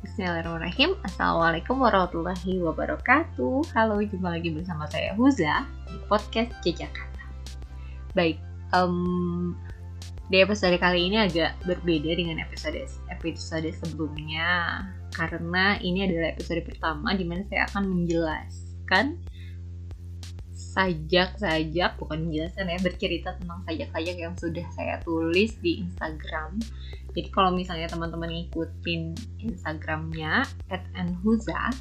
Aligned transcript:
Bismillahirrahmanirrahim. 0.00 0.96
Assalamualaikum 1.04 1.76
warahmatullahi 1.76 2.56
wabarakatuh. 2.64 3.68
Halo, 3.76 4.00
jumpa 4.00 4.32
lagi 4.32 4.48
bersama 4.48 4.88
saya 4.88 5.12
Huza 5.12 5.68
Di 5.92 6.00
podcast 6.08 6.56
Jejak 6.64 6.88
Kata 6.88 7.24
Baik, 8.16 8.40
um, 8.72 9.52
di 10.32 10.40
episode 10.40 10.72
kali 10.80 11.12
ini 11.12 11.20
agak 11.20 11.52
berbeda 11.68 12.16
dengan 12.16 12.40
episode 12.40 12.80
episode 13.12 13.68
sebelumnya. 13.76 14.88
Karena 15.12 15.76
ini 15.84 16.08
adalah 16.08 16.32
episode 16.32 16.64
pertama 16.64 17.12
di 17.12 17.28
mana 17.28 17.44
saya 17.44 17.68
akan 17.68 17.84
menjelaskan 17.84 19.20
sajak-sajak 20.80 22.00
bukan 22.00 22.24
menjelaskan 22.24 22.72
ya 22.72 22.80
bercerita 22.80 23.36
tentang 23.36 23.60
sajak-sajak 23.68 24.16
yang 24.16 24.32
sudah 24.38 24.64
saya 24.72 24.96
tulis 25.04 25.60
di 25.60 25.84
Instagram 25.84 26.56
jadi 27.10 27.28
kalau 27.34 27.50
misalnya 27.54 27.90
teman-teman 27.90 28.30
ngikutin 28.30 29.02
Instagramnya 29.42 30.46
@anhuza 30.94 31.74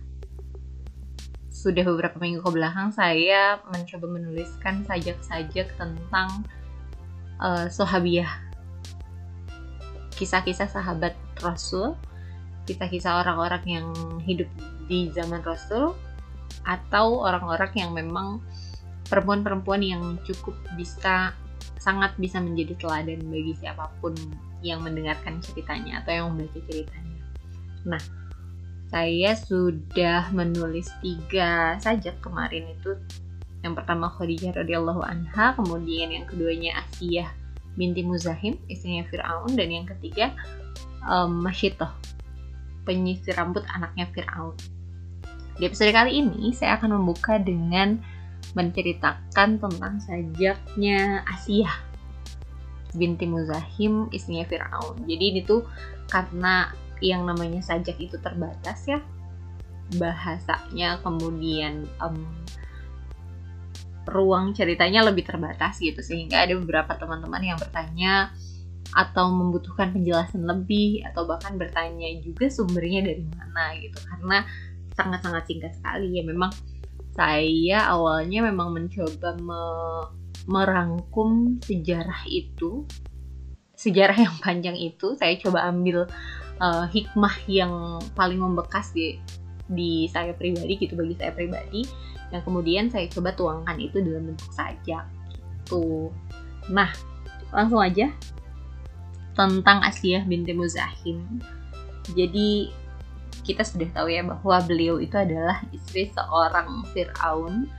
sudah 1.50 1.84
beberapa 1.84 2.16
minggu 2.24 2.40
ke 2.40 2.52
belakang 2.56 2.90
saya 2.96 3.60
mencoba 3.68 4.08
menuliskan 4.08 4.88
sajak-sajak 4.88 5.68
tentang 5.76 6.48
uh, 7.44 7.68
Sohabiah. 7.68 8.32
Kisah-kisah 10.16 10.72
sahabat 10.72 11.20
Rasul 11.44 12.00
kisah-kisah 12.70 13.26
orang-orang 13.26 13.64
yang 13.66 13.88
hidup 14.22 14.46
di 14.86 15.10
zaman 15.10 15.42
Rasul 15.42 15.98
atau 16.70 17.26
orang-orang 17.26 17.74
yang 17.74 17.92
memang 17.98 18.46
perempuan-perempuan 19.10 19.82
yang 19.82 20.04
cukup 20.22 20.54
bisa 20.78 21.34
sangat 21.82 22.14
bisa 22.22 22.38
menjadi 22.38 22.78
teladan 22.78 23.26
bagi 23.26 23.58
siapa 23.58 23.90
pun 23.98 24.14
yang 24.62 24.84
mendengarkan 24.84 25.40
ceritanya 25.40 26.04
atau 26.04 26.12
yang 26.12 26.26
membaca 26.34 26.60
ceritanya. 26.68 27.20
Nah, 27.88 28.02
saya 28.90 29.38
sudah 29.38 30.34
menulis 30.34 30.90
tiga 31.00 31.78
saja 31.78 32.12
kemarin 32.20 32.74
itu. 32.74 32.98
Yang 33.60 33.84
pertama 33.84 34.08
Khadijah 34.10 34.56
radhiyallahu 34.56 35.04
anha, 35.04 35.54
kemudian 35.54 36.10
yang 36.16 36.26
keduanya 36.26 36.80
Asiyah 36.88 37.30
binti 37.76 38.02
Muzahim, 38.04 38.56
istrinya 38.72 39.04
Fir'aun, 39.08 39.56
dan 39.56 39.68
yang 39.72 39.86
ketiga 39.88 40.32
um, 41.06 41.44
Masyitoh, 41.44 41.92
penyisir 42.88 43.36
rambut 43.36 43.64
anaknya 43.72 44.08
Fir'aun. 44.16 44.56
Di 45.60 45.68
episode 45.68 45.92
kali 45.92 46.24
ini 46.24 46.56
saya 46.56 46.80
akan 46.80 47.00
membuka 47.00 47.36
dengan 47.36 48.00
menceritakan 48.56 49.60
tentang 49.60 49.94
sajaknya 50.02 51.22
Asia 51.28 51.89
binti 52.94 53.30
Muzahim 53.30 54.10
istrinya 54.10 54.46
Fir'aun. 54.50 55.06
Jadi 55.06 55.24
ini 55.36 55.42
tuh 55.46 55.66
karena 56.10 56.74
yang 57.00 57.24
namanya 57.24 57.64
sajak 57.64 57.96
itu 58.02 58.20
terbatas 58.20 58.84
ya 58.90 59.00
bahasanya 59.98 61.02
kemudian 61.02 61.90
um, 61.98 62.28
ruang 64.10 64.54
ceritanya 64.54 65.06
lebih 65.06 65.26
terbatas 65.26 65.82
gitu. 65.82 66.02
Sehingga 66.02 66.46
ada 66.46 66.58
beberapa 66.58 66.98
teman-teman 66.98 67.42
yang 67.42 67.58
bertanya 67.58 68.34
atau 68.90 69.30
membutuhkan 69.30 69.94
penjelasan 69.94 70.50
lebih 70.50 71.06
atau 71.06 71.30
bahkan 71.30 71.54
bertanya 71.62 72.10
juga 72.26 72.50
sumbernya 72.50 73.06
dari 73.06 73.26
mana 73.30 73.78
gitu. 73.78 73.98
Karena 74.06 74.46
sangat-sangat 74.98 75.44
singkat 75.46 75.74
sekali 75.78 76.18
ya. 76.18 76.24
Memang 76.26 76.50
saya 77.14 77.90
awalnya 77.90 78.46
memang 78.46 78.74
mencoba 78.74 79.38
me 79.38 79.62
merangkum 80.50 81.62
sejarah 81.62 82.26
itu 82.26 82.90
sejarah 83.78 84.18
yang 84.18 84.36
panjang 84.42 84.76
itu 84.76 85.14
saya 85.16 85.38
coba 85.38 85.70
ambil 85.70 86.10
uh, 86.60 86.86
hikmah 86.90 87.36
yang 87.48 88.02
paling 88.18 88.42
membekas 88.42 88.92
di 88.92 89.22
di 89.70 90.10
saya 90.10 90.34
pribadi 90.34 90.76
gitu 90.82 90.98
bagi 90.98 91.16
saya 91.16 91.32
pribadi. 91.32 91.86
Yang 92.34 92.44
kemudian 92.46 92.86
saya 92.90 93.06
coba 93.10 93.34
tuangkan 93.34 93.78
itu 93.78 94.02
dalam 94.02 94.34
bentuk 94.34 94.50
sajak 94.54 95.06
gitu. 95.32 96.10
Nah 96.74 96.90
langsung 97.54 97.82
aja 97.82 98.10
tentang 99.38 99.86
Asiyah 99.86 100.26
binti 100.26 100.52
Muzahim. 100.52 101.40
Jadi 102.18 102.74
kita 103.46 103.64
sudah 103.66 103.90
tahu 103.96 104.12
ya 104.12 104.22
bahwa 104.26 104.58
beliau 104.66 105.00
itu 105.02 105.16
adalah 105.16 105.64
istri 105.74 106.10
seorang 106.12 106.86
Fir'aun 106.92 107.70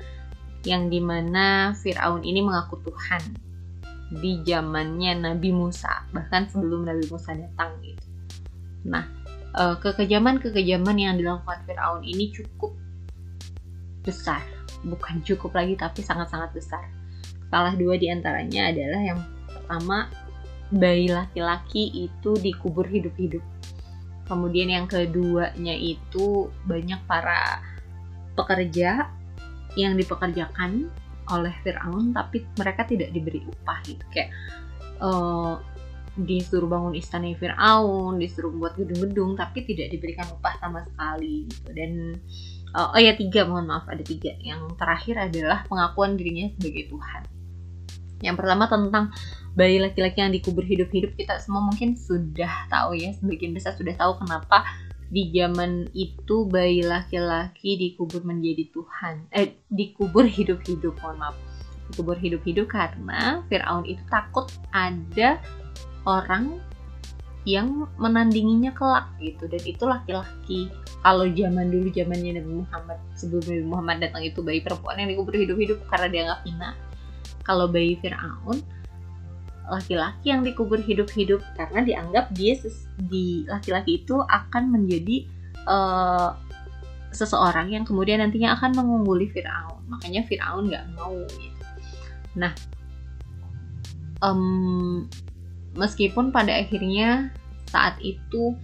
yang 0.66 0.92
di 0.92 1.00
mana 1.00 1.72
Fir'aun 1.76 2.20
ini 2.24 2.44
mengaku 2.44 2.80
Tuhan 2.84 3.22
di 4.10 4.42
zamannya 4.42 5.22
Nabi 5.22 5.54
Musa 5.54 6.04
bahkan 6.10 6.50
sebelum 6.50 6.84
Nabi 6.84 7.06
Musa 7.08 7.32
datang 7.32 7.78
gitu. 7.80 8.06
Nah 8.88 9.06
eh, 9.56 9.76
kekejaman-kekejaman 9.80 10.96
yang 10.98 11.14
dilakukan 11.16 11.62
Fir'aun 11.64 12.02
ini 12.04 12.34
cukup 12.34 12.76
besar 14.04 14.42
bukan 14.80 15.20
cukup 15.24 15.56
lagi 15.56 15.76
tapi 15.76 16.00
sangat-sangat 16.04 16.50
besar. 16.52 16.84
Salah 17.50 17.74
dua 17.74 17.98
di 17.98 18.06
antaranya 18.08 18.70
adalah 18.70 19.00
yang 19.02 19.20
pertama 19.50 20.06
bayi 20.70 21.10
laki-laki 21.10 22.06
itu 22.06 22.30
dikubur 22.38 22.86
hidup-hidup 22.86 23.42
kemudian 24.30 24.70
yang 24.70 24.86
keduanya 24.86 25.74
itu 25.74 26.46
banyak 26.62 27.02
para 27.10 27.58
pekerja 28.38 29.10
yang 29.86 29.94
dipekerjakan 29.96 30.90
oleh 31.30 31.54
Fir'aun 31.62 32.10
tapi 32.10 32.42
mereka 32.58 32.84
tidak 32.84 33.14
diberi 33.14 33.40
upah 33.46 33.78
gitu. 33.86 34.04
Kayak 34.10 34.34
uh, 34.98 35.62
disuruh 36.18 36.66
bangun 36.66 36.98
istana 36.98 37.30
Fir'aun 37.38 38.18
disuruh 38.18 38.50
buat 38.50 38.74
gedung-gedung 38.74 39.38
tapi 39.38 39.62
tidak 39.64 39.94
diberikan 39.94 40.26
upah 40.36 40.58
sama 40.58 40.82
sekali 40.84 41.46
gitu. 41.46 41.70
Dan 41.70 42.18
uh, 42.74 42.92
oh 42.92 43.00
ya 43.00 43.14
tiga 43.14 43.46
mohon 43.46 43.70
maaf 43.70 43.86
ada 43.86 44.02
tiga. 44.02 44.34
Yang 44.42 44.74
terakhir 44.76 45.16
adalah 45.30 45.64
pengakuan 45.70 46.18
dirinya 46.18 46.50
sebagai 46.58 46.90
Tuhan. 46.90 47.22
Yang 48.20 48.36
pertama 48.36 48.68
tentang 48.68 49.04
bayi 49.56 49.80
laki-laki 49.80 50.20
yang 50.20 50.32
dikubur 50.34 50.62
hidup-hidup. 50.62 51.16
Kita 51.16 51.40
semua 51.40 51.64
mungkin 51.64 51.96
sudah 51.96 52.68
tahu 52.68 52.98
ya 52.98 53.16
sebagian 53.16 53.56
besar 53.56 53.74
sudah 53.74 53.96
tahu 53.96 54.20
kenapa 54.20 54.66
di 55.10 55.34
zaman 55.34 55.90
itu 55.90 56.46
bayi 56.46 56.86
laki-laki 56.86 57.74
dikubur 57.74 58.22
menjadi 58.22 58.70
Tuhan. 58.70 59.26
Eh 59.34 59.58
dikubur 59.66 60.22
hidup-hidup 60.22 60.94
mohon 61.02 61.18
maaf. 61.18 61.36
Dikubur 61.90 62.14
hidup-hidup 62.14 62.70
karena 62.70 63.42
Fir'aun 63.50 63.82
itu 63.90 63.98
takut 64.06 64.46
ada 64.70 65.42
orang 66.06 66.62
yang 67.42 67.90
menandinginya 67.98 68.70
kelak 68.70 69.10
gitu. 69.18 69.50
Dan 69.50 69.62
itu 69.66 69.82
laki-laki. 69.82 70.70
Kalau 71.02 71.26
zaman 71.26 71.74
dulu 71.74 71.90
zamannya 71.90 72.38
Nabi 72.38 72.52
Muhammad 72.62 72.98
sebelum 73.18 73.42
Nabi 73.50 73.64
Muhammad 73.66 73.96
datang 74.06 74.22
itu 74.22 74.38
bayi 74.46 74.62
perempuan 74.62 74.94
yang 75.02 75.10
dikubur 75.10 75.34
hidup-hidup 75.34 75.82
karena 75.90 76.06
dia 76.06 76.22
nggak 76.30 76.42
hina. 76.46 76.70
Kalau 77.42 77.66
bayi 77.66 77.98
Fir'aun 77.98 78.62
laki-laki 79.70 80.34
yang 80.34 80.42
dikubur 80.42 80.82
hidup-hidup 80.82 81.40
karena 81.54 81.80
dianggap 81.86 82.34
dia 82.34 82.58
di 82.98 83.46
laki-laki 83.46 84.02
itu 84.02 84.18
akan 84.18 84.74
menjadi 84.74 85.24
uh, 85.70 86.34
seseorang 87.14 87.70
yang 87.70 87.86
kemudian 87.86 88.18
nantinya 88.18 88.58
akan 88.58 88.74
mengungguli 88.74 89.30
Fir'aun. 89.30 89.86
Makanya 89.86 90.26
Fir'aun 90.26 90.66
nggak 90.66 90.86
mau 90.98 91.14
gitu. 91.38 91.64
Nah 92.34 92.52
um, 94.20 95.06
meskipun 95.78 96.34
pada 96.34 96.50
akhirnya 96.54 97.30
saat 97.70 97.96
itu 98.02 98.58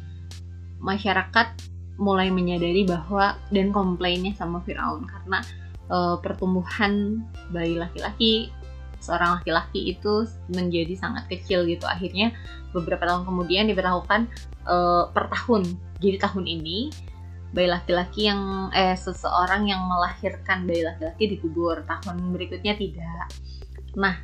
masyarakat 0.82 1.54
mulai 1.96 2.28
menyadari 2.28 2.84
bahwa 2.84 3.40
dan 3.48 3.72
komplainnya 3.72 4.36
sama 4.36 4.60
Fir'aun 4.66 5.08
karena 5.08 5.40
uh, 5.88 6.20
pertumbuhan 6.20 7.24
bayi 7.50 7.80
laki-laki 7.80 8.52
seorang 9.00 9.40
laki-laki 9.40 9.94
itu 9.94 10.26
menjadi 10.50 10.94
sangat 10.98 11.28
kecil 11.30 11.64
gitu. 11.68 11.84
Akhirnya 11.86 12.32
beberapa 12.72 13.06
tahun 13.06 13.24
kemudian 13.24 13.68
diberlakukan 13.70 14.28
uh, 14.66 15.10
per 15.10 15.30
tahun. 15.32 15.64
Jadi 16.02 16.16
tahun 16.20 16.44
ini 16.44 16.90
bayi 17.54 17.70
laki-laki 17.70 18.28
yang 18.28 18.68
eh 18.74 18.98
seseorang 18.98 19.70
yang 19.70 19.86
melahirkan 19.86 20.66
bayi 20.66 20.84
laki-laki 20.84 21.38
dikubur. 21.38 21.84
Tahun 21.86 22.16
berikutnya 22.34 22.74
tidak. 22.76 23.30
Nah 23.96 24.18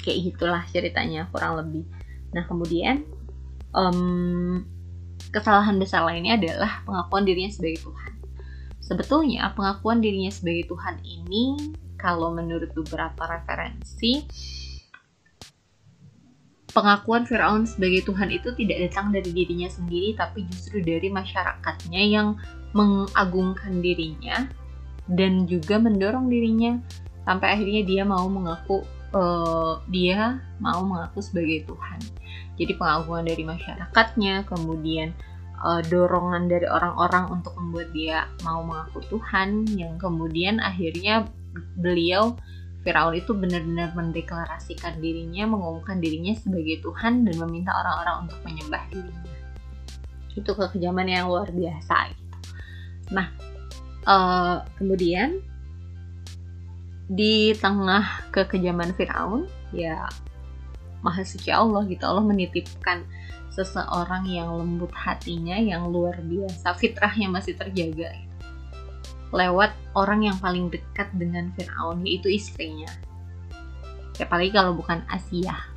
kayak 0.00 0.18
gitulah 0.32 0.64
ceritanya 0.68 1.28
kurang 1.30 1.60
lebih. 1.60 1.84
Nah 2.32 2.44
kemudian 2.48 3.04
um, 3.76 4.64
kesalahan 5.30 5.78
besar 5.78 6.02
lainnya 6.02 6.36
adalah 6.36 6.82
pengakuan 6.82 7.22
dirinya 7.28 7.52
sebagai 7.52 7.86
Tuhan. 7.86 8.12
Sebetulnya 8.80 9.54
pengakuan 9.54 10.02
dirinya 10.02 10.32
sebagai 10.34 10.66
Tuhan 10.66 10.98
ini 11.06 11.54
kalau 12.00 12.32
menurut 12.32 12.72
beberapa 12.72 13.28
referensi 13.28 14.24
pengakuan 16.72 17.28
Firaun 17.28 17.68
sebagai 17.68 18.08
Tuhan 18.08 18.32
itu 18.32 18.54
tidak 18.56 18.88
datang 18.88 19.12
dari 19.12 19.30
dirinya 19.34 19.68
sendiri 19.68 20.16
tapi 20.16 20.48
justru 20.48 20.80
dari 20.80 21.12
masyarakatnya 21.12 22.02
yang 22.08 22.40
mengagungkan 22.72 23.82
dirinya 23.84 24.48
dan 25.10 25.44
juga 25.44 25.76
mendorong 25.76 26.30
dirinya 26.30 26.78
sampai 27.26 27.58
akhirnya 27.58 27.82
dia 27.82 28.02
mau 28.06 28.24
mengaku 28.30 28.86
uh, 29.14 29.82
dia 29.90 30.38
mau 30.62 30.82
mengaku 30.86 31.20
sebagai 31.22 31.66
Tuhan. 31.66 32.00
Jadi 32.60 32.72
pengakuan 32.76 33.24
dari 33.24 33.42
masyarakatnya, 33.42 34.44
kemudian 34.46 35.16
uh, 35.64 35.80
dorongan 35.88 36.46
dari 36.46 36.68
orang-orang 36.68 37.40
untuk 37.40 37.56
membuat 37.56 37.88
dia 37.96 38.28
mau 38.44 38.60
mengaku 38.62 39.00
Tuhan 39.08 39.64
yang 39.74 39.96
kemudian 39.96 40.60
akhirnya 40.60 41.26
beliau 41.78 42.36
Firaun 42.80 43.12
itu 43.12 43.36
benar-benar 43.36 43.92
mendeklarasikan 43.92 45.04
dirinya, 45.04 45.44
mengumumkan 45.52 46.00
dirinya 46.00 46.32
sebagai 46.32 46.80
Tuhan 46.80 47.28
dan 47.28 47.34
meminta 47.36 47.76
orang-orang 47.76 48.24
untuk 48.24 48.40
menyembah 48.40 48.82
dirinya. 48.88 49.34
Itu 50.32 50.56
kekejaman 50.56 51.12
yang 51.12 51.28
luar 51.28 51.52
biasa 51.52 51.96
gitu. 52.16 52.36
Nah, 53.12 53.28
uh, 54.08 54.64
kemudian 54.80 55.44
di 57.12 57.52
tengah 57.52 58.32
kekejaman 58.32 58.96
Firaun, 58.96 59.44
ya 59.76 60.08
Maha 61.04 61.20
Suci 61.20 61.52
Allah 61.52 61.84
gitu, 61.84 62.00
Allah 62.08 62.24
menitipkan 62.24 63.04
seseorang 63.52 64.24
yang 64.24 64.56
lembut 64.56 64.94
hatinya, 64.96 65.60
yang 65.60 65.92
luar 65.92 66.16
biasa, 66.24 66.72
fitrahnya 66.80 67.28
masih 67.28 67.60
terjaga 67.60 68.08
gitu 68.16 68.29
lewat 69.30 69.74
orang 69.94 70.26
yang 70.26 70.36
paling 70.38 70.70
dekat 70.70 71.10
dengan 71.14 71.54
Fir'aun 71.54 72.02
yaitu 72.06 72.30
istrinya. 72.30 72.90
Ya 74.18 74.28
paling 74.28 74.52
kalau 74.52 74.76
bukan 74.76 75.00
Asiyah 75.08 75.70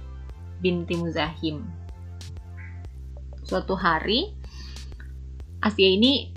binti 0.59 0.95
Muzahim. 0.95 1.63
Suatu 3.44 3.75
hari 3.75 4.31
Asia 5.63 5.88
ini 5.88 6.31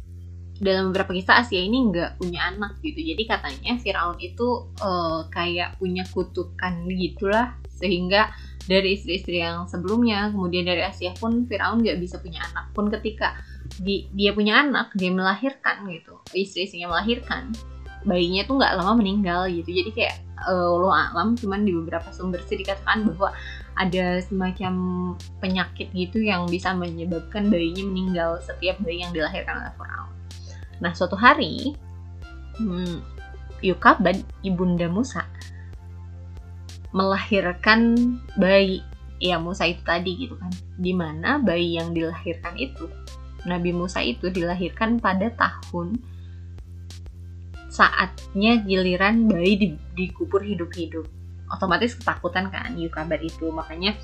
dalam 0.57 0.91
beberapa 0.91 1.13
kisah 1.13 1.45
Asia 1.45 1.61
ini 1.61 1.91
nggak 1.91 2.23
punya 2.23 2.51
anak 2.51 2.79
gitu. 2.81 3.03
Jadi 3.03 3.23
katanya 3.29 3.77
Firaun 3.77 4.17
itu 4.23 4.71
uh, 4.81 5.27
kayak 5.29 5.77
punya 5.77 6.07
kutukan 6.11 6.87
gitulah. 6.91 7.59
Sehingga 7.77 8.33
dari 8.65 8.97
istri-istri 8.97 9.43
yang 9.43 9.69
sebelumnya 9.69 10.33
kemudian 10.33 10.65
dari 10.65 10.81
Asia 10.81 11.13
pun 11.15 11.45
Firaun 11.45 11.85
nggak 11.85 11.99
bisa 12.01 12.19
punya 12.19 12.43
anak. 12.51 12.73
Pun 12.73 12.89
ketika 12.89 13.37
di, 13.81 14.09
dia 14.13 14.33
punya 14.33 14.65
anak 14.65 14.93
dia 14.97 15.13
melahirkan 15.13 15.85
gitu. 15.89 16.17
Istri-istrinya 16.33 16.93
melahirkan. 16.93 17.53
Bayinya 18.07 18.47
tuh 18.47 18.57
nggak 18.61 18.75
lama 18.79 18.93
meninggal 19.03 19.51
gitu. 19.51 19.69
Jadi 19.71 19.91
kayak 19.93 20.15
uh, 20.45 20.71
lo 20.77 20.93
alam 20.93 21.35
cuman 21.35 21.65
di 21.65 21.73
beberapa 21.75 22.09
sumber 22.15 22.41
sih 22.47 22.61
dikatakan 22.61 23.09
bahwa 23.13 23.33
ada 23.77 24.21
semacam 24.25 24.73
penyakit 25.43 25.93
gitu 25.93 26.25
yang 26.25 26.49
bisa 26.49 26.73
menyebabkan 26.73 27.53
bayinya 27.53 27.85
meninggal 27.85 28.31
setiap 28.41 28.81
bayi 28.81 29.05
yang 29.05 29.13
dilahirkan 29.13 29.61
oleh 29.61 29.73
Firaun. 29.77 30.13
Nah 30.81 30.93
suatu 30.97 31.17
hari 31.17 31.77
hmm, 32.57 33.01
Yukabad 33.61 34.21
ibunda 34.45 34.89
Musa 34.89 35.25
melahirkan 36.97 37.97
bayi. 38.41 38.81
Ya 39.17 39.41
Musa 39.41 39.65
itu 39.65 39.81
tadi 39.85 40.13
gitu 40.29 40.37
kan. 40.37 40.53
Di 40.77 40.93
mana 40.93 41.41
bayi 41.41 41.77
yang 41.81 41.97
dilahirkan 41.97 42.53
itu 42.57 42.89
Nabi 43.47 43.71
Musa 43.71 44.03
itu 44.03 44.29
dilahirkan 44.29 44.99
pada 44.99 45.31
tahun 45.33 45.97
saatnya 47.71 48.65
giliran 48.65 49.31
bayi 49.31 49.55
di, 49.57 49.69
dikubur 49.95 50.43
hidup-hidup. 50.43 51.07
Otomatis 51.47 51.95
ketakutan 51.95 52.51
kan 52.51 52.75
Yukabat 52.75 53.23
itu. 53.23 53.49
Makanya 53.55 53.95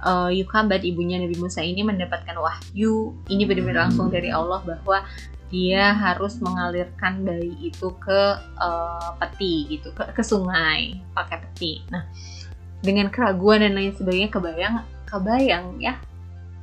uh, 0.00 0.32
Yukabat 0.32 0.80
ibunya 0.82 1.20
Nabi 1.20 1.36
Musa 1.36 1.60
ini 1.60 1.84
mendapatkan 1.84 2.34
wahyu. 2.40 3.12
Ini 3.28 3.44
benar-benar 3.44 3.90
langsung 3.90 4.08
dari 4.08 4.32
Allah 4.32 4.64
bahwa 4.64 5.04
dia 5.46 5.94
harus 5.94 6.42
mengalirkan 6.42 7.22
bayi 7.22 7.54
itu 7.70 7.94
ke 8.02 8.20
uh, 8.58 9.14
peti 9.22 9.78
gitu 9.78 9.94
ke, 9.94 10.10
ke 10.10 10.22
sungai 10.24 10.98
pakai 11.14 11.38
peti. 11.38 11.86
Nah 11.92 12.02
dengan 12.82 13.08
keraguan 13.10 13.62
dan 13.62 13.74
lain 13.74 13.94
sebagainya 13.94 14.30
kebayang 14.30 14.74
kebayang 15.06 15.78
ya 15.80 15.96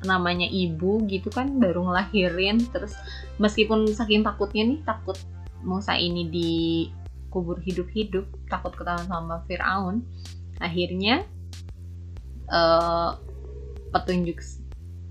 namanya 0.04 0.48
ibu 0.48 1.04
gitu 1.08 1.32
kan 1.34 1.60
baru 1.60 1.84
ngelahirin. 1.88 2.60
Terus 2.72 2.94
meskipun 3.42 3.90
saking 3.90 4.24
takutnya 4.24 4.64
nih 4.68 4.80
takut 4.84 5.18
Musa 5.64 5.96
ini 5.96 6.28
dikubur 6.28 7.60
hidup-hidup 7.64 8.28
takut 8.52 8.76
ketahuan 8.76 9.08
sama 9.08 9.42
Fir'aun 9.48 10.04
akhirnya 10.60 11.24
uh, 12.52 13.16
petunjuk 13.96 14.40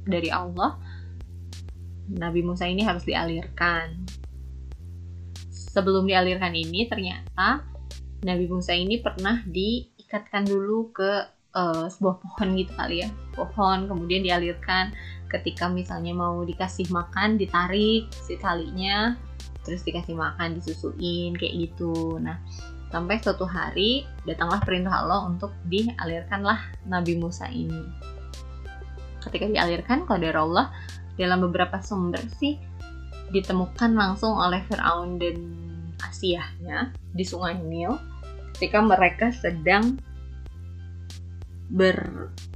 dari 0.05 0.29
Allah 0.29 0.77
Nabi 2.13 2.45
Musa 2.45 2.69
ini 2.69 2.85
harus 2.85 3.09
dialirkan. 3.09 4.05
Sebelum 5.49 6.05
dialirkan 6.05 6.53
ini 6.53 6.85
ternyata 6.85 7.65
Nabi 8.29 8.45
Musa 8.45 8.77
ini 8.77 9.01
pernah 9.01 9.41
diikatkan 9.49 10.45
dulu 10.45 10.93
ke 10.93 11.11
uh, 11.57 11.89
sebuah 11.89 12.21
pohon 12.21 12.49
gitu 12.61 12.73
kali 12.77 13.07
ya 13.07 13.09
pohon 13.33 13.89
kemudian 13.89 14.23
dialirkan. 14.23 14.93
Ketika 15.29 15.67
misalnya 15.73 16.13
mau 16.13 16.45
dikasih 16.45 16.93
makan 16.93 17.41
ditarik 17.41 18.13
si 18.13 18.37
talinya 18.37 19.17
terus 19.63 19.87
dikasih 19.87 20.13
makan 20.13 20.59
disusuin 20.59 21.33
kayak 21.39 21.55
gitu. 21.71 22.21
Nah 22.21 22.37
sampai 22.93 23.17
suatu 23.25 23.49
hari 23.49 24.05
datanglah 24.29 24.61
perintah 24.61 25.01
Allah 25.01 25.25
untuk 25.25 25.57
dialirkanlah 25.67 26.61
Nabi 26.85 27.17
Musa 27.17 27.49
ini. 27.49 27.81
Ketika 29.25 29.49
dialirkan 29.49 30.05
dari 30.05 30.37
Allah 30.37 30.69
dalam 31.17 31.41
beberapa 31.49 31.81
sumber 31.81 32.21
sih 32.37 32.61
ditemukan 33.33 33.97
langsung 33.97 34.37
oleh 34.37 34.61
Fir'aun 34.69 35.17
dan 35.17 35.37
Asiyahnya 36.05 36.93
di 37.17 37.25
sungai 37.25 37.57
Nil 37.57 37.97
ketika 38.53 38.85
mereka 38.85 39.33
sedang 39.33 39.97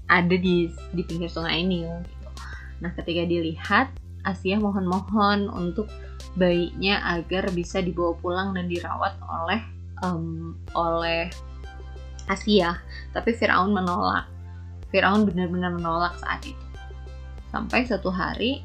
berada 0.06 0.36
di 0.38 0.70
di 0.94 1.02
pinggir 1.02 1.26
sungai 1.26 1.66
ini. 1.66 1.82
Nah, 2.78 2.90
ketika 2.94 3.26
dilihat 3.26 3.90
Asia 4.22 4.58
mohon-mohon 4.58 5.50
untuk 5.50 5.90
bayinya 6.38 7.02
agar 7.18 7.50
bisa 7.50 7.82
dibawa 7.82 8.14
pulang 8.18 8.48
dan 8.54 8.70
dirawat 8.70 9.18
oleh 9.22 9.60
um, 10.06 10.54
oleh 10.74 11.30
Asia, 12.26 12.78
tapi 13.14 13.34
Firaun 13.34 13.74
menolak. 13.74 14.26
Firaun 14.90 15.26
benar-benar 15.26 15.74
menolak 15.74 16.18
saat 16.22 16.42
itu. 16.42 16.66
Sampai 17.50 17.86
satu 17.86 18.10
hari 18.10 18.62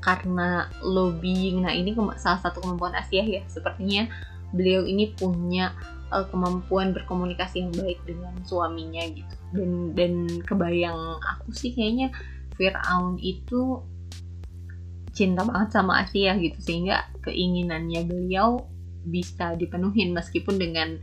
karena 0.00 0.72
lobbying, 0.80 1.64
nah 1.64 1.74
ini 1.74 1.92
salah 2.16 2.40
satu 2.40 2.64
kemampuan 2.64 2.96
Asia 2.96 3.20
ya, 3.20 3.44
sepertinya 3.44 4.08
beliau 4.56 4.88
ini 4.88 5.12
punya 5.12 5.76
uh, 6.12 6.26
kemampuan 6.28 6.92
berkomunikasi 6.96 7.64
yang 7.64 7.72
baik 7.74 8.00
dengan 8.04 8.34
suaminya 8.44 9.04
gitu. 9.08 9.34
Dan 9.52 9.92
dan 9.92 10.12
kebayang 10.44 11.20
aku 11.20 11.52
sih 11.52 11.72
kayaknya 11.72 12.12
Fir'aun 12.58 13.16
itu 13.22 13.82
cinta 15.14 15.42
banget 15.42 15.74
sama 15.74 16.06
Asia 16.06 16.38
gitu 16.38 16.58
sehingga 16.62 17.10
keinginannya 17.26 18.06
beliau 18.06 18.70
bisa 19.02 19.56
dipenuhin 19.58 20.14
meskipun 20.14 20.60
dengan 20.60 21.00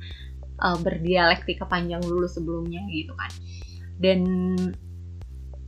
uh, 0.61 0.77
berdialektika 0.79 1.67
panjang 1.67 2.03
dulu 2.03 2.27
sebelumnya 2.27 2.83
gitu 2.91 3.11
kan. 3.15 3.31
Dan 3.95 4.21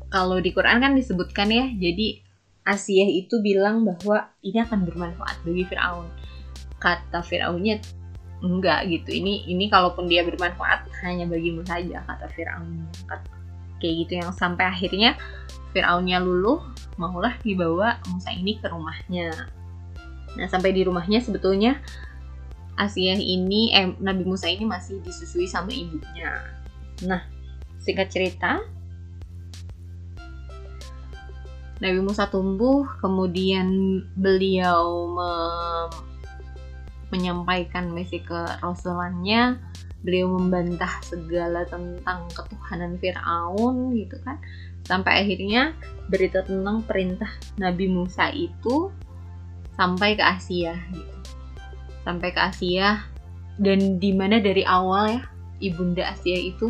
kalau 0.07 0.39
di 0.39 0.55
Quran 0.55 0.79
kan 0.79 0.95
disebutkan 0.95 1.51
ya 1.51 1.67
jadi 1.75 2.23
Asia 2.67 3.07
itu 3.07 3.39
bilang 3.39 3.87
bahwa 3.87 4.27
ini 4.43 4.59
akan 4.59 4.83
bermanfaat 4.83 5.39
bagi 5.47 5.63
Fir'aun. 5.71 6.07
Kata 6.83 7.23
Fir'aunnya 7.23 7.79
enggak 8.41 8.85
gitu. 8.89 9.09
Ini 9.13 9.49
ini 9.49 9.65
kalaupun 9.69 10.05
dia 10.05 10.21
bermanfaat 10.21 10.89
hanya 11.05 11.25
bagimu 11.25 11.65
saja 11.65 12.03
kata 12.05 12.27
Fir'aun. 12.33 12.85
Kayak 13.77 13.93
gitu 14.05 14.11
yang 14.21 14.31
sampai 14.33 14.65
akhirnya 14.69 15.17
Fir'aunnya 15.73 16.21
luluh 16.21 16.61
maulah 16.97 17.37
dibawa 17.41 18.01
Musa 18.09 18.33
ini 18.33 18.57
ke 18.57 18.69
rumahnya. 18.69 19.49
Nah 20.37 20.47
sampai 20.49 20.73
di 20.73 20.85
rumahnya 20.85 21.21
sebetulnya 21.21 21.81
Asia 22.77 23.17
ini 23.17 23.73
eh, 23.73 23.89
Nabi 23.97 24.21
Musa 24.21 24.45
ini 24.49 24.65
masih 24.65 25.01
disusui 25.01 25.49
sama 25.49 25.73
ibunya. 25.73 26.33
Nah 27.05 27.25
singkat 27.81 28.13
cerita 28.13 28.61
Nabi 31.77 32.01
Musa 32.01 32.25
tumbuh 32.25 32.89
kemudian 33.01 34.01
beliau 34.17 35.13
menyampaikan 37.13 37.91
misi 37.91 38.19
ke 38.19 38.35
rasulannya 38.59 39.59
beliau 40.05 40.37
membantah 40.37 41.01
segala 41.03 41.65
tentang 41.65 42.29
ketuhanan 42.31 42.95
Fir'aun 43.01 43.97
gitu 43.97 44.17
kan. 44.21 44.37
Sampai 44.87 45.25
akhirnya 45.25 45.75
berita 46.07 46.45
tentang 46.47 46.85
perintah 46.85 47.27
Nabi 47.59 47.91
Musa 47.91 48.31
itu 48.31 48.93
sampai 49.75 50.15
ke 50.15 50.23
Asia 50.23 50.77
gitu. 50.95 51.17
Sampai 52.07 52.31
ke 52.31 52.39
Asia 52.39 53.03
dan 53.59 53.99
di 53.99 54.13
mana 54.13 54.39
dari 54.39 54.63
awal 54.63 55.17
ya 55.17 55.23
ibunda 55.59 56.13
Asia 56.13 56.37
itu 56.37 56.69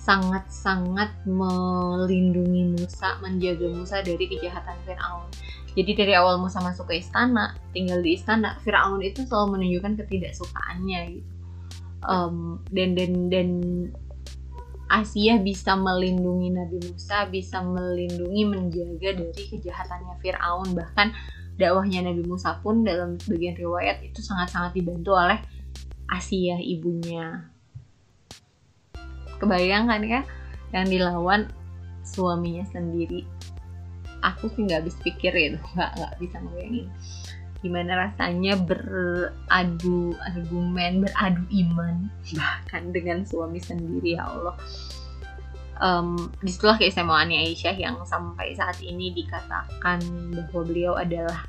sangat-sangat 0.00 1.10
melindungi 1.26 2.78
Musa 2.78 3.18
menjaga 3.20 3.66
Musa 3.68 4.00
dari 4.00 4.24
kejahatan 4.30 4.78
Fir'aun 4.86 5.28
jadi 5.76 5.92
dari 5.92 6.12
awal 6.16 6.40
Musa 6.40 6.64
masuk 6.64 6.88
ke 6.88 7.04
istana, 7.04 7.52
tinggal 7.76 8.00
di 8.00 8.16
istana, 8.16 8.56
Firaun 8.64 9.04
itu 9.04 9.28
selalu 9.28 9.60
menunjukkan 9.60 10.00
ketidaksukaannya 10.00 11.00
gitu. 11.20 11.32
Um, 12.06 12.64
dan 12.72 12.96
dan 12.96 13.28
dan 13.28 13.48
Asia 14.86 15.36
bisa 15.42 15.74
melindungi 15.76 16.54
Nabi 16.54 16.78
Musa, 16.80 17.28
bisa 17.28 17.60
melindungi 17.60 18.46
menjaga 18.46 19.18
dari 19.18 19.42
kejahatannya 19.52 20.14
Fir'aun 20.22 20.72
bahkan 20.78 21.10
dakwahnya 21.58 22.06
Nabi 22.06 22.22
Musa 22.22 22.56
pun 22.62 22.86
dalam 22.86 23.18
bagian 23.26 23.58
riwayat 23.58 24.00
itu 24.06 24.22
sangat-sangat 24.22 24.78
dibantu 24.78 25.18
oleh 25.18 25.42
Asia 26.06 26.56
ibunya. 26.62 27.50
Kebayangkan 29.42 30.00
ya 30.06 30.22
yang 30.70 30.86
dilawan 30.86 31.50
suaminya 32.06 32.62
sendiri. 32.70 33.35
Aku 34.24 34.48
sih 34.52 34.64
nggak 34.64 34.84
habis 34.84 34.96
pikir 35.02 35.32
nggak 35.76 35.90
nggak 35.96 36.12
bisa 36.20 36.36
ngebayangin 36.40 36.88
gimana 37.64 38.06
rasanya 38.06 38.54
beradu 38.60 40.14
argumen, 40.22 41.02
beradu 41.02 41.42
iman 41.50 42.06
bahkan 42.38 42.94
dengan 42.94 43.24
suami 43.24 43.58
sendiri 43.58 44.14
ya 44.14 44.28
Allah. 44.28 44.56
Um, 45.76 46.32
di 46.40 46.48
situlah 46.48 46.80
keistimewaannya 46.80 47.52
Aisyah 47.52 47.76
yang 47.76 48.00
sampai 48.08 48.56
saat 48.56 48.80
ini 48.80 49.12
dikatakan 49.12 50.00
bahwa 50.32 50.60
beliau 50.64 50.96
adalah 50.96 51.44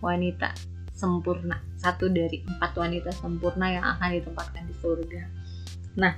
wanita 0.00 0.56
sempurna, 0.96 1.60
satu 1.76 2.08
dari 2.08 2.40
empat 2.40 2.72
wanita 2.72 3.12
sempurna 3.12 3.68
yang 3.68 3.84
akan 3.84 4.16
ditempatkan 4.16 4.64
di 4.64 4.74
surga. 4.80 5.22
Nah, 6.00 6.16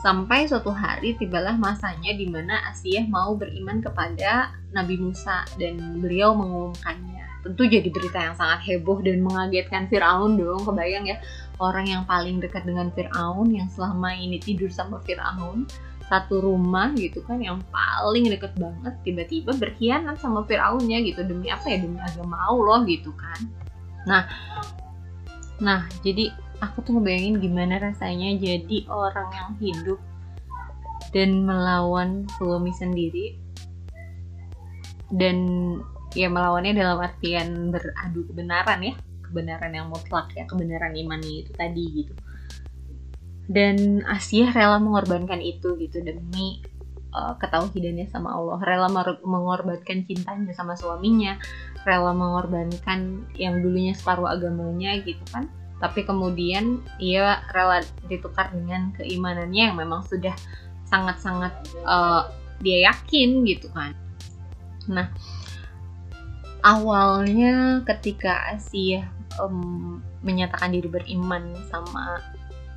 sampai 0.00 0.48
suatu 0.48 0.72
hari 0.72 1.12
tibalah 1.20 1.54
masanya 1.60 2.16
di 2.16 2.24
mana 2.24 2.56
Asiyah 2.72 3.04
mau 3.04 3.36
beriman 3.36 3.84
kepada 3.84 4.56
Nabi 4.72 4.96
Musa 4.96 5.44
dan 5.60 6.00
beliau 6.00 6.32
mengumumkannya. 6.32 7.20
Tentu 7.40 7.68
jadi 7.68 7.88
berita 7.88 8.20
yang 8.20 8.36
sangat 8.36 8.64
heboh 8.68 9.00
dan 9.00 9.24
mengagetkan 9.24 9.88
Fir'aun 9.88 10.40
dong 10.40 10.64
kebayang 10.64 11.08
ya? 11.08 11.16
Orang 11.60 11.88
yang 11.88 12.04
paling 12.08 12.40
dekat 12.40 12.64
dengan 12.64 12.88
Fir'aun 12.92 13.52
yang 13.52 13.68
selama 13.68 14.12
ini 14.16 14.40
tidur 14.40 14.72
sama 14.72 15.00
Fir'aun 15.04 15.68
satu 16.10 16.42
rumah 16.42 16.90
gitu 16.98 17.22
kan 17.22 17.38
yang 17.38 17.62
paling 17.70 18.26
deket 18.26 18.50
banget 18.58 18.98
tiba-tiba 19.06 19.54
berkhianat 19.54 20.16
sama 20.20 20.44
Fir'aunnya 20.48 21.00
gitu. 21.04 21.24
Demi 21.24 21.52
apa 21.52 21.68
ya? 21.68 21.76
Demi 21.80 22.00
agama 22.00 22.40
Allah 22.40 22.84
gitu 22.88 23.12
kan. 23.12 23.40
Nah 24.08 24.24
nah 25.60 25.84
jadi 26.00 26.32
aku 26.60 26.84
tuh 26.84 26.92
ngebayangin 27.00 27.40
gimana 27.40 27.80
rasanya 27.80 28.36
jadi 28.36 28.86
orang 28.88 29.28
yang 29.32 29.50
hidup 29.58 30.00
dan 31.10 31.42
melawan 31.42 32.28
suami 32.36 32.70
sendiri. 32.76 33.40
Dan 35.10 35.36
ya 36.14 36.30
melawannya 36.30 36.76
dalam 36.76 37.02
artian 37.02 37.74
beradu 37.74 38.30
kebenaran 38.30 38.78
ya 38.82 38.94
kebenaran 39.26 39.72
yang 39.74 39.86
mutlak 39.90 40.30
ya 40.34 40.46
kebenaran 40.46 40.94
imannya 40.94 41.42
itu 41.42 41.52
tadi 41.56 41.84
gitu. 42.04 42.14
Dan 43.50 44.06
Asia 44.06 44.54
rela 44.54 44.78
mengorbankan 44.78 45.42
itu 45.42 45.74
gitu 45.74 45.98
demi 45.98 46.62
uh, 47.14 47.34
ketauhidannya 47.38 48.06
sama 48.06 48.34
Allah 48.34 48.58
rela 48.62 48.88
mengorbankan 49.26 50.06
cintanya 50.06 50.54
sama 50.54 50.78
suaminya 50.78 51.34
rela 51.82 52.14
mengorbankan 52.14 53.26
yang 53.34 53.58
dulunya 53.58 53.94
separuh 53.96 54.30
agamanya 54.30 54.94
gitu 55.02 55.22
kan 55.34 55.50
tapi 55.80 56.04
kemudian 56.04 56.84
ia 57.00 57.40
rela 57.56 57.80
ditukar 58.06 58.52
dengan 58.52 58.92
keimanannya 59.00 59.72
yang 59.72 59.76
memang 59.80 60.04
sudah 60.04 60.36
sangat-sangat 60.84 61.56
uh, 61.88 62.28
dia 62.60 62.92
yakin 62.92 63.48
gitu 63.48 63.72
kan. 63.72 63.96
Nah 64.92 65.08
awalnya 66.60 67.80
ketika 67.88 68.52
Asia 68.52 69.08
um, 69.40 70.04
menyatakan 70.20 70.76
diri 70.76 70.86
beriman 70.92 71.56
sama 71.72 72.20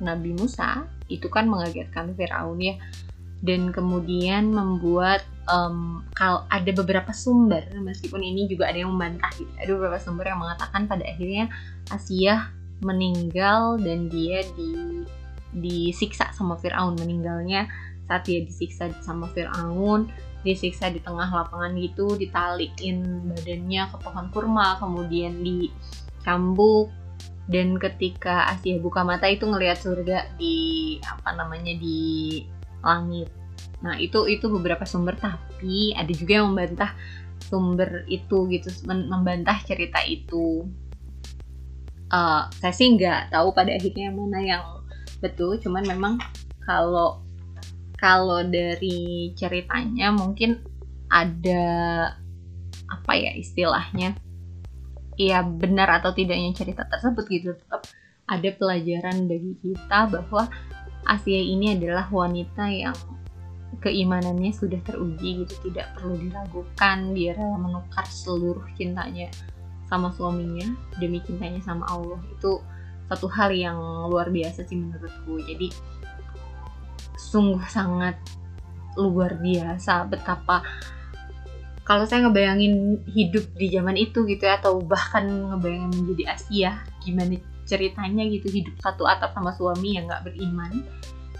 Nabi 0.00 0.32
Musa 0.32 0.88
itu 1.12 1.28
kan 1.28 1.44
mengagetkan 1.44 2.16
Firaun 2.16 2.58
ya. 2.58 2.80
Dan 3.44 3.76
kemudian 3.76 4.56
membuat 4.56 5.20
um, 5.52 6.00
kalau 6.16 6.48
ada 6.48 6.72
beberapa 6.72 7.12
sumber 7.12 7.60
meskipun 7.76 8.24
ini 8.24 8.48
juga 8.48 8.72
ada 8.72 8.80
yang 8.80 8.96
membantah 8.96 9.28
gitu 9.36 9.52
ada 9.60 9.70
beberapa 9.76 9.98
sumber 10.00 10.32
yang 10.32 10.40
mengatakan 10.40 10.88
pada 10.88 11.04
akhirnya 11.04 11.52
Asia 11.92 12.48
meninggal 12.82 13.78
dan 13.78 14.10
dia 14.10 14.42
di 14.58 15.04
disiksa 15.54 16.34
sama 16.34 16.58
Firaun. 16.58 16.98
Meninggalnya 16.98 17.70
saat 18.10 18.26
dia 18.26 18.42
disiksa 18.42 18.90
sama 19.04 19.30
Firaun 19.30 20.10
disiksa 20.44 20.92
di 20.92 21.00
tengah 21.00 21.32
lapangan 21.32 21.72
gitu 21.80 22.20
ditalikin 22.20 23.00
badannya 23.32 23.88
ke 23.88 23.96
pohon 23.96 24.26
kurma 24.28 24.76
kemudian 24.78 25.40
dicambuk. 25.40 26.92
Dan 27.44 27.76
ketika 27.76 28.48
Asia 28.48 28.80
buka 28.80 29.04
mata 29.04 29.28
itu 29.28 29.44
ngelihat 29.44 29.76
surga 29.76 30.32
di 30.40 30.96
apa 31.04 31.36
namanya 31.36 31.76
di 31.76 32.40
langit. 32.80 33.28
Nah 33.84 34.00
itu 34.00 34.24
itu 34.24 34.48
beberapa 34.48 34.88
sumber 34.88 35.16
tapi 35.20 35.92
ada 35.92 36.08
juga 36.08 36.40
yang 36.40 36.56
membantah 36.56 36.96
sumber 37.44 38.08
itu 38.08 38.48
gitu 38.48 38.72
membantah 38.88 39.60
cerita 39.68 40.00
itu 40.08 40.64
uh, 42.14 42.46
saya 42.54 42.72
sih 42.74 42.94
nggak 42.94 43.34
tahu 43.34 43.50
pada 43.50 43.74
akhirnya 43.74 44.14
mana 44.14 44.38
yang 44.38 44.64
betul 45.18 45.58
cuman 45.58 45.82
memang 45.82 46.14
kalau 46.62 47.18
kalau 47.98 48.46
dari 48.46 49.32
ceritanya 49.34 50.14
mungkin 50.14 50.62
ada 51.10 51.64
apa 52.86 53.12
ya 53.16 53.32
istilahnya 53.34 54.14
ya 55.18 55.42
benar 55.42 56.02
atau 56.02 56.14
tidaknya 56.14 56.54
cerita 56.54 56.86
tersebut 56.86 57.24
gitu 57.30 57.48
tetap 57.54 57.86
ada 58.24 58.50
pelajaran 58.56 59.26
bagi 59.30 59.54
kita 59.60 60.10
bahwa 60.10 60.48
Asia 61.04 61.36
ini 61.36 61.76
adalah 61.76 62.08
wanita 62.08 62.64
yang 62.72 62.96
keimanannya 63.84 64.48
sudah 64.56 64.80
teruji 64.80 65.44
gitu 65.44 65.54
tidak 65.68 65.92
perlu 65.92 66.16
diragukan 66.16 67.12
dia 67.12 67.36
rela 67.36 67.60
menukar 67.60 68.08
seluruh 68.08 68.64
cintanya 68.80 69.28
sama 69.94 70.10
suaminya 70.10 70.66
demi 70.98 71.22
cintanya 71.22 71.62
sama 71.62 71.86
Allah. 71.86 72.18
Itu 72.34 72.58
satu 73.06 73.30
hal 73.30 73.54
yang 73.54 73.78
luar 74.10 74.28
biasa 74.34 74.66
sih 74.66 74.74
menurutku. 74.74 75.38
Jadi 75.46 75.70
sungguh 77.14 77.62
sangat 77.70 78.18
luar 78.94 79.38
biasa 79.38 80.06
betapa 80.06 80.62
kalau 81.84 82.06
saya 82.06 82.30
ngebayangin 82.30 83.02
hidup 83.10 83.44
di 83.58 83.68
zaman 83.74 83.98
itu 83.98 84.22
gitu 84.24 84.46
ya 84.46 84.56
atau 84.56 84.78
bahkan 84.80 85.26
ngebayangin 85.26 85.90
menjadi 85.92 86.24
Asia 86.30 86.70
gimana 87.02 87.36
ceritanya 87.66 88.22
gitu 88.30 88.48
hidup 88.54 88.78
satu 88.78 89.02
atap 89.02 89.34
sama 89.34 89.50
suami 89.50 89.98
yang 89.98 90.06
nggak 90.06 90.30
beriman 90.30 90.86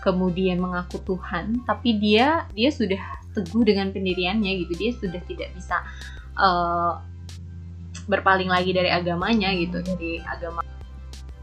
kemudian 0.02 0.58
mengaku 0.58 0.98
Tuhan 1.06 1.62
tapi 1.62 1.96
dia 1.96 2.50
dia 2.52 2.74
sudah 2.74 3.24
teguh 3.34 3.66
dengan 3.66 3.90
pendiriannya 3.90 4.64
gitu. 4.64 4.72
Dia 4.78 4.90
sudah 4.94 5.20
tidak 5.26 5.50
bisa 5.58 5.82
uh, 6.38 7.02
berpaling 8.04 8.48
lagi 8.48 8.76
dari 8.76 8.90
agamanya 8.92 9.52
gitu 9.56 9.80
dari 9.80 10.20
agama 10.20 10.60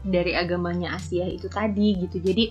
dari 0.02 0.34
agamanya 0.34 0.98
Asia 0.98 1.26
itu 1.26 1.46
tadi 1.46 1.94
gitu. 2.02 2.18
Jadi 2.18 2.50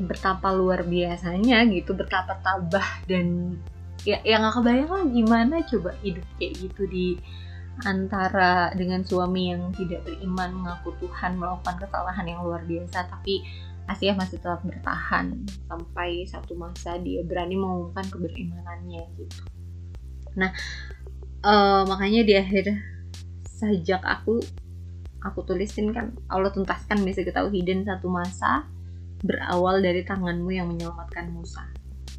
betapa 0.00 0.50
luar 0.50 0.82
biasanya 0.82 1.62
gitu 1.70 1.94
betapa 1.94 2.40
tabah 2.42 3.04
dan 3.06 3.58
ya 4.02 4.18
yang 4.26 4.42
nggak 4.42 4.54
kebayang 4.58 4.90
lah 4.90 5.04
gimana 5.06 5.54
coba 5.64 5.90
hidup 6.02 6.26
kayak 6.36 6.52
gitu 6.58 6.82
di 6.90 7.06
antara 7.82 8.70
dengan 8.74 9.02
suami 9.02 9.50
yang 9.50 9.70
tidak 9.74 10.06
beriman 10.06 10.62
mengaku 10.62 10.94
Tuhan 11.02 11.38
melakukan 11.38 11.74
kesalahan 11.82 12.26
yang 12.26 12.40
luar 12.42 12.62
biasa 12.66 13.06
tapi 13.10 13.42
Asia 13.84 14.16
masih 14.16 14.40
tetap 14.40 14.64
bertahan 14.64 15.44
sampai 15.68 16.24
satu 16.24 16.56
masa 16.56 16.96
dia 17.04 17.20
berani 17.20 17.52
mengumumkan 17.58 18.06
keberimanannya 18.08 19.02
gitu. 19.20 19.40
Nah 20.40 20.50
uh, 21.44 21.84
makanya 21.84 22.24
di 22.24 22.34
akhir 22.34 22.93
sajak 23.54 24.02
aku 24.02 24.42
aku 25.22 25.40
tulisin 25.46 25.94
kan 25.94 26.12
Allah 26.28 26.50
tuntaskan 26.50 27.00
misi 27.06 27.22
ketauhidan 27.22 27.86
satu 27.86 28.10
masa 28.10 28.66
berawal 29.24 29.80
dari 29.80 30.04
tanganmu 30.04 30.52
yang 30.52 30.68
menyelamatkan 30.68 31.32
Musa. 31.32 31.64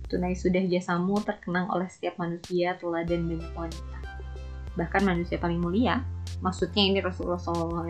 Tunai 0.10 0.34
sudah 0.34 0.66
jasamu 0.66 1.22
terkenang 1.22 1.70
oleh 1.70 1.86
setiap 1.86 2.18
manusia, 2.18 2.74
teladan 2.82 3.30
banyak 3.30 3.54
wanita. 3.54 4.00
Bahkan 4.74 5.02
manusia 5.06 5.38
paling 5.38 5.62
mulia, 5.62 6.02
maksudnya 6.42 6.82
ini 6.82 7.00
Rasulullah 7.06 7.38
SAW, 7.38 7.86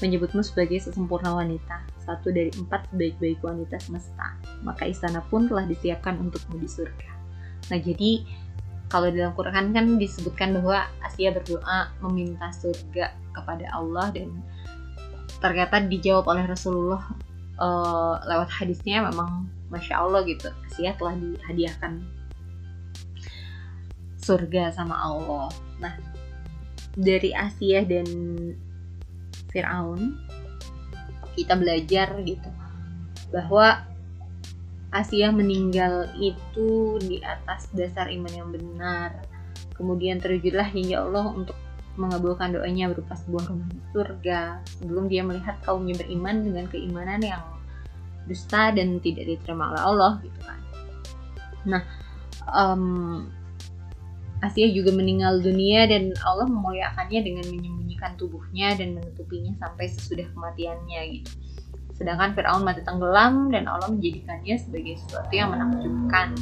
menyebutmu 0.00 0.40
sebagai 0.44 0.80
sesempurna 0.80 1.32
wanita, 1.32 1.80
satu 2.04 2.28
dari 2.32 2.52
empat 2.56 2.92
sebaik-baik 2.92 3.40
wanita 3.40 3.76
semesta. 3.80 4.36
Maka 4.64 4.88
istana 4.88 5.24
pun 5.28 5.48
telah 5.48 5.64
disiapkan 5.64 6.20
untukmu 6.20 6.60
di 6.60 6.68
surga. 6.68 7.10
Nah 7.72 7.78
jadi 7.80 8.24
kalau 8.90 9.06
dalam 9.14 9.30
Quran 9.38 9.70
kan 9.70 9.86
disebutkan 10.02 10.58
bahwa 10.58 10.90
Asia 11.06 11.30
berdoa 11.30 11.94
meminta 12.02 12.50
surga 12.50 13.14
kepada 13.30 13.70
Allah 13.70 14.10
dan 14.10 14.34
ternyata 15.38 15.78
dijawab 15.86 16.26
oleh 16.26 16.44
Rasulullah 16.44 17.06
uh, 17.62 18.18
lewat 18.26 18.50
hadisnya 18.50 19.06
memang 19.06 19.46
masya 19.70 20.02
Allah 20.02 20.26
gitu. 20.26 20.50
Asia 20.66 20.98
telah 20.98 21.14
dihadiahkan 21.14 22.02
surga 24.18 24.74
sama 24.74 24.98
Allah. 24.98 25.48
Nah 25.78 25.94
dari 26.98 27.30
Asia 27.30 27.86
dan 27.86 28.06
Fir'aun 29.54 30.18
kita 31.38 31.54
belajar 31.54 32.10
gitu 32.26 32.50
bahwa 33.30 33.86
Asia 34.90 35.30
meninggal 35.30 36.10
itu 36.18 36.98
di 36.98 37.22
atas 37.22 37.70
dasar 37.70 38.10
iman 38.10 38.32
yang 38.34 38.50
benar. 38.50 39.22
Kemudian 39.78 40.18
terwujudlah 40.18 40.66
hingga 40.66 41.06
Allah 41.06 41.30
untuk 41.30 41.56
mengabulkan 41.94 42.54
doanya 42.54 42.90
berupa 42.90 43.14
sebuah 43.18 43.50
rumah 43.50 43.68
di 43.70 43.80
surga 43.94 44.62
sebelum 44.78 45.10
dia 45.10 45.22
melihat 45.26 45.58
kaumnya 45.62 45.94
beriman 45.98 46.42
dengan 46.42 46.64
keimanan 46.70 47.20
yang 47.22 47.42
dusta 48.26 48.70
dan 48.70 49.02
tidak 49.02 49.26
diterima 49.26 49.74
oleh 49.74 49.82
Allah 49.82 50.12
gitu 50.22 50.40
kan. 50.42 50.60
Nah, 51.66 51.82
um, 52.50 53.26
Asia 54.40 54.66
juga 54.72 54.90
meninggal 54.96 55.44
dunia 55.44 55.84
dan 55.84 56.16
Allah 56.24 56.48
memuliakannya 56.48 57.20
dengan 57.20 57.44
menyembunyikan 57.52 58.16
tubuhnya 58.16 58.72
dan 58.72 58.96
menutupinya 58.96 59.52
sampai 59.60 59.86
sesudah 59.92 60.24
kematiannya 60.32 61.00
gitu. 61.20 61.30
Sedangkan 62.00 62.32
Firaun 62.32 62.64
mati 62.64 62.80
tenggelam 62.80 63.52
dan 63.52 63.68
Allah 63.68 63.92
menjadikannya 63.92 64.56
sebagai 64.56 64.96
sesuatu 65.04 65.28
yang 65.36 65.52
menakjubkan. 65.52 66.32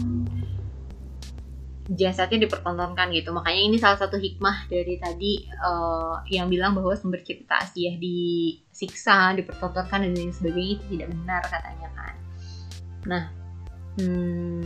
Jasadnya 1.90 2.46
dipertontonkan 2.46 3.10
gitu. 3.10 3.34
Makanya 3.34 3.62
ini 3.66 3.76
salah 3.82 3.98
satu 3.98 4.22
hikmah 4.22 4.70
dari 4.70 5.02
tadi 5.02 5.50
uh, 5.58 6.22
yang 6.30 6.46
bilang 6.46 6.78
bahwa 6.78 6.94
sumber 6.94 7.26
cerita 7.26 7.58
Asia 7.58 7.90
disiksa, 7.98 9.34
dipertontonkan 9.34 10.06
dan 10.06 10.14
lain 10.14 10.30
sebagainya 10.30 10.78
itu 10.78 10.84
tidak 10.94 11.08
benar 11.10 11.42
katanya 11.50 11.88
kan. 11.98 12.14
Nah, 13.08 13.24
hmm, 13.98 14.62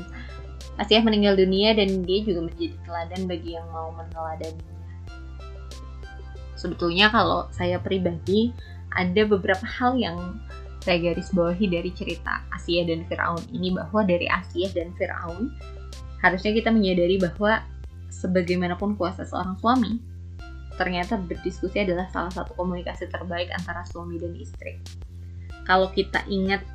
Asia 0.77 1.01
meninggal 1.01 1.41
dunia 1.41 1.73
dan 1.73 2.05
dia 2.05 2.21
juga 2.21 2.53
menjadi 2.53 2.77
teladan 2.85 3.23
bagi 3.25 3.57
yang 3.57 3.65
mau 3.73 3.97
meneladaninya. 3.97 4.77
Sebetulnya 6.53 7.09
kalau 7.09 7.49
saya 7.49 7.81
pribadi 7.81 8.53
ada 8.93 9.25
beberapa 9.25 9.65
hal 9.65 9.97
yang 9.97 10.37
saya 10.83 10.99
garis 10.99 11.31
bawahi 11.31 11.71
dari 11.71 11.95
cerita 11.95 12.43
Asia 12.51 12.83
dan 12.83 13.07
Firaun 13.07 13.43
ini 13.55 13.71
bahwa 13.71 14.03
dari 14.03 14.27
Asia 14.27 14.67
dan 14.75 14.91
Firaun 14.99 15.55
harusnya 16.19 16.51
kita 16.51 16.75
menyadari 16.75 17.23
bahwa 17.23 17.63
sebagaimanapun 18.11 18.99
kuasa 18.99 19.23
seorang 19.23 19.55
suami 19.63 20.03
ternyata 20.75 21.15
berdiskusi 21.23 21.87
adalah 21.87 22.11
salah 22.11 22.35
satu 22.35 22.59
komunikasi 22.59 23.07
terbaik 23.07 23.53
antara 23.55 23.87
suami 23.87 24.19
dan 24.19 24.35
istri. 24.35 24.83
Kalau 25.63 25.95
kita 25.95 26.27
ingat 26.27 26.67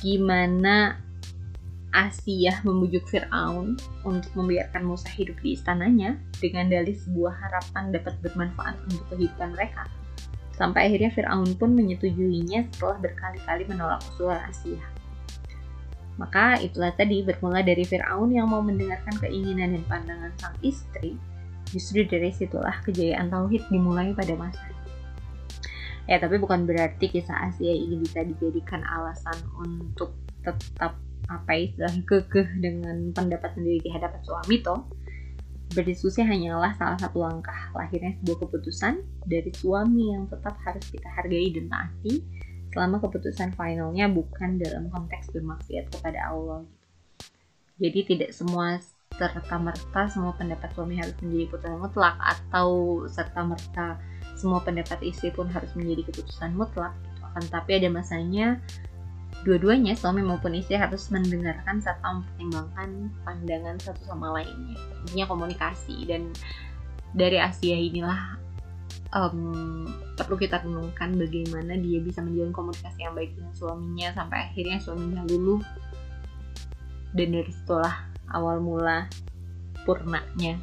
gimana 0.00 0.96
Asia 1.92 2.60
membujuk 2.64 3.04
Fir'aun 3.08 3.76
untuk 4.04 4.32
membiarkan 4.36 4.84
Musa 4.84 5.08
hidup 5.12 5.36
di 5.44 5.56
istananya 5.56 6.16
dengan 6.40 6.68
dalih 6.68 6.96
sebuah 6.96 7.36
harapan 7.36 7.92
dapat 7.92 8.16
bermanfaat 8.24 8.76
untuk 8.88 9.04
kehidupan 9.12 9.56
mereka 9.56 9.88
Sampai 10.56 10.88
akhirnya 10.88 11.12
Fir'aun 11.12 11.52
pun 11.60 11.76
menyetujuinya 11.76 12.72
setelah 12.72 12.96
berkali-kali 13.04 13.68
menolak 13.68 14.00
usulan 14.16 14.40
Asia. 14.48 14.80
Maka 16.16 16.56
itulah 16.64 16.96
tadi 16.96 17.20
bermula 17.20 17.60
dari 17.60 17.84
Fir'aun 17.84 18.32
yang 18.32 18.48
mau 18.48 18.64
mendengarkan 18.64 19.20
keinginan 19.20 19.76
dan 19.76 19.84
pandangan 19.84 20.32
sang 20.40 20.56
istri, 20.64 21.20
justru 21.68 22.08
dari 22.08 22.32
situlah 22.32 22.80
kejayaan 22.88 23.28
Tauhid 23.28 23.68
dimulai 23.68 24.16
pada 24.16 24.32
masa 24.32 24.64
Ya 26.06 26.22
tapi 26.22 26.38
bukan 26.38 26.70
berarti 26.70 27.10
kisah 27.10 27.50
Asia 27.50 27.74
ini 27.74 27.98
bisa 27.98 28.22
dijadikan 28.22 28.78
alasan 28.86 29.34
untuk 29.58 30.14
tetap 30.46 30.94
apa 31.26 31.52
istilahnya 31.58 32.06
kekeh 32.06 32.62
dengan 32.62 33.10
pendapat 33.10 33.58
sendiri 33.58 33.82
di 33.82 33.90
hadapan 33.90 34.22
suami 34.22 34.62
toh 34.62 34.86
berdiskusi 35.74 36.22
hanyalah 36.22 36.74
salah 36.78 36.98
satu 37.00 37.24
langkah 37.24 37.72
lahirnya 37.74 38.14
sebuah 38.22 38.46
keputusan 38.46 39.02
dari 39.26 39.50
suami 39.50 40.14
yang 40.14 40.30
tetap 40.30 40.54
harus 40.62 40.84
kita 40.88 41.08
hargai 41.10 41.50
dan 41.50 41.66
taati 41.66 42.22
selama 42.70 43.00
keputusan 43.00 43.56
finalnya 43.56 44.06
bukan 44.06 44.60
dalam 44.60 44.92
konteks 44.92 45.32
bermaksiat 45.32 45.88
kepada 45.90 46.28
Allah. 46.28 46.62
Jadi 47.76 48.16
tidak 48.16 48.30
semua 48.32 48.80
serta 49.16 49.56
merta 49.56 50.12
semua 50.12 50.36
pendapat 50.36 50.68
suami 50.76 51.00
harus 51.00 51.16
menjadi 51.24 51.48
keputusan 51.48 51.80
mutlak 51.80 52.16
atau 52.20 52.68
serta 53.08 53.40
merta 53.44 53.96
semua 54.36 54.60
pendapat 54.60 55.00
istri 55.00 55.32
pun 55.32 55.48
harus 55.48 55.72
menjadi 55.72 56.12
keputusan 56.12 56.52
mutlak. 56.52 56.92
Akan 57.24 57.44
tapi 57.48 57.80
ada 57.80 57.88
masanya 57.88 58.60
Dua-duanya, 59.44 59.92
suami 59.94 60.24
maupun 60.24 60.56
istri 60.56 60.78
harus 60.78 61.12
mendengarkan 61.12 61.78
serta 61.78 62.02
mempertimbangkan 62.02 63.12
pandangan 63.22 63.76
satu 63.78 64.02
sama 64.08 64.32
lainnya. 64.40 64.78
Intinya 65.04 65.26
komunikasi 65.28 66.08
dan 66.08 66.32
dari 67.12 67.38
Asia 67.38 67.76
inilah 67.76 68.40
um, 69.14 69.86
perlu 70.16 70.36
kita 70.40 70.64
renungkan 70.64 71.14
bagaimana 71.14 71.78
dia 71.78 72.02
bisa 72.02 72.24
menjalin 72.24 72.52
komunikasi 72.52 72.98
yang 73.04 73.14
baik 73.14 73.36
dengan 73.36 73.54
suaminya 73.54 74.08
sampai 74.16 74.38
akhirnya 74.50 74.78
suaminya 74.82 75.22
luluh 75.30 75.62
dan 77.16 77.28
dari 77.32 77.52
situlah 77.52 77.96
awal 78.34 78.60
mula 78.60 79.08
purnanya 79.86 80.58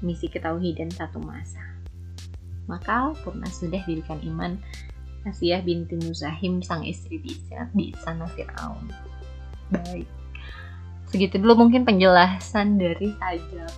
misi 0.00 0.26
ketauhidan 0.30 0.90
satu 0.90 1.18
masa. 1.22 1.62
Maka 2.70 3.12
purna 3.26 3.46
sudah 3.50 3.82
dirikan 3.84 4.22
iman 4.22 4.56
Asiyah 5.22 5.62
binti 5.62 5.94
Muzahim 5.98 6.62
sang 6.62 6.82
istri 6.82 7.22
di, 7.22 7.32
di 7.74 7.86
sana 8.02 8.26
Fir'aun. 8.26 8.90
Baik. 9.70 10.08
Segitu 11.12 11.38
dulu 11.38 11.68
mungkin 11.68 11.84
penjelasan 11.84 12.80
dari 12.80 13.12
saja 13.20 13.68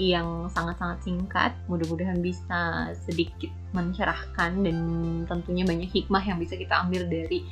yang 0.00 0.48
sangat-sangat 0.50 0.98
singkat. 1.04 1.52
Mudah-mudahan 1.68 2.18
bisa 2.18 2.90
sedikit 2.96 3.52
mencerahkan 3.76 4.64
dan 4.64 4.78
tentunya 5.28 5.62
banyak 5.68 5.88
hikmah 5.92 6.24
yang 6.24 6.40
bisa 6.40 6.56
kita 6.58 6.82
ambil 6.82 7.06
dari 7.06 7.44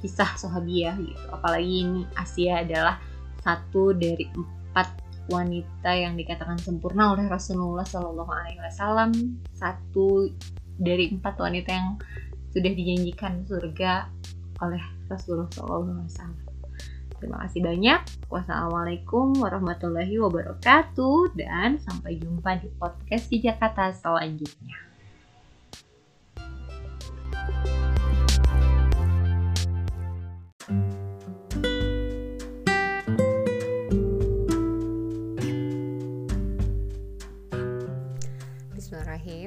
kisah 0.00 0.38
Sohabiah 0.40 0.96
gitu. 0.96 1.24
Apalagi 1.34 1.84
ini 1.84 2.02
Asia 2.16 2.64
adalah 2.64 2.96
satu 3.44 3.92
dari 3.92 4.24
empat 4.32 4.88
wanita 5.28 5.90
yang 5.94 6.16
dikatakan 6.16 6.56
sempurna 6.58 7.14
oleh 7.14 7.28
Rasulullah 7.28 7.84
Shallallahu 7.84 8.32
Alaihi 8.32 8.60
Wasallam. 8.64 9.10
Satu 9.52 10.32
dari 10.80 11.12
empat 11.12 11.36
wanita 11.36 11.70
yang 11.70 12.00
sudah 12.50 12.70
dijanjikan 12.74 13.46
surga 13.46 14.10
oleh 14.60 14.82
Rasulullah 15.08 15.50
SAW. 15.50 16.50
Terima 17.20 17.36
kasih 17.44 17.60
banyak. 17.60 18.00
Wassalamualaikum 18.32 19.36
warahmatullahi 19.36 20.16
wabarakatuh 20.16 21.36
dan 21.36 21.76
sampai 21.84 22.16
jumpa 22.16 22.56
di 22.64 22.72
podcast 22.80 23.28
di 23.28 23.44
Jakarta 23.44 23.92
selanjutnya. 23.92 24.90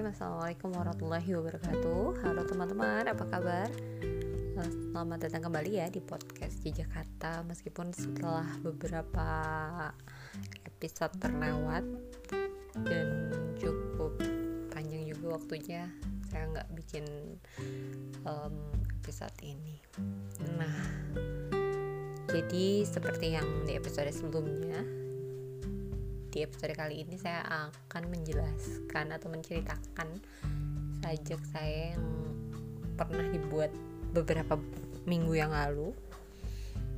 Assalamualaikum 0.04 0.76
warahmatullahi 0.76 1.32
wabarakatuh. 1.32 2.28
Halo 2.28 2.44
teman-teman, 2.44 3.08
apa 3.08 3.24
kabar? 3.24 3.72
Eh, 4.60 4.72
selamat 4.92 5.32
datang 5.32 5.48
kembali 5.48 5.80
ya 5.80 5.88
di 5.88 6.04
podcast 6.04 6.60
di 6.60 6.76
Jakarta 6.76 7.40
Meskipun 7.48 7.96
setelah 7.96 8.44
beberapa 8.60 9.28
episode 10.68 11.16
terlewat 11.24 11.88
Dan 12.84 13.32
cukup 13.56 14.20
panjang 14.76 15.08
juga 15.08 15.40
waktunya 15.40 15.88
Saya 16.28 16.52
nggak 16.52 16.68
bikin 16.76 17.08
um, 18.28 18.76
episode 19.00 19.40
ini. 19.40 19.80
Nah, 20.60 20.76
jadi 22.28 22.84
seperti 22.84 23.40
yang 23.40 23.48
di 23.64 23.80
episode 23.80 24.12
sebelumnya 24.12 25.03
di 26.34 26.42
episode 26.42 26.74
kali 26.74 27.06
ini 27.06 27.14
saya 27.14 27.46
akan 27.70 28.10
menjelaskan 28.10 29.14
atau 29.14 29.30
menceritakan 29.30 30.18
sajak 31.06 31.38
saya 31.46 31.94
yang 31.94 32.06
pernah 32.98 33.30
dibuat 33.30 33.70
beberapa 34.18 34.58
minggu 35.06 35.38
yang 35.38 35.54
lalu. 35.54 35.94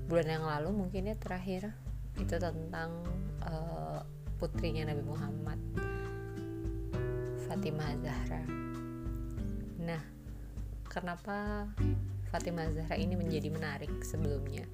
Bulan 0.07 0.39
yang 0.39 0.47
lalu 0.47 0.71
mungkin 0.71 1.11
ya 1.11 1.19
terakhir. 1.19 1.75
Itu 2.15 2.39
tentang 2.39 3.03
uh, 3.43 3.99
putrinya 4.39 4.87
Nabi 4.87 5.03
Muhammad 5.03 5.59
Fatimah 7.43 7.91
Zahra. 7.99 8.39
Nah 9.83 9.99
kenapa 10.87 11.67
Fatimah 12.35 12.67
Zahra 12.75 12.99
ini 12.99 13.15
menjadi 13.15 13.47
menarik 13.47 14.03
sebelumnya. 14.03 14.67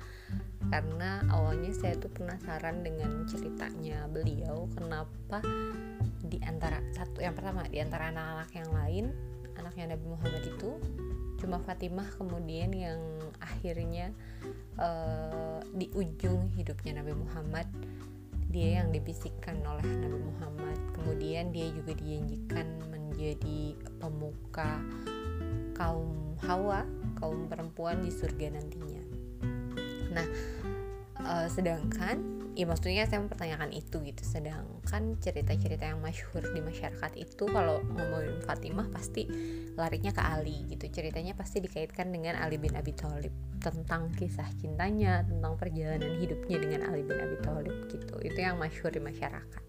Karena 0.73 1.21
awalnya 1.29 1.69
saya 1.77 1.93
tuh 1.93 2.09
penasaran 2.09 2.81
dengan 2.81 3.29
ceritanya 3.29 4.09
beliau 4.09 4.65
kenapa 4.73 5.45
di 6.25 6.41
antara 6.41 6.81
satu 6.97 7.21
yang 7.21 7.37
pertama 7.37 7.61
di 7.69 7.77
antara 7.77 8.09
anak-anak 8.09 8.49
yang 8.57 8.69
lain 8.73 9.05
anaknya 9.61 9.93
Nabi 9.93 10.05
Muhammad 10.09 10.43
itu 10.47 10.71
cuma 11.37 11.61
Fatimah 11.61 12.05
kemudian 12.17 12.73
yang 12.73 13.01
akhirnya 13.41 14.13
uh, 14.77 15.61
di 15.73 15.89
ujung 15.93 16.49
hidupnya 16.57 17.01
Nabi 17.01 17.13
Muhammad 17.13 17.69
dia 18.51 18.83
yang 18.83 18.91
dibisikkan 18.91 19.63
oleh 19.63 19.85
Nabi 19.85 20.19
Muhammad. 20.19 20.77
Kemudian 20.97 21.55
dia 21.55 21.71
juga 21.71 21.95
dijanjikan 21.95 22.67
menjadi 22.91 23.79
pemuka 23.97 24.83
kaum 25.73 26.20
Hawa 26.45 26.85
kaum 27.21 27.45
perempuan 27.45 28.01
di 28.01 28.09
surga 28.09 28.57
nantinya. 28.57 29.03
Nah 30.11 30.27
uh, 31.21 31.47
sedangkan 31.47 32.41
ya 32.51 32.67
maksudnya 32.67 33.07
saya 33.07 33.23
mempertanyakan 33.23 33.71
itu 33.71 34.03
gitu. 34.03 34.23
Sedangkan 34.25 35.15
cerita-cerita 35.21 35.87
yang 35.87 36.03
masyhur 36.03 36.43
di 36.51 36.59
masyarakat 36.59 37.11
itu 37.15 37.43
kalau 37.47 37.79
ngomongin 37.95 38.41
Fatimah 38.43 38.91
pasti 38.91 39.27
larinya 39.79 40.11
ke 40.11 40.21
Ali 40.21 40.67
gitu. 40.67 40.91
Ceritanya 40.91 41.37
pasti 41.37 41.63
dikaitkan 41.63 42.11
dengan 42.11 42.35
Ali 42.39 42.59
bin 42.59 42.75
Abi 42.75 42.91
Thalib. 42.91 43.31
Tentang 43.61 44.09
kisah 44.17 44.49
cintanya 44.57 45.21
tentang 45.21 45.55
perjalanan 45.55 46.17
hidupnya 46.17 46.57
dengan 46.57 46.81
Ali 46.91 47.05
bin 47.05 47.21
Abi 47.21 47.37
Thalib 47.39 47.87
gitu. 47.87 48.17
Itu 48.19 48.39
yang 48.41 48.57
masyhur 48.59 48.91
di 48.91 48.99
masyarakat. 48.99 49.63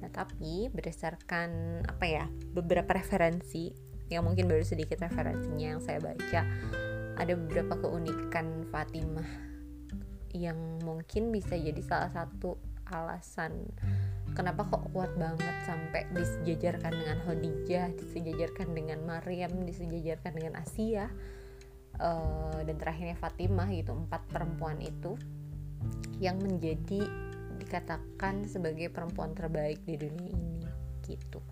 Nah 0.00 0.10
tapi 0.10 0.72
berdasarkan 0.72 1.84
apa 1.84 2.04
ya 2.08 2.24
beberapa 2.56 2.96
referensi 2.96 3.89
yang 4.10 4.26
mungkin 4.26 4.50
baru 4.50 4.66
sedikit 4.66 5.00
referensinya 5.00 5.78
yang 5.78 5.80
saya 5.80 6.02
baca 6.02 6.42
ada 7.16 7.32
beberapa 7.38 7.78
keunikan 7.78 8.66
Fatimah 8.68 9.30
yang 10.34 10.58
mungkin 10.82 11.30
bisa 11.30 11.54
jadi 11.54 11.78
salah 11.82 12.10
satu 12.10 12.58
alasan 12.90 13.70
kenapa 14.34 14.66
kok 14.66 14.90
kuat 14.94 15.10
banget 15.18 15.56
sampai 15.66 16.06
disejajarkan 16.14 16.92
dengan 16.94 17.18
Khadijah, 17.26 17.86
disejajarkan 17.98 18.68
dengan 18.74 19.02
Maryam, 19.06 19.50
disejajarkan 19.66 20.32
dengan 20.34 20.54
Asia 20.58 21.10
uh, 21.98 22.58
dan 22.62 22.76
terakhirnya 22.78 23.18
Fatimah 23.18 23.68
gitu 23.74 23.94
empat 23.94 24.26
perempuan 24.30 24.78
itu 24.82 25.18
yang 26.22 26.38
menjadi 26.38 27.06
dikatakan 27.60 28.48
sebagai 28.48 28.88
perempuan 28.88 29.36
terbaik 29.36 29.82
di 29.84 29.98
dunia 29.98 30.30
ini 30.30 30.66
gitu. 31.04 31.42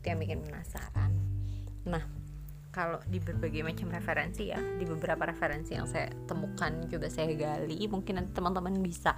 Itu 0.00 0.04
yang 0.04 0.20
bikin 0.20 0.42
penasaran 0.44 1.23
nah 1.84 2.02
kalau 2.74 2.98
di 3.06 3.22
berbagai 3.22 3.62
macam 3.62 3.86
referensi 3.94 4.50
ya 4.50 4.58
di 4.58 4.82
beberapa 4.82 5.30
referensi 5.30 5.78
yang 5.78 5.86
saya 5.86 6.10
temukan 6.26 6.90
coba 6.90 7.06
saya 7.06 7.30
gali 7.38 7.86
mungkin 7.86 8.18
nanti 8.18 8.34
teman-teman 8.34 8.82
bisa 8.82 9.14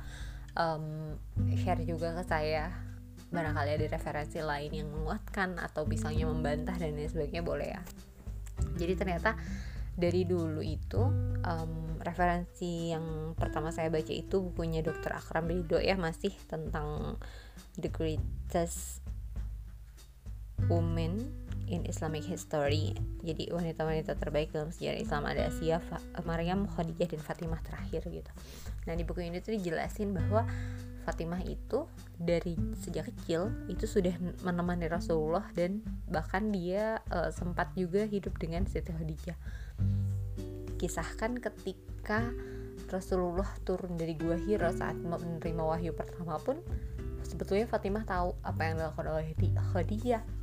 um, 0.53 1.17
share 1.57 1.81
juga 1.89 2.13
ke 2.21 2.25
saya 2.29 2.69
barangkali 3.33 3.71
ada 3.81 3.87
referensi 3.91 4.39
lain 4.45 4.73
yang 4.77 4.89
menguatkan 4.93 5.57
atau 5.57 5.89
misalnya 5.89 6.29
membantah 6.29 6.77
dan 6.77 6.95
lain 6.95 7.09
sebagainya 7.09 7.43
boleh 7.43 7.69
ya 7.75 7.81
jadi 8.77 8.93
ternyata 8.93 9.41
dari 9.97 10.29
dulu 10.29 10.61
itu 10.61 11.01
um, 11.41 11.97
referensi 12.05 12.93
yang 12.93 13.33
pertama 13.33 13.73
saya 13.73 13.89
baca 13.89 14.13
itu 14.13 14.45
bukunya 14.45 14.85
Dr. 14.85 15.17
Akram 15.17 15.49
Ridho 15.49 15.81
ya 15.81 15.97
masih 15.97 16.37
tentang 16.45 17.17
the 17.81 17.89
greatest 17.89 19.01
woman 20.69 21.46
in 21.67 21.85
Islamic 21.87 22.27
History. 22.27 22.95
Jadi 23.23 23.51
wanita-wanita 23.51 24.15
terbaik 24.19 24.55
dalam 24.55 24.71
sejarah 24.71 24.99
Islam 24.99 25.23
ada 25.27 25.51
Asia, 25.51 25.83
Maryam, 26.23 26.67
Khadijah 26.71 27.11
dan 27.15 27.21
Fatimah 27.23 27.61
terakhir 27.63 28.07
gitu. 28.07 28.31
Nah 28.87 28.95
di 28.95 29.03
buku 29.03 29.27
ini 29.27 29.43
tuh 29.43 29.55
dijelasin 29.55 30.15
bahwa 30.15 30.47
Fatimah 31.07 31.39
itu 31.47 31.87
dari 32.19 32.59
sejak 32.83 33.07
kecil 33.15 33.55
itu 33.71 33.87
sudah 33.87 34.15
menemani 34.43 34.91
Rasulullah 34.91 35.47
dan 35.55 35.79
bahkan 36.11 36.51
dia 36.51 36.99
uh, 37.15 37.31
sempat 37.31 37.71
juga 37.79 38.03
hidup 38.03 38.35
dengan 38.43 38.67
Siti 38.67 38.91
Khadijah. 38.91 39.39
Kisahkan 40.83 41.39
ketika 41.39 42.35
Rasulullah 42.91 43.47
turun 43.63 43.95
dari 43.95 44.19
gua 44.19 44.35
Hira 44.35 44.75
saat 44.75 44.99
menerima 44.99 45.63
wahyu 45.63 45.95
pertama 45.95 46.43
pun 46.43 46.59
sebetulnya 47.23 47.71
Fatimah 47.71 48.07
tahu 48.07 48.35
apa 48.43 48.61
yang 48.67 48.75
dilakukan 48.79 49.07
oleh 49.07 49.27
Khadijah 49.75 50.36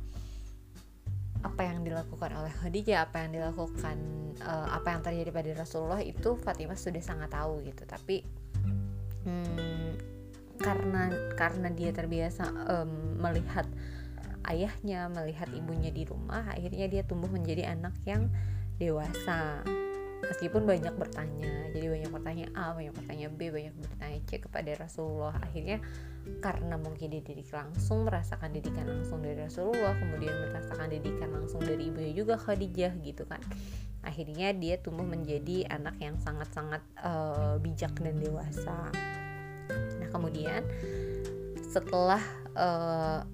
apa 1.44 1.60
yang 1.60 1.84
dilakukan 1.84 2.32
oleh 2.32 2.48
Khadijah, 2.50 3.04
apa 3.04 3.28
yang 3.28 3.36
dilakukan 3.36 3.96
uh, 4.40 4.68
apa 4.72 4.96
yang 4.96 5.00
terjadi 5.04 5.30
pada 5.30 5.50
Rasulullah 5.60 6.00
itu 6.00 6.40
Fatimah 6.40 6.74
sudah 6.74 7.04
sangat 7.04 7.36
tahu 7.36 7.60
gitu. 7.68 7.84
Tapi 7.84 8.24
hmm, 9.28 9.90
karena 10.56 11.12
karena 11.36 11.68
dia 11.68 11.92
terbiasa 11.92 12.48
um, 12.48 13.20
melihat 13.20 13.68
ayahnya, 14.48 15.12
melihat 15.12 15.52
ibunya 15.52 15.92
di 15.92 16.08
rumah, 16.08 16.48
akhirnya 16.48 16.88
dia 16.88 17.02
tumbuh 17.04 17.28
menjadi 17.28 17.76
anak 17.76 17.92
yang 18.08 18.32
dewasa 18.80 19.62
meskipun 20.24 20.64
banyak 20.64 20.94
bertanya 20.96 21.68
jadi 21.76 21.86
banyak 21.92 22.10
bertanya 22.10 22.46
A 22.56 22.72
banyak 22.72 22.96
bertanya 22.96 23.26
B 23.28 23.52
banyak 23.52 23.74
bertanya 23.76 24.18
C 24.24 24.40
kepada 24.40 24.72
Rasulullah 24.80 25.36
akhirnya 25.38 25.84
karena 26.40 26.76
mungkin 26.80 27.12
dididik 27.12 27.48
langsung 27.52 28.08
merasakan 28.08 28.52
didikan 28.52 28.88
langsung 28.88 29.20
dari 29.20 29.44
Rasulullah 29.44 29.96
kemudian 29.96 30.32
merasakan 30.48 30.88
didikan 30.92 31.32
langsung 31.32 31.60
dari 31.60 31.88
ibunya 31.88 32.12
juga 32.16 32.40
Khadijah 32.40 32.92
gitu 33.04 33.24
kan. 33.28 33.40
Akhirnya 34.04 34.52
dia 34.52 34.76
tumbuh 34.80 35.04
menjadi 35.04 35.68
anak 35.72 35.96
yang 36.00 36.16
sangat-sangat 36.20 36.84
uh, 37.00 37.56
bijak 37.60 37.96
dan 38.00 38.16
dewasa. 38.20 38.92
Nah 40.00 40.08
kemudian 40.12 40.64
setelah 41.64 42.20
uh, 42.56 43.24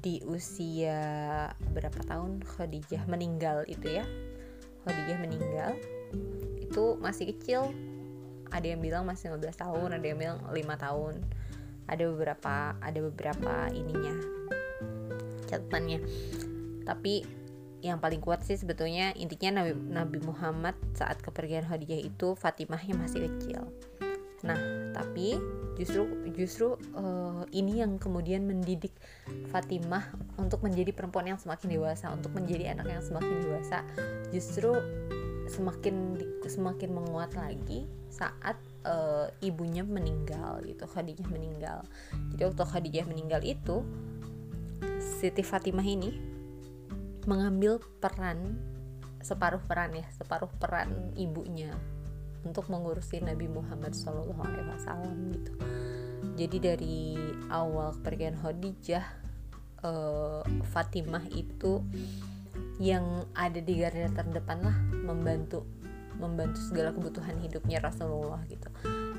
di 0.00 0.24
usia 0.24 1.52
berapa 1.72 2.00
tahun 2.08 2.44
Khadijah 2.44 3.04
meninggal 3.08 3.64
itu 3.68 4.00
ya? 4.00 4.04
Khadijah 4.88 5.18
meninggal 5.20 5.76
itu 6.60 6.96
masih 7.00 7.32
kecil. 7.36 7.72
Ada 8.52 8.76
yang 8.76 8.84
bilang 8.84 9.08
masih 9.08 9.32
15 9.32 9.64
tahun 9.64 9.88
ada 9.96 10.04
yang 10.04 10.20
bilang 10.20 10.38
5 10.44 10.52
tahun 10.76 11.24
ada 11.88 12.04
beberapa 12.08 12.76
ada 12.78 13.00
beberapa 13.02 13.70
ininya 13.74 14.14
catatannya. 15.50 15.98
Tapi 16.82 17.42
yang 17.82 17.98
paling 17.98 18.22
kuat 18.22 18.46
sih 18.46 18.54
sebetulnya 18.54 19.10
intinya 19.18 19.62
Nabi, 19.62 19.74
Nabi 19.74 20.18
Muhammad 20.22 20.78
saat 20.94 21.18
kepergian 21.18 21.66
Khadijah 21.66 21.98
itu 21.98 22.38
Fatimahnya 22.38 22.94
masih 22.94 23.26
kecil. 23.26 23.66
Nah 24.46 24.58
tapi 24.94 25.38
justru 25.74 26.06
justru 26.36 26.78
uh, 26.94 27.42
ini 27.50 27.82
yang 27.82 27.98
kemudian 27.98 28.46
mendidik 28.46 28.94
Fatimah 29.50 30.14
untuk 30.38 30.62
menjadi 30.62 30.94
perempuan 30.94 31.26
yang 31.26 31.40
semakin 31.40 31.74
dewasa 31.74 32.12
untuk 32.14 32.30
menjadi 32.38 32.76
anak 32.76 32.86
yang 32.86 33.02
semakin 33.02 33.36
dewasa 33.42 33.82
justru 34.30 34.78
semakin 35.50 36.22
semakin 36.46 36.90
menguat 36.92 37.34
lagi 37.34 37.88
saat 38.12 38.54
uh, 38.86 39.26
ibunya 39.42 39.82
meninggal 39.86 40.62
gitu 40.66 40.84
Khadijah 40.86 41.28
meninggal. 41.30 41.82
Jadi 42.34 42.42
waktu 42.46 42.64
Khadijah 42.64 43.06
meninggal 43.06 43.40
itu 43.42 43.86
Siti 44.98 45.42
Fatimah 45.42 45.86
ini 45.86 46.10
mengambil 47.26 47.78
peran 48.02 48.58
separuh 49.22 49.62
peran 49.62 49.94
ya 49.94 50.06
separuh 50.10 50.50
peran 50.58 51.14
ibunya 51.14 51.70
untuk 52.42 52.66
mengurusi 52.66 53.22
Nabi 53.22 53.46
Muhammad 53.46 53.94
SAW 53.94 54.34
gitu. 55.30 55.52
Jadi 56.34 56.56
dari 56.58 57.00
awal 57.50 57.94
kepergian 57.98 58.34
Khadijah 58.38 59.06
uh, 59.86 60.42
Fatimah 60.74 61.22
itu 61.30 61.82
yang 62.82 63.26
ada 63.38 63.62
di 63.62 63.78
garda 63.78 64.10
terdepan 64.10 64.58
lah 64.66 64.76
membantu 65.06 65.62
membantu 66.22 66.62
segala 66.62 66.94
kebutuhan 66.94 67.36
hidupnya 67.42 67.82
Rasulullah 67.82 68.38
gitu. 68.46 68.70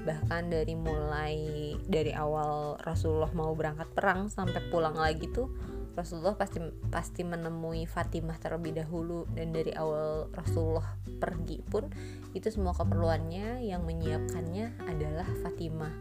Bahkan 0.04 0.52
dari 0.52 0.76
mulai 0.76 1.36
dari 1.84 2.16
awal 2.16 2.80
Rasulullah 2.80 3.32
mau 3.36 3.52
berangkat 3.52 3.92
perang 3.92 4.32
sampai 4.32 4.60
pulang 4.72 4.96
lagi 4.96 5.28
tuh 5.32 5.52
Rasulullah 5.94 6.34
pasti 6.34 6.58
pasti 6.89 7.22
menemui 7.22 7.86
Fatimah 7.86 8.39
terlebih 8.39 8.80
dahulu. 8.80 9.28
Dan 9.30 9.52
dari 9.52 9.76
awal 9.76 10.32
Rasulullah 10.32 10.96
pergi 11.20 11.60
pun 11.62 11.92
itu 12.32 12.48
semua 12.50 12.74
keperluannya 12.74 13.62
yang 13.68 13.84
menyiapkannya 13.84 14.88
adalah 14.88 15.28
Fatimah. 15.44 15.94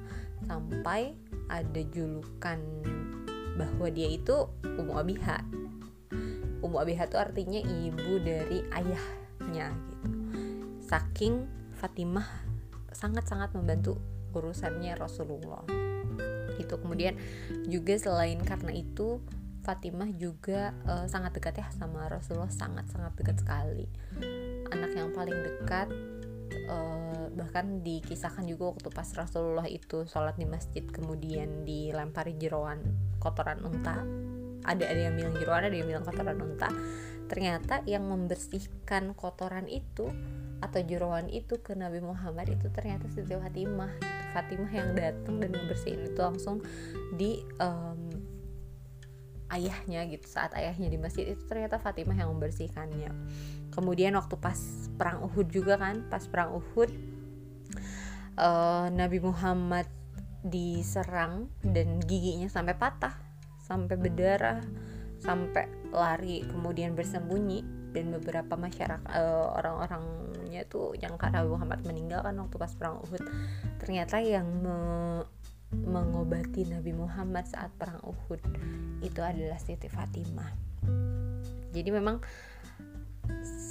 Sampai 0.46 1.18
ada 1.50 1.82
julukan 1.90 2.58
bahwa 3.58 3.86
dia 3.92 4.08
itu 4.08 4.48
Ummu 4.64 4.96
Abiha 4.96 5.62
Ummu 6.62 6.78
Abiha 6.78 7.10
itu 7.10 7.18
artinya 7.18 7.60
ibu 7.60 8.22
dari 8.22 8.62
ayahnya. 8.70 9.74
Saking 10.92 11.48
Fatimah 11.80 12.28
sangat-sangat 12.92 13.56
membantu 13.56 13.96
urusannya 14.36 14.92
Rasulullah. 14.92 15.64
Itu 16.60 16.76
kemudian 16.76 17.16
juga 17.64 17.96
selain 17.96 18.36
karena 18.44 18.76
itu 18.76 19.24
Fatimah 19.64 20.12
juga 20.12 20.76
uh, 20.84 21.08
sangat 21.08 21.32
dekat 21.32 21.64
ya 21.64 21.66
sama 21.72 22.12
Rasulullah 22.12 22.52
sangat-sangat 22.52 23.16
dekat 23.16 23.40
sekali. 23.40 23.88
Anak 24.68 24.92
yang 24.92 25.16
paling 25.16 25.40
dekat 25.40 25.88
uh, 26.68 27.32
bahkan 27.40 27.80
dikisahkan 27.80 28.44
juga 28.44 28.76
waktu 28.76 28.92
pas 28.92 29.08
Rasulullah 29.16 29.64
itu 29.64 30.04
sholat 30.04 30.36
di 30.36 30.44
masjid 30.44 30.84
kemudian 30.84 31.64
dilempari 31.64 32.36
jeroan 32.36 32.84
kotoran 33.16 33.64
unta 33.64 34.04
ada 34.62 34.84
ada 34.84 35.00
yang 35.08 35.16
bilang 35.16 35.34
jeroan 35.40 35.64
ada 35.64 35.72
yang 35.72 35.88
bilang 35.88 36.04
kotoran 36.04 36.36
unta 36.36 36.68
ternyata 37.32 37.80
yang 37.88 38.04
membersihkan 38.12 39.16
kotoran 39.16 39.64
itu 39.64 40.12
atau 40.60 40.80
jeroan 40.84 41.32
itu 41.32 41.64
ke 41.64 41.72
Nabi 41.72 42.04
Muhammad 42.04 42.52
itu 42.52 42.68
ternyata 42.68 43.08
Siti 43.08 43.32
Fatimah. 43.32 43.88
Fatimah 44.36 44.68
yang 44.68 44.92
datang 44.92 45.40
dan 45.40 45.56
membersihin 45.56 46.12
itu 46.12 46.20
langsung 46.20 46.60
di 47.16 47.40
um, 47.56 48.12
ayahnya 49.48 50.04
gitu. 50.12 50.28
Saat 50.28 50.52
ayahnya 50.60 50.92
di 50.92 51.00
masjid 51.00 51.24
itu 51.24 51.40
ternyata 51.48 51.80
Fatimah 51.80 52.12
yang 52.12 52.36
membersihkannya. 52.36 53.08
Kemudian 53.72 54.12
waktu 54.12 54.36
pas 54.36 54.60
perang 55.00 55.24
Uhud 55.24 55.48
juga 55.48 55.80
kan 55.80 56.04
pas 56.12 56.28
perang 56.28 56.52
Uhud 56.60 56.92
uh, 58.36 58.92
Nabi 58.92 59.24
Muhammad 59.24 59.88
diserang 60.44 61.48
dan 61.64 61.96
giginya 62.04 62.52
sampai 62.52 62.76
patah 62.76 63.16
sampai 63.64 63.96
berdarah 63.96 64.60
sampai 65.22 65.70
lari 65.94 66.42
kemudian 66.50 66.98
bersembunyi 66.98 67.62
dan 67.94 68.10
beberapa 68.10 68.58
masyarakat 68.58 69.06
uh, 69.06 69.54
orang-orangnya 69.62 70.66
tuh 70.66 70.96
yang 70.98 71.14
karena 71.14 71.46
Muhammad 71.46 71.84
meninggal 71.86 72.26
kan 72.26 72.34
waktu 72.40 72.56
pas 72.58 72.72
perang 72.74 72.98
Uhud 73.06 73.22
ternyata 73.78 74.18
yang 74.18 74.48
me 74.60 74.78
mengobati 75.72 76.68
Nabi 76.68 76.92
Muhammad 76.92 77.48
saat 77.48 77.72
perang 77.80 77.96
Uhud 78.04 78.44
itu 79.00 79.20
adalah 79.24 79.56
Siti 79.56 79.88
Fatimah. 79.88 80.52
Jadi 81.72 81.88
memang 81.88 82.20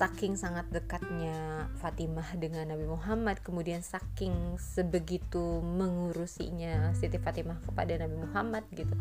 saking 0.01 0.33
sangat 0.33 0.65
dekatnya 0.73 1.69
Fatimah 1.77 2.25
dengan 2.41 2.73
Nabi 2.73 2.89
Muhammad 2.89 3.37
kemudian 3.45 3.85
saking 3.85 4.57
sebegitu 4.57 5.61
mengurusinya 5.61 6.97
Siti 6.97 7.21
Fatimah 7.21 7.61
kepada 7.61 8.01
Nabi 8.01 8.17
Muhammad 8.17 8.65
gitu 8.73 8.97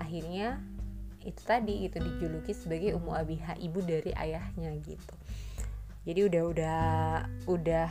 akhirnya 0.00 0.56
itu 1.28 1.42
tadi 1.44 1.84
itu 1.84 2.00
dijuluki 2.00 2.56
sebagai 2.56 2.96
Ummu 2.96 3.12
Abiha 3.12 3.60
ibu 3.60 3.84
dari 3.84 4.16
ayahnya 4.16 4.72
gitu. 4.80 5.14
Jadi 6.08 6.20
udah 6.24 6.42
udah 6.48 6.80
udah 7.44 7.88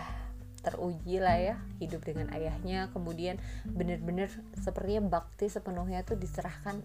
teruji 0.65 1.21
lah 1.21 1.37
ya 1.37 1.55
hidup 1.77 2.01
dengan 2.01 2.33
ayahnya. 2.33 2.89
Kemudian 2.91 3.37
bener-bener 3.69 4.33
sepertinya 4.57 5.21
bakti 5.21 5.47
sepenuhnya 5.47 6.01
tuh 6.01 6.17
diserahkan 6.17 6.81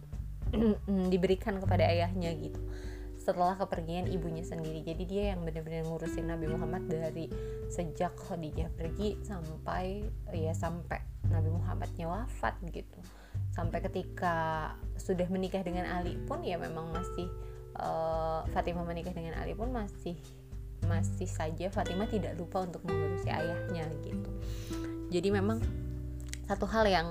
diberikan 1.13 1.57
kepada 1.57 1.89
ayahnya 1.89 2.37
gitu. 2.37 2.61
Setelah 3.17 3.57
kepergian 3.57 4.13
ibunya 4.13 4.45
sendiri. 4.45 4.85
Jadi 4.85 5.09
dia 5.09 5.25
yang 5.33 5.47
benar-benar 5.47 5.89
ngurusin 5.89 6.29
Nabi 6.29 6.53
Muhammad 6.53 6.85
dari 6.91 7.33
sejak 7.73 8.13
Khadijah 8.29 8.69
pergi 8.77 9.17
sampai 9.25 10.05
ya 10.37 10.53
sampai 10.53 11.01
Nabi 11.33 11.49
Muhammadnya 11.49 12.13
wafat 12.13 12.61
gitu 12.69 13.01
sampai 13.53 13.85
ketika 13.85 14.73
sudah 14.97 15.29
menikah 15.29 15.61
dengan 15.61 15.85
Ali 15.93 16.17
pun 16.25 16.41
ya 16.41 16.57
memang 16.57 16.89
masih 16.91 17.29
uh, 17.77 18.43
Fatimah 18.51 18.85
menikah 18.89 19.13
dengan 19.13 19.37
Ali 19.37 19.53
pun 19.53 19.69
masih 19.71 20.17
masih 20.89 21.29
saja 21.31 21.71
Fatimah 21.71 22.11
tidak 22.11 22.35
lupa 22.41 22.65
untuk 22.67 22.83
mengurusi 22.89 23.31
ayahnya 23.31 23.87
gitu. 24.03 24.31
Jadi 25.13 25.29
memang 25.31 25.63
satu 26.49 26.67
hal 26.67 26.89
yang 26.89 27.09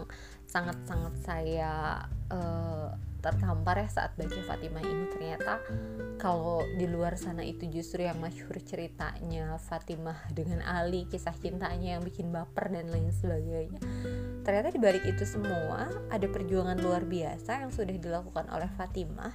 sangat-sangat 0.50 1.14
saya 1.24 2.04
uh, 2.34 2.92
tertampar 3.22 3.80
ya 3.80 3.88
saat 3.88 4.18
baca 4.18 4.36
Fatimah 4.50 4.84
ini. 4.84 5.06
Ternyata 5.14 5.62
kalau 6.18 6.66
di 6.76 6.90
luar 6.90 7.16
sana 7.16 7.46
itu 7.46 7.70
justru 7.70 8.04
yang 8.06 8.18
masyhur 8.18 8.58
ceritanya 8.62 9.56
Fatimah 9.62 10.28
dengan 10.34 10.66
Ali 10.66 11.06
kisah 11.08 11.38
cintanya 11.38 11.98
yang 11.98 12.04
bikin 12.04 12.34
baper 12.34 12.74
dan 12.74 12.90
lain 12.90 13.14
sebagainya. 13.14 13.80
Ternyata 14.42 14.74
di 14.74 14.80
balik 14.82 15.06
itu 15.06 15.24
semua 15.24 15.88
ada 16.10 16.28
perjuangan 16.28 16.82
luar 16.82 17.06
biasa 17.06 17.62
yang 17.62 17.72
sudah 17.72 17.94
dilakukan 17.94 18.50
oleh 18.50 18.70
Fatimah 18.74 19.34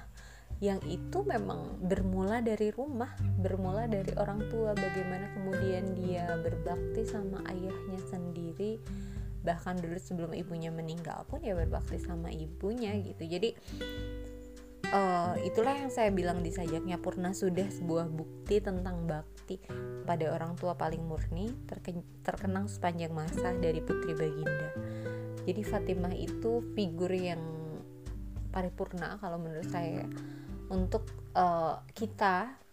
yang 0.57 0.81
itu 0.89 1.21
memang 1.21 1.77
bermula 1.85 2.41
dari 2.41 2.73
rumah, 2.73 3.13
bermula 3.37 3.85
dari 3.85 4.09
orang 4.17 4.41
tua, 4.49 4.73
bagaimana 4.73 5.29
kemudian 5.37 5.93
dia 5.93 6.33
berbakti 6.41 7.05
sama 7.05 7.45
ayahnya 7.45 8.01
sendiri, 8.09 8.81
bahkan 9.47 9.79
dulu 9.79 9.95
sebelum 9.95 10.35
ibunya 10.35 10.67
meninggal 10.67 11.23
pun 11.31 11.39
ya 11.39 11.55
berbakti 11.55 11.95
sama 11.95 12.27
ibunya 12.27 12.91
gitu. 12.99 13.23
Jadi 13.23 13.55
uh, 14.91 15.39
itulah 15.39 15.71
yang 15.71 15.87
saya 15.87 16.11
bilang 16.11 16.43
di 16.43 16.51
sajaknya 16.51 16.99
Purna 16.99 17.31
sudah 17.31 17.71
sebuah 17.71 18.11
bukti 18.11 18.59
tentang 18.59 19.07
bakti 19.07 19.55
pada 20.03 20.35
orang 20.35 20.59
tua 20.59 20.75
paling 20.75 21.03
murni 21.07 21.47
terkenang 22.23 22.67
sepanjang 22.67 23.15
masa 23.15 23.55
dari 23.55 23.79
putri 23.79 24.11
Baginda. 24.11 24.75
Jadi 25.47 25.61
Fatimah 25.63 26.11
itu 26.11 26.59
figur 26.75 27.07
yang 27.15 27.39
paripurna 28.51 29.15
kalau 29.23 29.39
menurut 29.39 29.71
saya 29.71 30.03
untuk 30.67 31.07
uh, 31.39 31.79
kita 31.95 32.66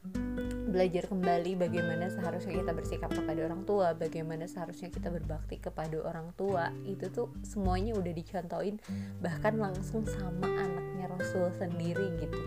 belajar 0.74 1.06
kembali 1.06 1.54
bagaimana 1.54 2.10
seharusnya 2.10 2.58
kita 2.58 2.74
bersikap 2.74 3.06
kepada 3.14 3.46
orang 3.46 3.62
tua, 3.62 3.94
bagaimana 3.94 4.50
seharusnya 4.50 4.90
kita 4.90 5.06
berbakti 5.06 5.62
kepada 5.62 6.02
orang 6.02 6.34
tua. 6.34 6.74
Itu 6.82 7.14
tuh 7.14 7.30
semuanya 7.46 7.94
udah 7.94 8.10
dicontohin 8.10 8.82
bahkan 9.22 9.54
langsung 9.54 10.02
sama 10.02 10.50
anaknya 10.50 11.06
Rasul 11.14 11.54
sendiri 11.54 12.18
gitu. 12.18 12.40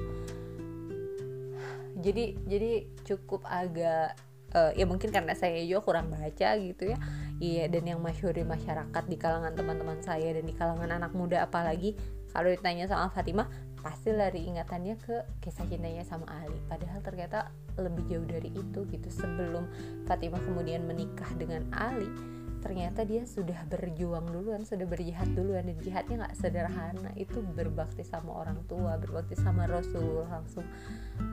Jadi 2.03 2.35
jadi 2.51 2.71
cukup 3.07 3.47
agak 3.47 4.19
uh, 4.51 4.75
ya 4.75 4.83
mungkin 4.83 5.07
karena 5.07 5.31
saya 5.31 5.63
juga 5.63 5.87
kurang 5.87 6.11
baca 6.11 6.49
gitu 6.59 6.83
ya. 6.91 6.99
Iya 7.39 7.71
dan 7.71 7.87
yang 7.87 8.03
masyhur 8.03 8.35
di 8.35 8.43
masyarakat 8.43 9.03
di 9.07 9.15
kalangan 9.15 9.55
teman-teman 9.55 10.03
saya 10.03 10.35
dan 10.35 10.43
di 10.43 10.51
kalangan 10.51 10.89
anak 10.89 11.15
muda 11.15 11.47
apalagi 11.47 11.95
kalau 12.33 12.51
ditanya 12.51 12.91
sama 12.91 13.07
Fatimah 13.13 13.47
pasti 13.87 14.11
lari 14.11 14.43
ingatannya 14.43 14.99
ke 14.99 15.39
kisah 15.39 15.63
cintanya 15.63 16.03
sama 16.03 16.27
Ali. 16.43 16.59
Padahal 16.67 16.99
ternyata 16.99 17.55
lebih 17.79 18.03
jauh 18.11 18.27
dari 18.27 18.51
itu 18.51 18.83
gitu. 18.83 19.07
Sebelum 19.07 19.63
Fatimah 20.03 20.43
kemudian 20.43 20.83
menikah 20.83 21.31
dengan 21.39 21.63
Ali 21.71 22.11
ternyata 22.57 23.07
dia 23.07 23.23
sudah 23.23 23.63
berjuang 23.69 24.27
duluan 24.27 24.67
sudah 24.67 24.83
berjihad 24.83 25.31
duluan. 25.31 25.71
Dan 25.71 25.79
jihadnya 25.79 26.27
nggak 26.27 26.35
sederhana. 26.35 27.15
Itu 27.15 27.39
berbakti 27.39 28.03
sama 28.03 28.43
orang 28.43 28.59
tua 28.67 28.99
berbakti 28.99 29.39
sama 29.39 29.63
Rasul 29.71 30.27
langsung. 30.27 30.67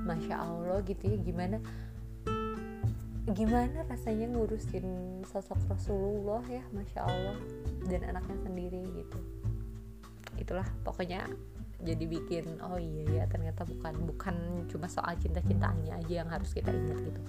Masya 0.07 0.39
Allah 0.39 0.79
gitu 0.87 1.11
ya 1.11 1.19
gimana? 1.19 1.59
Gimana 3.35 3.83
rasanya 3.91 4.31
ngurusin 4.31 4.87
sosok 5.27 5.59
Rasulullah 5.67 6.47
ya 6.47 6.63
masya 6.71 7.03
Allah. 7.03 7.39
Dan 7.91 8.07
anaknya 8.07 8.39
sendiri 8.47 8.87
gitu. 8.95 9.19
Itulah 10.39 10.71
pokoknya 10.87 11.27
jadi 11.83 12.05
bikin 12.07 12.63
oh 12.63 12.79
iya 12.79 13.23
ya 13.23 13.25
ternyata 13.27 13.67
bukan 13.67 13.95
bukan 14.07 14.37
cuma 14.71 14.87
soal 14.87 15.17
cinta-cintaannya 15.19 15.99
aja 15.99 16.15
yang 16.25 16.29
harus 16.31 16.55
kita 16.55 16.71
ingat 16.71 17.03
gitu. 17.03 17.21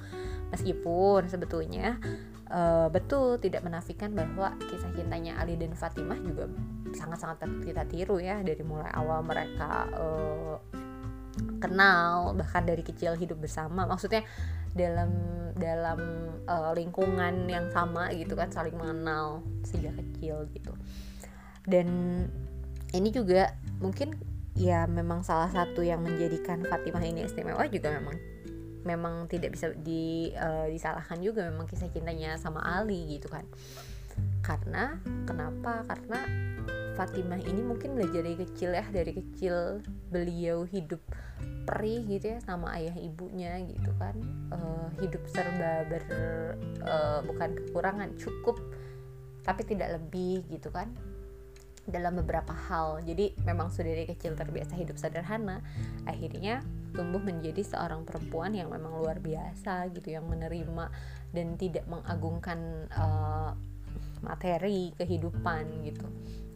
Meskipun 0.54 1.26
sebetulnya 1.26 1.98
uh, 2.52 2.88
betul 2.94 3.42
tidak 3.42 3.66
menafikan 3.66 4.14
bahwa 4.14 4.54
kisah 4.70 4.94
cintanya 4.94 5.42
Ali 5.42 5.58
dan 5.58 5.74
Fatimah 5.74 6.20
juga 6.22 6.46
sangat-sangat 6.94 7.44
kita 7.66 7.84
tiru 7.90 8.22
ya 8.22 8.40
dari 8.46 8.62
mulai 8.62 8.92
awal 8.94 9.26
mereka 9.26 9.90
uh, 9.98 10.56
kenal 11.60 12.32
bahkan 12.38 12.64
dari 12.64 12.86
kecil 12.86 13.18
hidup 13.18 13.42
bersama. 13.42 13.84
Maksudnya 13.90 14.24
dalam 14.76 15.12
dalam 15.56 16.00
uh, 16.46 16.72
lingkungan 16.76 17.48
yang 17.48 17.72
sama 17.72 18.12
gitu 18.12 18.36
kan 18.36 18.52
saling 18.52 18.76
mengenal 18.76 19.42
sejak 19.64 19.96
kecil 19.96 20.46
gitu. 20.52 20.76
Dan 21.66 21.88
ini 22.94 23.10
juga 23.10 23.56
mungkin 23.82 24.14
ya 24.56 24.88
memang 24.88 25.22
salah 25.22 25.52
satu 25.52 25.84
yang 25.84 26.00
menjadikan 26.00 26.64
Fatimah 26.64 27.04
ini 27.04 27.28
istimewa 27.28 27.68
juga 27.68 27.92
memang 27.92 28.16
memang 28.86 29.28
tidak 29.28 29.58
bisa 29.58 29.74
di, 29.76 30.32
uh, 30.38 30.70
disalahkan 30.70 31.18
juga 31.20 31.50
memang 31.50 31.66
kisah 31.66 31.90
cintanya 31.90 32.38
sama 32.38 32.62
Ali 32.62 33.18
gitu 33.18 33.28
kan. 33.28 33.44
Karena 34.46 35.02
kenapa? 35.26 35.84
Karena 35.90 36.22
Fatimah 36.96 37.42
ini 37.42 37.66
mungkin 37.66 37.98
belajar 37.98 38.24
dari 38.24 38.38
kecil 38.40 38.72
ya 38.72 38.86
dari 38.88 39.12
kecil 39.12 39.84
beliau 40.14 40.64
hidup 40.64 41.02
perih 41.66 42.06
gitu 42.06 42.38
ya 42.38 42.40
sama 42.46 42.78
ayah 42.78 42.94
ibunya 42.96 43.58
gitu 43.66 43.92
kan. 43.98 44.16
Uh, 44.54 44.88
hidup 45.02 45.26
serba 45.34 45.84
ber 45.90 46.06
uh, 46.86 47.20
bukan 47.26 47.58
kekurangan 47.58 48.14
cukup 48.22 48.62
tapi 49.46 49.62
tidak 49.66 50.02
lebih 50.02 50.42
gitu 50.50 50.74
kan 50.74 50.90
dalam 51.86 52.18
beberapa 52.18 52.52
hal. 52.52 53.02
Jadi 53.06 53.38
memang 53.46 53.70
sudah 53.70 53.94
dari 53.94 54.06
kecil 54.10 54.34
terbiasa 54.34 54.74
hidup 54.78 54.98
sederhana 54.98 55.62
akhirnya 56.10 56.66
tumbuh 56.96 57.22
menjadi 57.22 57.62
seorang 57.62 58.08
perempuan 58.08 58.56
yang 58.56 58.72
memang 58.72 58.98
luar 58.98 59.20
biasa 59.20 59.92
gitu 59.94 60.16
yang 60.16 60.26
menerima 60.26 60.90
dan 61.36 61.60
tidak 61.60 61.86
mengagungkan 61.86 62.90
uh, 62.96 63.52
materi 64.24 64.96
kehidupan 64.96 65.86
gitu. 65.86 66.08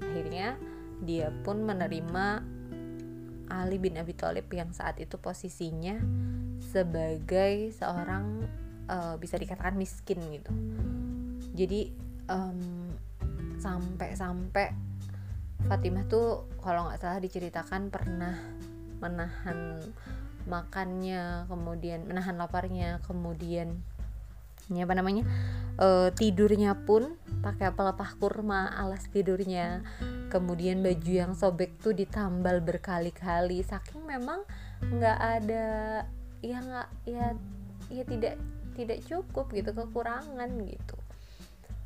Akhirnya 0.02 0.56
dia 1.04 1.30
pun 1.44 1.64
menerima 1.64 2.26
Ali 3.50 3.82
bin 3.82 3.98
Abi 3.98 4.14
Thalib 4.14 4.46
yang 4.54 4.72
saat 4.72 5.02
itu 5.02 5.18
posisinya 5.18 5.98
sebagai 6.62 7.74
seorang 7.74 8.46
uh, 8.86 9.16
bisa 9.18 9.36
dikatakan 9.42 9.74
miskin 9.76 10.22
gitu. 10.30 10.54
Jadi 11.58 11.90
um, 12.30 12.94
sampai-sampai 13.60 14.72
Fatimah 15.68 16.06
tuh 16.08 16.48
kalau 16.64 16.88
nggak 16.88 17.00
salah 17.02 17.20
diceritakan 17.20 17.92
pernah 17.92 18.36
menahan 19.00 19.84
makannya 20.48 21.46
kemudian 21.46 22.08
menahan 22.08 22.40
laparnya 22.40 23.04
kemudian 23.06 23.80
ini 24.70 24.86
apa 24.86 24.94
namanya 24.94 25.26
e, 25.82 26.14
tidurnya 26.14 26.78
pun 26.86 27.18
pakai 27.42 27.74
pelepah 27.74 28.14
kurma 28.22 28.70
alas 28.70 29.10
tidurnya. 29.10 29.82
Kemudian 30.30 30.86
baju 30.86 31.10
yang 31.10 31.34
sobek 31.34 31.82
tuh 31.82 31.98
ditambal 31.98 32.62
berkali-kali. 32.62 33.66
Saking 33.66 34.06
memang 34.06 34.46
nggak 34.86 35.18
ada 35.18 35.68
ya 36.46 36.58
nggak 36.62 36.90
ya 37.10 37.26
ya 37.90 38.04
tidak 38.06 38.38
tidak 38.78 39.02
cukup 39.10 39.50
gitu 39.50 39.74
kekurangan 39.74 40.50
gitu. 40.70 40.98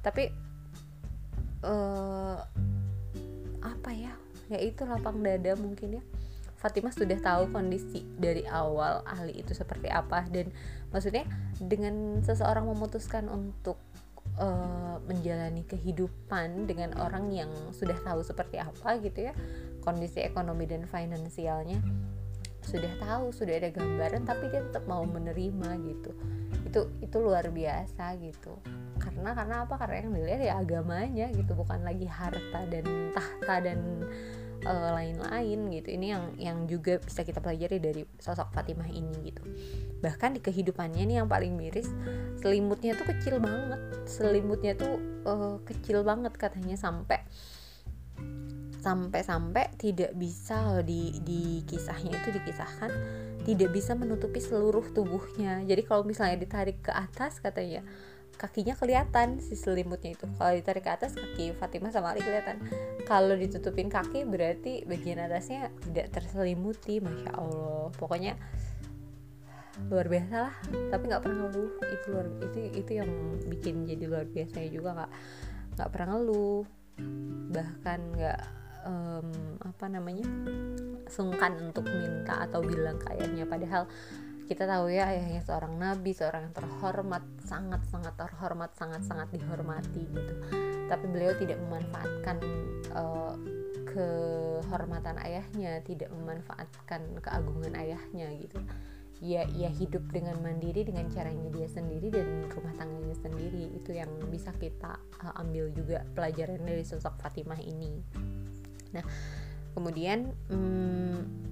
Tapi 0.04 0.28
uh, 1.64 2.44
apa 3.64 3.96
ya? 3.96 4.14
Ya 4.52 4.60
itu 4.60 4.84
lapang 4.84 5.24
dada 5.24 5.56
mungkin 5.56 6.00
ya. 6.00 6.04
Fatimah 6.60 6.96
sudah 6.96 7.20
tahu 7.20 7.52
kondisi 7.52 8.08
dari 8.16 8.48
awal 8.48 9.04
Ali 9.04 9.44
itu 9.44 9.52
seperti 9.52 9.92
apa 9.92 10.24
dan 10.32 10.48
maksudnya 10.96 11.28
dengan 11.60 12.24
seseorang 12.24 12.64
memutuskan 12.64 13.28
untuk 13.28 13.76
uh, 14.40 14.96
menjalani 15.04 15.68
kehidupan 15.68 16.64
dengan 16.64 16.96
orang 17.04 17.36
yang 17.36 17.52
sudah 17.76 18.00
tahu 18.00 18.24
seperti 18.24 18.64
apa 18.64 18.96
gitu 19.04 19.28
ya 19.28 19.34
kondisi 19.84 20.24
ekonomi 20.24 20.64
dan 20.64 20.88
finansialnya 20.88 21.84
sudah 22.64 22.94
tahu 23.00 23.30
sudah 23.36 23.60
ada 23.60 23.70
gambaran 23.70 24.24
tapi 24.26 24.50
dia 24.50 24.64
tetap 24.64 24.88
mau 24.88 25.04
menerima 25.04 25.70
gitu. 25.84 26.12
Itu 26.66 26.80
itu 27.04 27.18
luar 27.20 27.52
biasa 27.52 28.18
gitu. 28.20 28.58
Karena 28.98 29.36
karena 29.36 29.56
apa? 29.68 29.76
Karena 29.76 30.08
yang 30.08 30.14
dilihat 30.16 30.42
ya 30.42 30.54
agamanya 30.60 31.28
gitu 31.36 31.54
bukan 31.54 31.84
lagi 31.84 32.08
harta 32.08 32.62
dan 32.72 32.86
tahta 33.12 33.56
dan 33.62 33.80
uh, 34.66 34.90
lain-lain 34.96 35.60
gitu. 35.70 35.90
Ini 35.94 36.08
yang 36.08 36.24
yang 36.40 36.58
juga 36.66 37.00
bisa 37.04 37.22
kita 37.28 37.44
pelajari 37.44 37.78
dari 37.80 38.02
sosok 38.18 38.50
Fatimah 38.56 38.90
ini 38.90 39.32
gitu. 39.32 39.44
Bahkan 40.00 40.40
di 40.40 40.42
kehidupannya 40.44 41.04
nih 41.04 41.16
yang 41.24 41.30
paling 41.30 41.56
miris 41.56 41.92
selimutnya 42.40 42.96
tuh 42.96 43.08
kecil 43.12 43.40
banget. 43.44 43.80
Selimutnya 44.08 44.74
tuh 44.76 45.00
uh, 45.28 45.60
kecil 45.68 46.02
banget 46.04 46.34
katanya 46.36 46.80
sampai 46.80 47.22
sampai-sampai 48.84 49.80
tidak 49.80 50.12
bisa 50.20 50.84
di 50.84 51.16
di 51.24 51.64
kisahnya 51.64 52.20
itu 52.20 52.36
dikisahkan 52.36 52.92
tidak 53.48 53.70
bisa 53.72 53.96
menutupi 53.96 54.40
seluruh 54.40 54.84
tubuhnya. 54.92 55.64
Jadi 55.64 55.84
kalau 55.88 56.04
misalnya 56.04 56.40
ditarik 56.40 56.84
ke 56.84 56.92
atas 56.92 57.40
katanya 57.40 57.84
kakinya 58.36 58.74
kelihatan 58.76 59.40
si 59.40 59.56
selimutnya 59.56 60.16
itu. 60.16 60.26
Kalau 60.36 60.52
ditarik 60.52 60.84
ke 60.84 60.92
atas 60.92 61.16
kaki 61.16 61.56
Fatimah 61.56 61.92
sama 61.96 62.12
Ali 62.12 62.24
kelihatan. 62.24 62.60
Kalau 63.08 63.36
ditutupin 63.36 63.88
kaki 63.88 64.28
berarti 64.28 64.88
bagian 64.88 65.22
atasnya 65.22 65.70
tidak 65.84 66.12
terselimuti 66.12 67.00
masya 67.04 67.32
Allah. 67.36 67.88
Pokoknya 67.96 68.36
luar 69.92 70.08
biasa 70.08 70.36
lah. 70.50 70.56
Tapi 70.92 71.04
nggak 71.08 71.22
pernah 71.24 71.38
ngeluh. 71.46 71.72
Itu 71.84 72.06
luar 72.12 72.28
itu 72.42 72.58
itu 72.80 72.92
yang 72.96 73.12
bikin 73.48 73.88
jadi 73.88 74.04
luar 74.08 74.26
biasa 74.28 74.66
juga 74.72 75.04
nggak 75.04 75.12
nggak 75.78 75.90
pernah 75.92 76.08
ngeluh. 76.16 76.64
Bahkan 77.54 78.00
nggak 78.18 78.63
um, 78.84 79.28
apa 79.64 79.86
namanya 79.90 80.28
sungkan 81.08 81.60
untuk 81.60 81.88
minta 81.88 82.44
atau 82.48 82.64
bilang 82.64 83.00
ke 83.00 83.16
ayahnya. 83.16 83.48
Padahal 83.48 83.88
kita 84.44 84.68
tahu 84.68 84.92
ya 84.92 85.08
ayahnya 85.08 85.40
seorang 85.40 85.80
nabi 85.80 86.12
seorang 86.12 86.52
yang 86.52 86.56
terhormat 86.56 87.24
sangat 87.48 87.82
sangat 87.88 88.14
terhormat 88.20 88.72
sangat 88.76 89.02
sangat 89.08 89.28
dihormati 89.32 90.04
gitu. 90.04 90.34
Tapi 90.92 91.06
beliau 91.08 91.34
tidak 91.40 91.58
memanfaatkan 91.64 92.38
uh, 92.92 93.34
kehormatan 93.88 95.16
ayahnya 95.24 95.80
tidak 95.86 96.12
memanfaatkan 96.12 97.02
keagungan 97.24 97.74
ayahnya 97.78 98.28
gitu. 98.36 98.60
Ya 99.24 99.48
ia 99.56 99.72
hidup 99.72 100.04
dengan 100.12 100.36
mandiri 100.44 100.84
dengan 100.84 101.08
caranya 101.08 101.48
dia 101.48 101.72
sendiri 101.72 102.12
dan 102.12 102.44
rumah 102.52 102.76
tangganya 102.76 103.16
sendiri. 103.16 103.72
Itu 103.72 103.96
yang 103.96 104.12
bisa 104.28 104.52
kita 104.60 105.00
uh, 105.24 105.40
ambil 105.40 105.72
juga 105.72 106.04
pelajaran 106.12 106.60
dari 106.68 106.84
sosok 106.84 107.16
Fatimah 107.24 107.64
ini 107.64 108.04
nah 108.94 109.04
kemudian 109.74 110.32
hmm, 110.54 111.44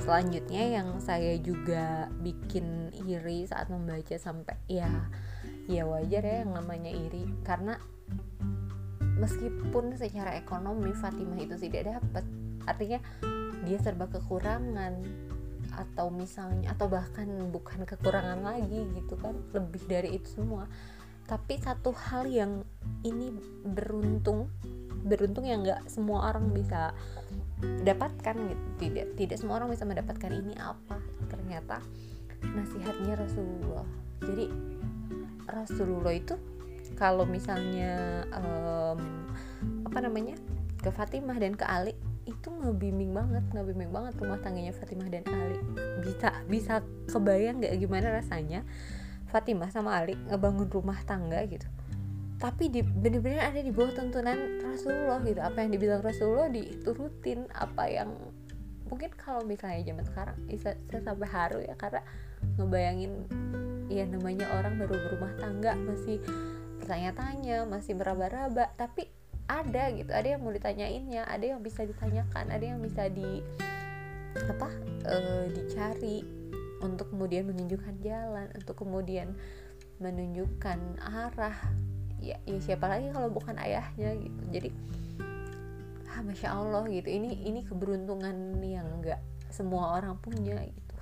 selanjutnya 0.00 0.80
yang 0.80 0.98
saya 0.98 1.36
juga 1.38 2.08
bikin 2.24 2.90
iri 3.06 3.44
saat 3.46 3.68
membaca 3.68 4.16
sampai 4.16 4.56
ya 4.66 4.88
ya 5.70 5.86
wajar 5.86 6.24
ya 6.24 6.42
yang 6.42 6.56
namanya 6.56 6.90
iri. 6.90 7.28
Karena 7.44 7.78
meskipun 9.20 9.94
secara 9.94 10.34
ekonomi 10.40 10.90
Fatimah 10.96 11.38
itu 11.38 11.54
tidak 11.60 12.00
dapat 12.00 12.24
artinya 12.64 12.98
dia 13.68 13.78
serba 13.78 14.08
kekurangan 14.08 15.04
atau 15.70 16.10
misalnya 16.10 16.74
atau 16.74 16.90
bahkan 16.90 17.28
bukan 17.54 17.86
kekurangan 17.86 18.42
lagi 18.42 18.90
gitu 18.96 19.14
kan 19.20 19.36
lebih 19.54 19.84
dari 19.86 20.18
itu 20.18 20.40
semua. 20.40 20.66
Tapi 21.28 21.62
satu 21.62 21.94
hal 21.94 22.26
yang 22.26 22.66
ini 23.06 23.30
beruntung 23.62 24.50
beruntung 25.04 25.48
yang 25.48 25.64
nggak 25.64 25.88
semua 25.88 26.32
orang 26.32 26.52
bisa 26.52 26.92
dapatkan 27.84 28.34
gitu. 28.36 28.64
Tidak 28.80 29.06
tidak 29.16 29.36
semua 29.40 29.60
orang 29.60 29.72
bisa 29.72 29.84
mendapatkan 29.84 30.30
ini 30.32 30.56
apa. 30.56 30.96
Ternyata 31.28 31.80
nasihatnya 32.44 33.14
Rasulullah. 33.20 33.86
Jadi 34.24 34.46
Rasulullah 35.48 36.14
itu 36.14 36.36
kalau 36.96 37.24
misalnya 37.28 38.24
um, 38.32 39.28
apa 39.84 39.98
namanya 40.00 40.36
ke 40.80 40.88
Fatimah 40.88 41.36
dan 41.36 41.54
ke 41.56 41.64
Ali 41.68 41.92
itu 42.24 42.48
ngebimbing 42.48 43.10
banget 43.10 43.42
ngebimbing 43.52 43.90
banget 43.90 44.14
rumah 44.16 44.38
tangganya 44.40 44.72
Fatimah 44.72 45.08
dan 45.12 45.24
Ali. 45.28 45.58
Bisa 46.00 46.32
bisa 46.48 46.80
kebayang 47.08 47.60
nggak 47.60 47.76
gimana 47.76 48.08
rasanya 48.12 48.64
Fatimah 49.28 49.68
sama 49.68 50.00
Ali 50.00 50.16
ngebangun 50.28 50.66
rumah 50.72 50.98
tangga 51.04 51.44
gitu 51.46 51.68
tapi 52.40 52.72
di 52.72 52.80
bener-bener 52.80 53.44
ada 53.44 53.60
di 53.60 53.68
bawah 53.68 53.92
tuntunan 53.92 54.64
Rasulullah 54.64 55.20
gitu. 55.28 55.44
Apa 55.44 55.60
yang 55.60 55.76
dibilang 55.76 56.00
Rasulullah 56.00 56.48
diturutin 56.48 57.44
apa 57.52 57.84
yang 57.84 58.16
mungkin 58.88 59.12
kalau 59.14 59.44
misalnya 59.44 59.92
zaman 59.92 60.04
sekarang 60.08 60.36
saya 60.56 61.00
sampai 61.04 61.28
haru 61.28 61.60
ya 61.62 61.76
karena 61.76 62.00
ngebayangin 62.56 63.12
ya 63.92 64.08
namanya 64.08 64.48
orang 64.56 64.80
baru 64.80 64.96
berumah 64.98 65.32
tangga 65.38 65.76
masih 65.78 66.18
bertanya-tanya 66.80 67.68
masih 67.68 67.92
meraba-raba 67.94 68.72
tapi 68.80 69.12
ada 69.44 69.92
gitu. 69.92 70.08
Ada 70.08 70.28
yang 70.34 70.40
mau 70.40 70.56
ditanyainnya 70.56 71.28
ada 71.28 71.44
yang 71.44 71.60
bisa 71.60 71.84
ditanyakan 71.84 72.48
ada 72.48 72.64
yang 72.64 72.80
bisa 72.80 73.12
di 73.12 73.44
apa 74.48 74.68
e, 75.04 75.16
dicari 75.52 76.24
untuk 76.80 77.12
kemudian 77.12 77.44
menunjukkan 77.52 78.00
jalan 78.00 78.48
untuk 78.56 78.80
kemudian 78.80 79.36
menunjukkan 80.00 80.78
arah 81.04 81.58
ya, 82.20 82.36
ya 82.44 82.58
siapa 82.60 82.86
lagi 82.86 83.10
kalau 83.10 83.32
bukan 83.32 83.56
ayahnya 83.58 84.16
gitu. 84.20 84.42
Jadi 84.52 84.68
ah, 86.12 86.20
masya 86.22 86.48
allah 86.52 86.84
gitu. 86.88 87.08
Ini 87.08 87.48
ini 87.48 87.60
keberuntungan 87.64 88.60
yang 88.60 88.86
enggak 89.00 89.20
semua 89.50 89.98
orang 89.98 90.16
punya 90.20 90.60
gitu. 90.62 90.94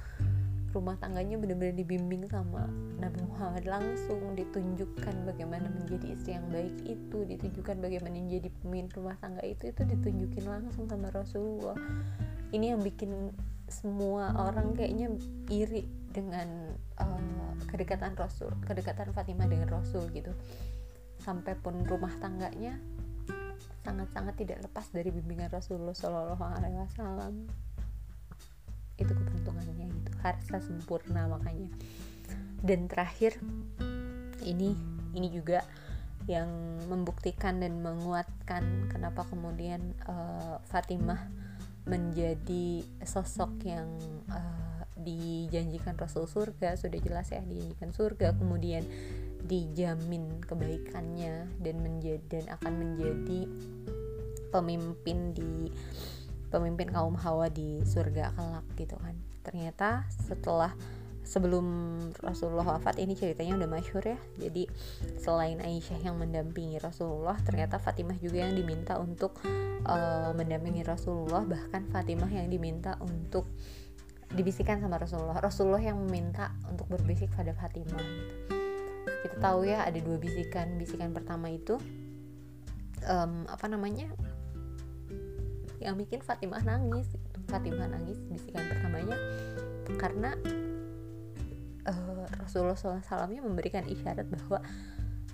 Rumah 0.69 1.01
tangganya 1.01 1.41
benar-benar 1.41 1.75
dibimbing 1.75 2.29
sama 2.29 2.69
Nabi 3.01 3.25
Muhammad 3.25 3.65
langsung 3.65 4.21
ditunjukkan 4.37 5.25
bagaimana 5.25 5.73
menjadi 5.73 6.13
istri 6.13 6.37
yang 6.37 6.45
baik 6.53 6.77
itu 6.85 7.25
ditunjukkan 7.25 7.81
bagaimana 7.81 8.21
menjadi 8.21 8.53
pemimpin 8.61 8.93
rumah 8.93 9.17
tangga 9.19 9.43
itu 9.49 9.73
itu 9.73 9.83
ditunjukin 9.83 10.45
langsung 10.45 10.85
sama 10.87 11.09
Rasulullah. 11.09 11.77
Ini 12.53 12.77
yang 12.77 12.85
bikin 12.85 13.33
semua 13.69 14.33
orang 14.33 14.73
kayaknya 14.73 15.13
iri 15.53 15.85
dengan 16.09 16.73
uh, 16.97 17.53
kedekatan 17.69 18.17
Rasul 18.17 18.51
kedekatan 18.65 19.13
Fatimah 19.13 19.47
dengan 19.47 19.69
Rasul 19.69 20.09
gitu 20.17 20.33
sampai 21.23 21.59
pun 21.59 21.83
rumah 21.87 22.15
tangganya 22.23 22.79
sangat-sangat 23.89 24.35
tidak 24.37 24.59
lepas 24.69 24.85
dari 24.93 25.09
bimbingan 25.09 25.49
Rasulullah 25.49 25.97
Shallallahu 25.97 26.45
Alaihi 26.45 26.77
Wasallam. 26.85 27.49
Itu 29.01 29.17
keberuntungannya 29.17 29.89
itu 29.89 30.13
harta 30.21 30.61
sempurna 30.61 31.25
makanya. 31.25 31.73
Dan 32.61 32.91
terakhir 32.91 33.41
ini 34.45 34.77
ini 35.17 35.29
juga 35.33 35.65
yang 36.29 36.51
membuktikan 36.93 37.57
dan 37.65 37.81
menguatkan 37.81 38.93
kenapa 38.93 39.25
kemudian 39.33 39.97
uh, 40.05 40.61
Fatimah 40.69 41.25
menjadi 41.89 42.85
sosok 43.01 43.65
yang 43.65 43.89
uh, 44.29 44.85
dijanjikan 45.01 45.97
Rasul 45.97 46.29
surga. 46.29 46.77
Sudah 46.77 47.01
jelas 47.01 47.33
ya 47.33 47.41
dijanjikan 47.41 47.97
surga. 47.97 48.37
Kemudian 48.37 48.85
dijamin 49.47 50.43
kebaikannya 50.43 51.47
dan 51.63 51.77
menjadi 51.81 52.25
dan 52.27 52.45
akan 52.59 52.73
menjadi 52.75 53.41
pemimpin 54.49 55.37
di 55.37 55.71
pemimpin 56.49 56.89
kaum 56.89 57.15
Hawa 57.15 57.53
di 57.53 57.85
surga 57.85 58.33
kelak 58.35 58.67
gitu 58.77 58.97
kan. 58.97 59.17
Ternyata 59.45 60.09
setelah 60.11 60.73
sebelum 61.29 61.67
Rasulullah 62.25 62.81
wafat 62.81 62.97
ini 62.97 63.13
ceritanya 63.13 63.61
udah 63.61 63.69
masyhur 63.69 64.01
ya. 64.01 64.19
Jadi 64.41 64.65
selain 65.21 65.61
Aisyah 65.61 66.01
yang 66.01 66.17
mendampingi 66.17 66.81
Rasulullah 66.81 67.37
ternyata 67.45 67.77
Fatimah 67.77 68.17
juga 68.17 68.49
yang 68.49 68.57
diminta 68.57 68.97
untuk 68.97 69.37
uh, 69.85 70.33
mendampingi 70.33 70.81
Rasulullah. 70.89 71.45
Bahkan 71.45 71.93
Fatimah 71.93 72.33
yang 72.33 72.49
diminta 72.49 72.97
untuk 73.05 73.45
dibisikkan 74.33 74.81
sama 74.81 74.97
Rasulullah. 74.97 75.37
Rasulullah 75.37 75.85
yang 75.85 76.01
meminta 76.01 76.57
untuk 76.69 76.89
berbisik 76.89 77.29
pada 77.37 77.53
Fatimah. 77.53 78.01
gitu 78.01 78.58
kita 79.25 79.37
tahu 79.43 79.67
ya 79.67 79.83
ada 79.83 79.99
dua 79.99 80.17
bisikan 80.21 80.79
bisikan 80.79 81.11
pertama 81.11 81.51
itu 81.51 81.79
um, 83.07 83.47
apa 83.51 83.67
namanya 83.67 84.07
yang 85.79 85.95
bikin 85.95 86.23
Fatimah 86.23 86.63
nangis 86.63 87.07
Fatimah 87.49 87.89
nangis 87.91 88.19
bisikan 88.29 88.67
pertamanya 88.67 89.19
karena 89.97 90.37
uh, 91.89 92.25
Rasulullah 92.45 92.77
SAW 92.77 93.33
memberikan 93.41 93.85
isyarat 93.89 94.29
bahwa 94.29 94.61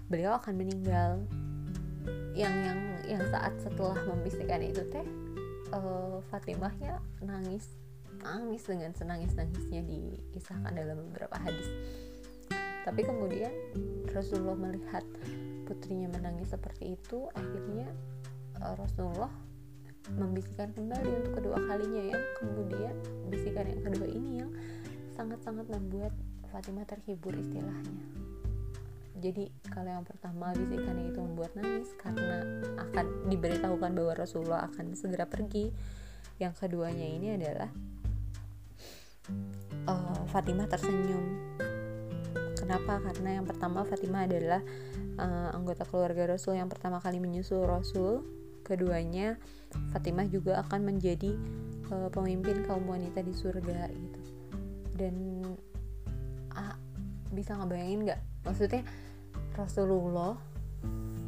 beliau 0.07 0.39
akan 0.39 0.55
meninggal. 0.55 1.11
Yang 2.37 2.55
yang 2.69 2.81
yang 3.17 3.23
saat 3.33 3.57
setelah 3.63 3.97
membisikkan 4.05 4.61
itu 4.61 4.85
teh 4.93 5.07
uh, 5.73 6.21
Fatimahnya 6.29 7.01
nangis 7.25 7.65
nangis 8.21 8.65
dengan 8.65 8.93
senangis 8.93 9.33
nangisnya 9.37 9.85
dikisahkan 9.85 10.73
dalam 10.73 10.97
beberapa 11.09 11.37
hadis 11.41 11.69
tapi 12.85 13.01
kemudian 13.01 13.51
Rasulullah 14.13 14.55
melihat 14.61 15.03
putrinya 15.65 16.13
menangis 16.13 16.53
seperti 16.53 17.01
itu 17.01 17.27
akhirnya 17.33 17.89
uh, 18.61 18.77
Rasulullah 18.77 19.33
membisikkan 20.13 20.69
kembali 20.77 21.25
untuk 21.25 21.33
kedua 21.41 21.57
kalinya 21.65 22.13
yang 22.13 22.23
kemudian 22.37 22.93
bisikan 23.33 23.65
yang 23.65 23.81
kedua 23.81 24.09
ini 24.13 24.31
yang 24.45 24.53
sangat-sangat 25.17 25.65
membuat 25.73 26.13
Fatimah 26.53 26.85
terhibur 26.87 27.35
istilahnya. 27.35 28.05
Jadi 29.19 29.49
kalau 29.73 29.89
yang 29.89 30.05
pertama 30.05 30.53
bisikan 30.53 31.01
itu 31.01 31.19
membuat 31.19 31.57
nangis 31.57 31.89
karena 31.97 32.45
akan 32.77 33.33
diberitahukan 33.33 33.91
bahwa 33.97 34.13
Rasulullah 34.13 34.69
akan 34.69 34.93
segera 34.93 35.25
pergi. 35.25 35.73
Yang 36.37 36.67
keduanya 36.67 37.07
ini 37.09 37.29
adalah 37.41 37.71
uh, 39.89 40.23
Fatimah 40.29 40.69
tersenyum 40.69 41.25
kenapa? 42.65 42.97
Karena 43.05 43.37
yang 43.37 43.45
pertama 43.45 43.85
Fatimah 43.85 44.25
adalah 44.25 44.65
uh, 45.21 45.53
anggota 45.53 45.85
keluarga 45.85 46.33
Rasul. 46.33 46.57
Yang 46.57 46.73
pertama 46.73 46.97
kali 47.05 47.21
menyusul 47.21 47.69
Rasul. 47.69 48.25
Keduanya 48.65 49.37
Fatimah 49.93 50.25
juga 50.33 50.65
akan 50.65 50.89
menjadi 50.89 51.37
uh, 51.93 52.09
pemimpin 52.09 52.65
kaum 52.65 52.89
wanita 52.89 53.21
di 53.21 53.37
surga 53.37 53.93
gitu. 53.93 54.21
Dan 54.97 55.45
ah, 56.57 56.73
bisa 57.37 57.61
ngebayangin 57.61 58.09
nggak? 58.09 58.21
Maksudnya 58.49 58.83
Rasulullah 59.53 60.41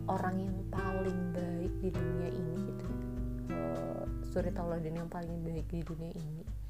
orang 0.08 0.36
yang 0.40 0.56
paling 0.72 1.20
baik 1.36 1.72
di 1.84 1.88
dunia 1.92 2.28
ini 2.32 2.54
gitu. 2.56 2.86
Uh, 3.52 4.04
suri 4.32 4.48
tauladan 4.56 5.04
yang 5.04 5.10
paling 5.12 5.44
baik 5.44 5.68
di 5.68 5.84
dunia 5.84 6.14
ini 6.16 6.65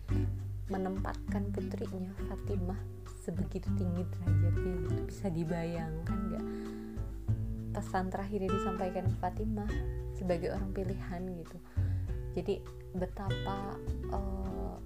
menempatkan 0.66 1.54
putrinya 1.54 2.10
Fatimah 2.26 2.78
sebegitu 3.22 3.66
tinggi 3.74 4.02
derajatnya. 4.06 4.74
Gitu 4.86 5.02
bisa 5.06 5.26
dibayangkan 5.30 6.18
nggak? 6.30 6.44
Pesan 7.74 8.08
terakhir 8.08 8.38
yang 8.46 8.54
disampaikan 8.54 9.06
Fatimah 9.18 9.70
sebagai 10.16 10.54
orang 10.54 10.70
pilihan 10.72 11.22
gitu. 11.44 11.58
Jadi 12.36 12.54
betapa 12.96 13.76
uh, 14.12 14.76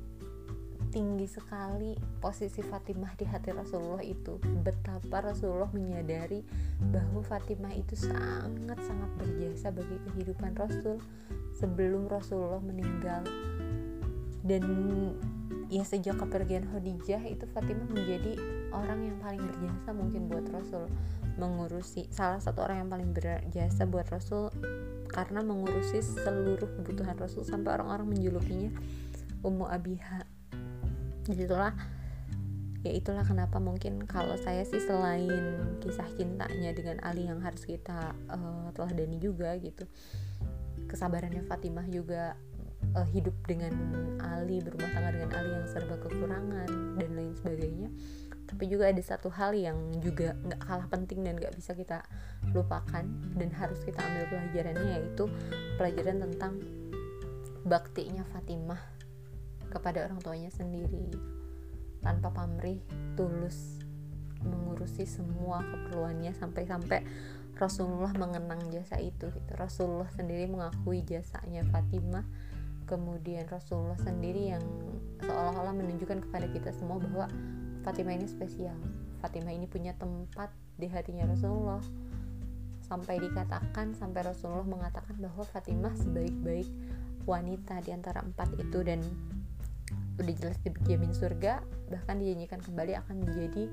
tinggi 0.91 1.27
sekali 1.31 1.95
posisi 2.19 2.61
Fatimah 2.67 3.15
di 3.15 3.25
hati 3.25 3.55
Rasulullah 3.55 4.03
itu. 4.03 4.43
Betapa 4.67 5.23
Rasulullah 5.23 5.71
menyadari 5.71 6.43
bahwa 6.91 7.23
Fatimah 7.23 7.71
itu 7.73 7.95
sangat-sangat 7.95 9.11
berjasa 9.17 9.71
bagi 9.71 9.97
kehidupan 10.11 10.59
Rasul 10.59 10.99
sebelum 11.55 12.11
Rasulullah 12.11 12.63
meninggal 12.63 13.23
dan 14.45 14.63
ya 15.71 15.87
sejak 15.87 16.19
kepergian 16.19 16.67
Khadijah 16.67 17.23
itu 17.31 17.47
Fatimah 17.55 17.87
menjadi 17.95 18.35
orang 18.75 19.07
yang 19.07 19.17
paling 19.23 19.43
berjasa 19.45 19.95
mungkin 19.95 20.27
buat 20.27 20.47
Rasul 20.51 20.91
mengurusi 21.39 22.11
salah 22.11 22.43
satu 22.43 22.67
orang 22.67 22.85
yang 22.85 22.91
paling 22.91 23.11
berjasa 23.15 23.87
buat 23.87 24.11
Rasul 24.11 24.51
karena 25.11 25.43
mengurusi 25.43 26.03
seluruh 26.03 26.67
kebutuhan 26.81 27.15
Rasul 27.19 27.47
sampai 27.47 27.79
orang-orang 27.79 28.15
menjulukinya 28.15 28.71
Ummu 29.41 29.67
Abiha. 29.67 30.27
Di 31.27 31.35
situlah 31.35 31.75
ya 32.81 32.93
itulah 32.97 33.23
kenapa 33.23 33.61
mungkin 33.61 34.09
kalau 34.09 34.41
saya 34.41 34.65
sih 34.65 34.81
selain 34.81 35.77
kisah 35.85 36.09
cintanya 36.17 36.73
dengan 36.73 36.97
Ali 37.05 37.29
yang 37.29 37.45
harus 37.45 37.69
kita 37.69 38.17
uh, 38.33 38.73
teladani 38.73 39.21
juga 39.21 39.53
gitu 39.61 39.85
kesabarannya 40.89 41.45
Fatimah 41.45 41.87
juga 41.93 42.41
uh, 42.95 43.09
hidup 43.11 43.35
dengan 43.47 43.73
Ali 44.21 44.63
berumah 44.63 44.91
tangga 44.93 45.11
dengan 45.15 45.31
Ali 45.37 45.51
yang 45.55 45.67
serba 45.69 45.97
kekurangan 46.01 46.69
dan 46.99 47.11
lain 47.15 47.33
sebagainya 47.39 47.89
tapi 48.51 48.67
juga 48.67 48.91
ada 48.91 48.99
satu 48.99 49.31
hal 49.31 49.55
yang 49.55 49.79
juga 50.03 50.35
nggak 50.43 50.59
kalah 50.59 50.89
penting 50.91 51.23
dan 51.23 51.39
nggak 51.39 51.55
bisa 51.55 51.71
kita 51.71 52.03
lupakan 52.51 53.07
dan 53.39 53.49
harus 53.55 53.79
kita 53.87 54.03
ambil 54.03 54.27
pelajarannya 54.27 54.87
yaitu 54.99 55.31
pelajaran 55.79 56.19
tentang 56.27 56.59
baktinya 57.63 58.27
Fatimah 58.35 58.83
kepada 59.71 60.03
orang 60.11 60.19
tuanya 60.19 60.51
sendiri 60.51 61.15
tanpa 62.03 62.35
pamrih 62.35 62.83
tulus 63.15 63.79
mengurusi 64.43 65.07
semua 65.07 65.63
keperluannya 65.63 66.35
sampai-sampai 66.35 67.07
Rasulullah 67.61 68.17
mengenang 68.17 68.73
jasa 68.73 68.97
itu 68.99 69.29
gitu. 69.31 69.53
Rasulullah 69.55 70.09
sendiri 70.11 70.49
mengakui 70.49 71.05
jasanya 71.05 71.63
Fatimah 71.69 72.25
kemudian 72.91 73.47
Rasulullah 73.47 73.95
sendiri 74.03 74.51
yang 74.51 74.65
seolah-olah 75.23 75.71
menunjukkan 75.79 76.27
kepada 76.27 76.51
kita 76.51 76.75
semua 76.75 76.99
bahwa 76.99 77.31
Fatimah 77.87 78.19
ini 78.19 78.27
spesial. 78.27 78.75
Fatimah 79.23 79.55
ini 79.55 79.71
punya 79.71 79.95
tempat 79.95 80.51
di 80.75 80.91
hatinya 80.91 81.31
Rasulullah. 81.31 81.81
Sampai 82.83 83.23
dikatakan 83.23 83.95
sampai 83.95 84.27
Rasulullah 84.27 84.67
mengatakan 84.67 85.15
bahwa 85.23 85.47
Fatimah 85.47 85.95
sebaik-baik 85.95 86.67
wanita 87.31 87.79
di 87.87 87.95
antara 87.95 88.27
empat 88.27 88.59
itu 88.59 88.83
dan 88.83 88.99
udah 90.19 90.35
jelas 90.37 90.59
dijamin 90.61 91.15
surga 91.15 91.65
bahkan 91.89 92.21
dijanjikan 92.21 92.61
kembali 92.61 92.93
akan 92.99 93.17
menjadi 93.25 93.71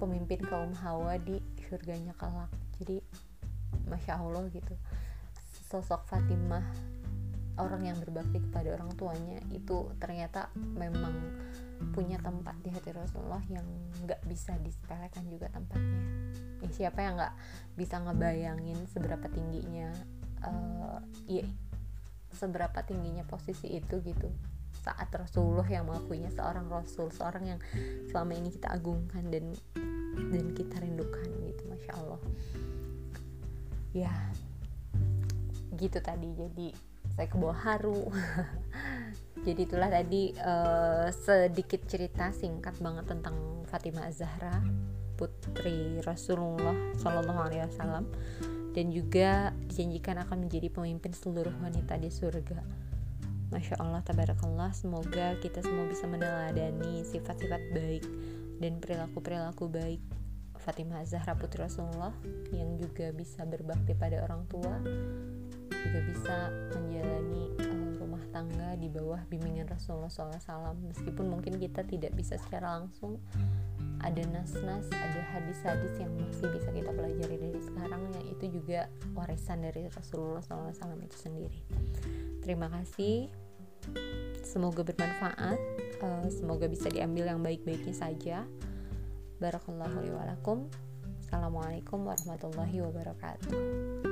pemimpin 0.00 0.40
kaum 0.46 0.72
hawa 0.78 1.18
di 1.18 1.42
surganya 1.66 2.14
kelak. 2.16 2.48
Jadi 2.78 3.02
masya 3.90 4.22
allah 4.22 4.46
gitu. 4.54 4.78
Sosok 5.68 6.06
Fatimah 6.08 6.64
orang 7.60 7.84
yang 7.84 7.98
berbakti 8.00 8.40
kepada 8.40 8.72
orang 8.72 8.88
tuanya 8.96 9.40
itu 9.52 9.92
ternyata 10.00 10.48
memang 10.56 11.12
punya 11.92 12.16
tempat 12.22 12.56
di 12.62 12.70
hati 12.72 12.94
Rasulullah 12.94 13.42
yang 13.50 13.66
nggak 14.06 14.24
bisa 14.24 14.56
disepelekan 14.62 15.26
juga 15.28 15.50
tempatnya. 15.52 16.00
Ya, 16.62 16.68
siapa 16.70 17.02
yang 17.02 17.18
nggak 17.18 17.34
bisa 17.76 18.00
ngebayangin 18.00 18.78
seberapa 18.88 19.26
tingginya 19.28 19.90
uh, 20.46 21.02
ya 21.26 21.44
seberapa 22.32 22.80
tingginya 22.86 23.26
posisi 23.28 23.76
itu 23.76 24.00
gitu 24.00 24.30
saat 24.82 25.12
Rasulullah 25.12 25.68
yang 25.68 25.86
mengakuinya 25.86 26.32
seorang 26.32 26.66
Rasul 26.66 27.12
seorang 27.12 27.44
yang 27.54 27.60
selama 28.08 28.32
ini 28.34 28.48
kita 28.50 28.72
agungkan 28.72 29.28
dan 29.28 29.52
dan 30.32 30.46
kita 30.56 30.80
rindukan 30.80 31.28
gitu 31.44 31.62
masya 31.68 31.92
Allah. 31.98 32.20
Ya 33.92 34.14
gitu 35.76 35.98
tadi. 36.00 36.30
Jadi 36.34 36.91
saya 37.12 37.28
ke 37.28 37.36
bawah 37.36 37.56
haru. 37.56 38.08
Jadi 39.46 39.60
itulah 39.66 39.90
tadi 39.90 40.30
uh, 40.38 41.10
sedikit 41.10 41.82
cerita 41.90 42.30
singkat 42.30 42.78
banget 42.78 43.10
tentang 43.10 43.66
Fatimah 43.66 44.08
Zahra 44.14 44.62
putri 45.18 45.98
Rasulullah 46.06 46.74
Shallallahu 46.98 47.40
Alaihi 47.50 47.66
Wasallam 47.66 48.06
dan 48.72 48.88
juga 48.88 49.52
dijanjikan 49.68 50.22
akan 50.24 50.48
menjadi 50.48 50.72
pemimpin 50.72 51.12
seluruh 51.12 51.52
wanita 51.60 51.98
di 52.00 52.08
surga. 52.08 52.60
Masya 53.52 53.84
Allah, 53.84 54.00
tabarakallah 54.00 54.72
Semoga 54.72 55.36
kita 55.44 55.60
semua 55.60 55.84
bisa 55.84 56.08
meneladani 56.08 57.04
sifat-sifat 57.04 57.60
baik 57.76 58.04
dan 58.64 58.80
perilaku-perilaku 58.80 59.68
baik 59.68 60.00
Fatimah 60.56 61.04
Zahra 61.04 61.36
Putri 61.36 61.66
Rasulullah 61.66 62.14
yang 62.54 62.78
juga 62.80 63.10
bisa 63.12 63.44
berbakti 63.44 63.92
pada 63.92 64.24
orang 64.24 64.46
tua 64.48 64.72
juga 65.82 65.98
bisa 66.06 66.36
menjalani 66.74 67.44
uh, 67.58 67.90
rumah 67.98 68.24
tangga 68.30 68.78
di 68.78 68.88
bawah 68.88 69.20
bimbingan 69.26 69.66
Rasulullah 69.66 70.10
SAW 70.10 70.78
meskipun 70.88 71.26
mungkin 71.26 71.58
kita 71.58 71.82
tidak 71.84 72.14
bisa 72.14 72.38
secara 72.38 72.80
langsung 72.80 73.18
ada 74.02 74.18
nas-nas, 74.34 74.90
ada 74.90 75.20
hadis-hadis 75.30 75.94
yang 76.02 76.10
masih 76.18 76.50
bisa 76.50 76.74
kita 76.74 76.90
pelajari 76.90 77.38
dari 77.38 77.60
sekarang 77.62 78.02
yang 78.10 78.26
itu 78.34 78.44
juga 78.58 78.90
warisan 79.14 79.62
dari 79.62 79.86
Rasulullah 79.94 80.42
SAW 80.42 80.98
itu 81.06 81.18
sendiri. 81.18 81.60
Terima 82.42 82.66
kasih. 82.66 83.30
Semoga 84.42 84.82
bermanfaat. 84.82 85.58
Uh, 86.02 86.26
semoga 86.34 86.66
bisa 86.66 86.90
diambil 86.90 87.30
yang 87.30 87.46
baik-baiknya 87.46 87.94
saja. 87.94 88.42
Barakallahu 89.38 90.02
walakum 90.18 90.66
assalamualaikum 91.32 92.04
warahmatullahi 92.04 92.84
wabarakatuh 92.84 94.11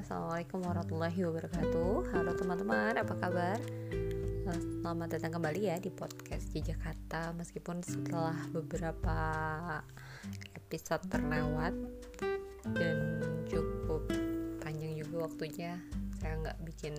Assalamualaikum 0.00 0.66
warahmatullahi 0.66 1.20
wabarakatuh. 1.22 2.10
Halo 2.10 2.34
teman-teman, 2.34 2.98
apa 2.98 3.14
kabar? 3.14 3.62
Eh, 4.50 4.60
selamat 4.82 5.08
datang 5.14 5.38
kembali 5.38 5.70
ya 5.70 5.78
di 5.78 5.94
podcast 5.94 6.50
di 6.50 6.58
Jakarta 6.58 7.30
Meskipun 7.38 7.78
setelah 7.86 8.34
beberapa 8.50 9.14
episode 10.58 11.06
terlewat 11.06 11.78
Dan 12.74 13.22
cukup 13.46 14.10
waktunya 15.20 15.76
saya 16.20 16.36
nggak 16.40 16.58
bikin 16.64 16.94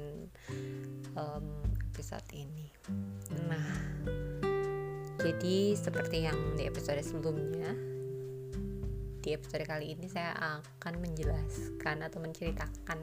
um, 1.13 1.45
episode 1.91 2.23
ini. 2.31 2.71
Nah 3.51 3.67
jadi 5.19 5.75
seperti 5.75 6.23
yang 6.23 6.39
di 6.55 6.63
episode 6.63 7.03
sebelumnya 7.03 7.75
di 9.21 9.37
episode 9.37 9.67
kali 9.69 9.93
ini 9.93 10.09
saya 10.09 10.33
akan 10.33 10.97
menjelaskan 10.97 12.01
atau 12.01 12.17
menceritakan 12.23 12.99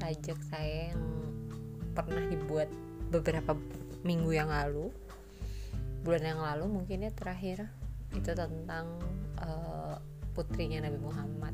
sajak 0.00 0.38
saya 0.48 0.94
yang 0.94 1.04
pernah 1.92 2.22
dibuat 2.30 2.70
beberapa 3.10 3.58
minggu 4.06 4.30
yang 4.30 4.48
lalu. 4.48 4.94
Bulan 6.06 6.22
yang 6.22 6.40
lalu 6.40 6.70
mungkin 6.70 7.04
ya 7.04 7.12
terakhir 7.12 7.66
itu 8.14 8.30
tentang 8.32 8.88
uh, 9.42 10.00
putrinya 10.32 10.86
Nabi 10.86 11.02
Muhammad 11.02 11.52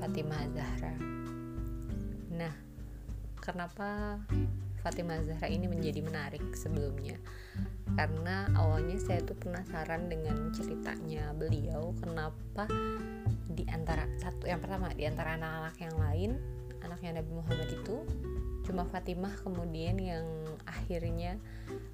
Fatimah 0.00 0.46
Zahra. 0.56 0.94
Nah 2.32 2.63
kenapa 3.44 4.16
Fatimah 4.80 5.20
Zahra 5.24 5.48
ini 5.48 5.68
menjadi 5.68 6.00
menarik 6.04 6.44
sebelumnya. 6.56 7.16
Karena 7.96 8.48
awalnya 8.52 9.00
saya 9.00 9.20
tuh 9.24 9.36
penasaran 9.36 10.12
dengan 10.12 10.52
ceritanya 10.52 11.32
beliau 11.36 11.92
kenapa 12.00 12.68
di 13.48 13.64
antara 13.72 14.04
satu 14.20 14.44
yang 14.44 14.60
pertama 14.60 14.92
di 14.92 15.04
antara 15.08 15.40
anak-anak 15.40 15.76
yang 15.78 15.96
lain 15.96 16.30
anaknya 16.82 17.22
Nabi 17.22 17.32
Muhammad 17.32 17.68
itu 17.70 17.96
cuma 18.66 18.82
Fatimah 18.88 19.30
kemudian 19.46 19.94
yang 19.96 20.26
akhirnya 20.66 21.38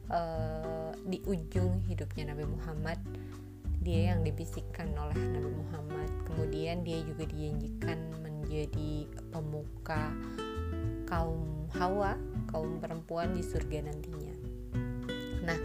uh, 0.09 0.91
di 1.05 1.21
ujung 1.29 1.85
hidupnya 1.85 2.33
Nabi 2.33 2.49
Muhammad 2.49 2.99
dia 3.81 4.13
yang 4.13 4.25
dibisikkan 4.25 4.93
oleh 4.93 5.17
Nabi 5.17 5.51
Muhammad. 5.57 6.11
Kemudian 6.29 6.85
dia 6.85 7.01
juga 7.07 7.25
dijanjikan 7.29 7.99
menjadi 8.23 9.09
pemuka 9.33 10.13
kaum 11.11 11.67
Hawa 11.75 12.15
kaum 12.51 12.79
perempuan 12.79 13.35
di 13.35 13.43
surga 13.43 13.91
nantinya. 13.91 14.35
Nah 15.43 15.59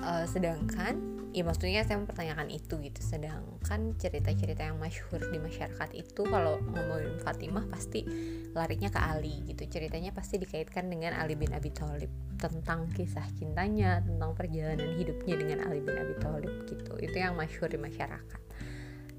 uh, 0.00 0.24
sedangkan 0.24 1.16
ya 1.36 1.44
maksudnya 1.44 1.84
saya 1.84 2.00
mempertanyakan 2.00 2.48
itu 2.48 2.80
gitu. 2.80 3.00
Sedangkan 3.04 3.92
cerita-cerita 4.00 4.64
yang 4.64 4.80
masyhur 4.80 5.20
di 5.20 5.36
masyarakat 5.36 5.92
itu 5.92 6.24
kalau 6.24 6.56
ngomongin 6.72 7.20
Fatimah 7.20 7.68
pasti 7.68 8.08
larinya 8.56 8.88
ke 8.88 8.96
Ali 8.96 9.44
gitu. 9.44 9.68
Ceritanya 9.68 10.16
pasti 10.16 10.40
dikaitkan 10.40 10.88
dengan 10.88 11.12
Ali 11.12 11.36
bin 11.36 11.52
Abi 11.52 11.68
Thalib. 11.72 12.08
Tentang 12.36 12.88
kisah 12.92 13.24
cintanya 13.36 14.04
tentang 14.04 14.32
perjalanan 14.36 14.96
hidupnya 14.96 15.36
dengan 15.36 15.68
Ali 15.68 15.84
bin 15.84 15.96
Abi 15.96 16.16
Thalib 16.16 16.64
gitu. 16.68 16.96
Itu 16.96 17.16
yang 17.16 17.36
masyhur 17.36 17.68
di 17.68 17.80
masyarakat. 17.80 18.40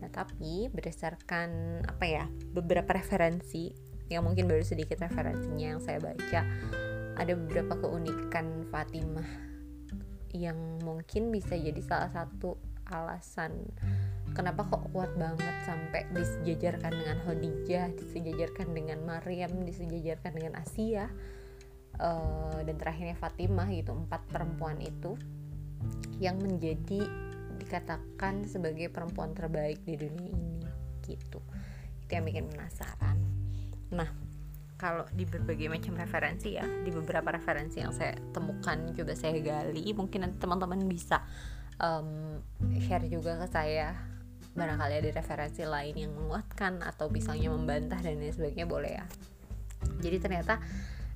Nah 0.02 0.10
tapi 0.10 0.70
berdasarkan 0.74 1.82
apa 1.86 2.06
ya 2.06 2.26
beberapa 2.54 2.98
referensi 2.98 3.87
yang 4.08 4.24
mungkin 4.24 4.48
baru 4.48 4.64
sedikit 4.64 5.04
referensinya 5.04 5.76
yang 5.76 5.82
saya 5.84 6.00
baca 6.00 6.42
ada 7.18 7.34
beberapa 7.34 7.76
keunikan 7.82 8.68
Fatimah 8.70 9.28
yang 10.32 10.58
mungkin 10.86 11.34
bisa 11.34 11.58
jadi 11.58 11.82
salah 11.82 12.12
satu 12.14 12.56
alasan 12.88 13.68
kenapa 14.38 14.70
kok 14.70 14.94
kuat 14.94 15.12
banget 15.18 15.56
sampai 15.66 16.06
disejajarkan 16.14 16.94
dengan 16.94 17.18
Khadijah, 17.26 17.90
disejajarkan 17.98 18.68
dengan 18.76 19.02
Maryam, 19.02 19.66
disejajarkan 19.66 20.32
dengan 20.38 20.54
Asia 20.62 21.10
uh, 21.98 22.62
dan 22.62 22.76
terakhirnya 22.78 23.18
Fatimah 23.18 23.66
gitu 23.74 23.98
empat 23.98 24.22
perempuan 24.30 24.78
itu 24.78 25.18
yang 26.22 26.38
menjadi 26.38 27.02
dikatakan 27.58 28.46
sebagai 28.46 28.94
perempuan 28.94 29.34
terbaik 29.34 29.82
di 29.82 29.98
dunia 29.98 30.30
ini 30.30 30.62
gitu. 31.02 31.42
Itu 32.06 32.12
yang 32.14 32.26
bikin 32.30 32.46
penasaran 32.54 33.17
nah 33.92 34.10
kalau 34.78 35.10
di 35.10 35.26
berbagai 35.26 35.74
macam 35.74 35.98
referensi 35.98 36.54
ya 36.54 36.66
di 36.86 36.94
beberapa 36.94 37.34
referensi 37.34 37.82
yang 37.82 37.90
saya 37.92 38.14
temukan 38.30 38.94
coba 38.94 39.14
saya 39.18 39.42
gali 39.42 39.90
mungkin 39.98 40.30
nanti 40.30 40.38
teman-teman 40.38 40.86
bisa 40.86 41.26
um, 41.82 42.38
share 42.78 43.10
juga 43.10 43.42
ke 43.42 43.48
saya 43.50 43.98
barangkali 44.54 44.94
ada 45.02 45.10
referensi 45.18 45.66
lain 45.66 45.96
yang 45.98 46.14
menguatkan 46.14 46.82
atau 46.82 47.10
misalnya 47.10 47.54
membantah 47.54 48.02
dan 48.02 48.22
lain 48.22 48.34
sebagainya 48.34 48.70
boleh 48.70 48.92
ya 49.02 49.06
jadi 50.02 50.18
ternyata 50.22 50.62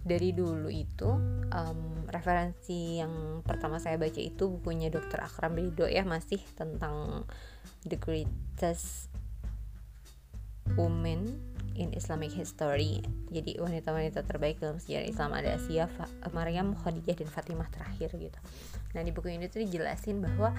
dari 0.02 0.34
dulu 0.34 0.70
itu 0.74 1.10
um, 1.54 2.10
referensi 2.10 2.98
yang 2.98 3.46
pertama 3.46 3.78
saya 3.78 4.02
baca 4.02 4.18
itu 4.18 4.50
bukunya 4.50 4.90
Dr. 4.90 5.22
Akram 5.22 5.54
Ridho 5.54 5.86
ya 5.86 6.02
masih 6.02 6.42
tentang 6.58 7.26
the 7.86 7.98
greatest 8.02 9.14
woman 10.74 11.51
in 11.76 11.96
Islamic 11.96 12.34
History. 12.36 13.04
Jadi 13.32 13.58
wanita-wanita 13.60 14.28
terbaik 14.28 14.60
dalam 14.60 14.78
sejarah 14.80 15.08
Islam 15.08 15.32
ada 15.32 15.56
Asia, 15.56 15.86
Maryam, 16.36 16.76
Khadijah 16.76 17.16
dan 17.16 17.30
Fatimah 17.30 17.70
terakhir 17.72 18.12
gitu. 18.18 18.40
Nah 18.96 19.02
di 19.02 19.12
buku 19.14 19.32
ini 19.32 19.48
tuh 19.48 19.64
dijelasin 19.64 20.20
bahwa 20.20 20.52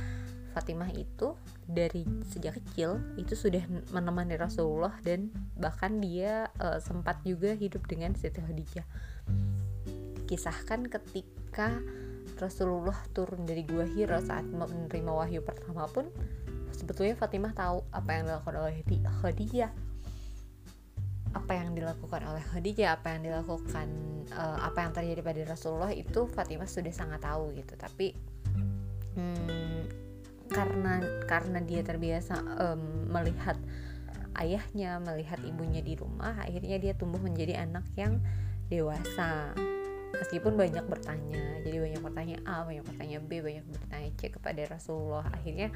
Fatimah 0.52 0.92
itu 0.92 1.32
dari 1.64 2.04
sejak 2.28 2.60
kecil 2.60 3.00
itu 3.16 3.32
sudah 3.32 3.64
menemani 3.88 4.36
Rasulullah 4.36 4.92
dan 5.00 5.32
bahkan 5.56 5.96
dia 5.96 6.52
uh, 6.60 6.76
sempat 6.76 7.24
juga 7.24 7.56
hidup 7.56 7.88
dengan 7.88 8.12
Siti 8.12 8.40
Khadijah. 8.40 8.84
Kisahkan 10.28 10.88
ketika 10.88 11.80
Rasulullah 12.36 12.96
turun 13.16 13.48
dari 13.48 13.64
gua 13.64 13.88
Hira 13.88 14.20
saat 14.20 14.44
menerima 14.44 15.12
wahyu 15.12 15.40
pertama 15.40 15.88
pun 15.88 16.08
sebetulnya 16.72 17.16
Fatimah 17.16 17.52
tahu 17.56 17.84
apa 17.92 18.10
yang 18.12 18.28
dilakukan 18.28 18.56
oleh 18.60 18.76
Khadijah 19.20 19.91
apa 21.33 21.53
yang 21.57 21.72
dilakukan 21.72 22.22
oleh 22.28 22.45
Khadijah, 22.45 23.01
apa 23.01 23.16
yang 23.16 23.33
dilakukan 23.33 23.89
uh, 24.37 24.59
apa 24.62 24.78
yang 24.85 24.93
terjadi 24.93 25.20
pada 25.24 25.41
Rasulullah 25.49 25.93
itu 25.93 26.28
Fatimah 26.28 26.68
sudah 26.68 26.93
sangat 26.93 27.24
tahu 27.24 27.57
gitu. 27.57 27.72
Tapi 27.76 28.12
hmm, 29.16 29.80
karena 30.53 31.01
karena 31.24 31.59
dia 31.64 31.80
terbiasa 31.80 32.37
um, 32.37 33.09
melihat 33.09 33.57
ayahnya, 34.37 35.01
melihat 35.01 35.41
ibunya 35.45 35.80
di 35.80 35.97
rumah, 35.97 36.37
akhirnya 36.41 36.76
dia 36.80 36.93
tumbuh 36.97 37.20
menjadi 37.20 37.64
anak 37.64 37.85
yang 37.97 38.20
dewasa 38.68 39.53
meskipun 40.12 40.54
banyak 40.56 40.84
bertanya 40.86 41.52
jadi 41.62 41.88
banyak 41.88 42.02
bertanya 42.02 42.36
A 42.44 42.66
banyak 42.66 42.84
bertanya 42.84 43.18
B 43.22 43.40
banyak 43.40 43.64
bertanya 43.64 44.10
C 44.18 44.28
kepada 44.34 44.60
Rasulullah. 44.66 45.24
Akhirnya 45.30 45.70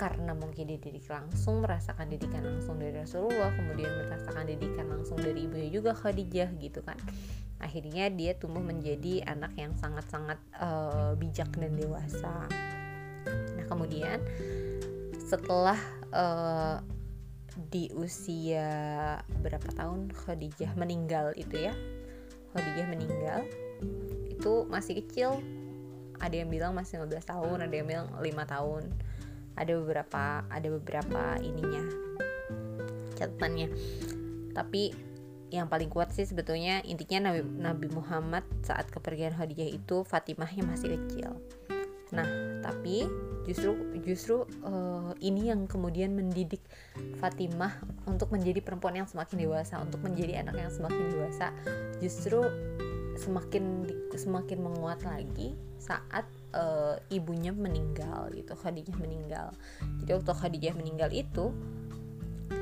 karena 0.00 0.32
mungkin 0.34 0.66
dididik 0.66 1.06
langsung 1.06 1.62
merasakan 1.62 2.10
didikan 2.10 2.42
langsung 2.42 2.80
dari 2.80 2.96
Rasulullah 2.96 3.54
kemudian 3.54 3.92
merasakan 4.02 4.44
didikan 4.48 4.90
langsung 4.90 5.20
dari 5.20 5.46
ibunya 5.46 5.70
juga 5.70 5.92
Khadijah 5.92 6.48
gitu 6.58 6.80
kan. 6.82 6.96
Akhirnya 7.60 8.08
dia 8.08 8.34
tumbuh 8.34 8.64
menjadi 8.64 9.22
anak 9.28 9.52
yang 9.54 9.76
sangat-sangat 9.76 10.40
uh, 10.56 11.12
bijak 11.14 11.52
dan 11.54 11.76
dewasa. 11.76 12.48
Nah 13.28 13.64
kemudian 13.68 14.18
setelah 15.22 15.78
uh, 16.10 16.80
di 17.68 17.92
usia 17.92 19.20
berapa 19.44 19.70
tahun 19.76 20.08
Khadijah 20.10 20.72
meninggal 20.74 21.36
itu 21.36 21.68
ya? 21.68 21.74
Khadijah 22.56 22.88
meninggal 22.88 23.67
itu 24.28 24.64
masih 24.70 25.02
kecil. 25.02 25.42
Ada 26.18 26.42
yang 26.42 26.50
bilang 26.50 26.74
masih 26.74 26.98
15 27.02 27.30
tahun 27.30 27.58
ada 27.62 27.74
yang 27.74 27.86
bilang 27.86 28.08
5 28.18 28.24
tahun. 28.54 28.82
Ada 29.58 29.72
beberapa 29.78 30.22
ada 30.46 30.68
beberapa 30.70 31.22
ininya 31.42 31.84
catatannya. 33.18 33.68
Tapi 34.54 34.82
yang 35.48 35.66
paling 35.66 35.88
kuat 35.88 36.12
sih 36.12 36.28
sebetulnya 36.28 36.84
intinya 36.84 37.32
Nabi, 37.32 37.40
Nabi 37.44 37.86
Muhammad 37.90 38.44
saat 38.60 38.92
kepergian 38.92 39.32
Khadijah 39.32 39.68
itu 39.68 40.04
Fatimahnya 40.04 40.62
masih 40.64 40.94
kecil. 40.94 41.40
Nah 42.12 42.28
tapi 42.64 43.08
justru 43.48 43.72
justru 44.04 44.36
uh, 44.60 45.16
ini 45.24 45.48
yang 45.48 45.64
kemudian 45.64 46.12
mendidik 46.12 46.60
Fatimah 47.16 47.80
untuk 48.04 48.28
menjadi 48.28 48.60
perempuan 48.60 49.00
yang 49.00 49.08
semakin 49.08 49.40
dewasa 49.40 49.80
untuk 49.80 50.04
menjadi 50.04 50.44
anak 50.44 50.56
yang 50.60 50.72
semakin 50.72 51.04
dewasa. 51.16 51.48
Justru 51.98 52.44
semakin 53.18 53.84
semakin 54.14 54.58
menguat 54.62 55.02
lagi 55.02 55.58
saat 55.78 56.26
uh, 56.54 56.98
ibunya 57.10 57.50
meninggal 57.50 58.30
gitu 58.34 58.54
Khadijah 58.54 58.96
meninggal. 58.98 59.54
Jadi 60.02 60.10
waktu 60.14 60.32
Khadijah 60.32 60.74
meninggal 60.78 61.10
itu 61.10 61.50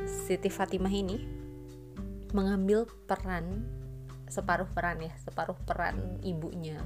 Siti 0.06 0.50
Fatimah 0.50 0.90
ini 0.90 1.22
mengambil 2.34 2.88
peran 3.06 3.64
separuh 4.26 4.66
peran 4.66 4.98
ya 4.98 5.14
separuh 5.22 5.54
peran 5.62 6.18
ibunya 6.26 6.82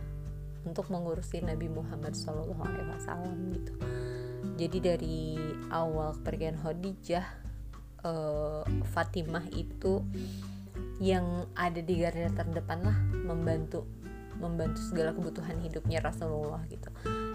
untuk 0.68 0.92
mengurusi 0.92 1.40
Nabi 1.40 1.72
Muhammad 1.72 2.12
SAW 2.12 2.52
gitu. 3.56 3.74
Jadi 4.60 4.78
dari 4.80 5.20
awal 5.72 6.16
kepergian 6.20 6.60
Khadijah 6.60 7.26
uh, 8.04 8.64
Fatimah 8.92 9.48
itu 9.56 10.04
yang 11.00 11.48
ada 11.56 11.80
di 11.80 11.96
garda 11.96 12.28
terdepan 12.28 12.84
lah 12.84 12.98
membantu 13.24 13.88
membantu 14.40 14.80
segala 14.80 15.12
kebutuhan 15.12 15.60
hidupnya 15.60 16.00
Rasulullah 16.00 16.64
gitu. 16.68 16.88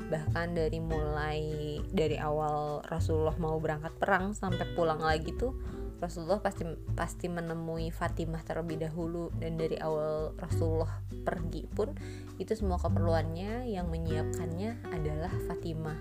Bahkan 0.09 0.57
dari 0.57 0.77
mulai 0.81 1.41
dari 1.89 2.17
awal 2.17 2.81
Rasulullah 2.85 3.37
mau 3.37 3.57
berangkat 3.57 3.93
perang 3.97 4.33
sampai 4.33 4.65
pulang 4.73 5.01
lagi 5.01 5.33
tuh 5.33 5.53
Rasulullah 5.95 6.43
pasti 6.43 6.67
pasti 6.93 7.25
menemui 7.31 7.89
Fatimah 7.89 8.45
terlebih 8.45 8.85
dahulu. 8.85 9.33
Dan 9.37 9.57
dari 9.57 9.77
awal 9.81 10.33
Rasulullah 10.37 11.01
pergi 11.25 11.65
pun 11.65 11.93
itu 12.37 12.51
semua 12.53 12.77
keperluannya 12.81 13.69
yang 13.69 13.89
menyiapkannya 13.89 14.91
adalah 14.91 15.33
Fatimah. 15.49 15.97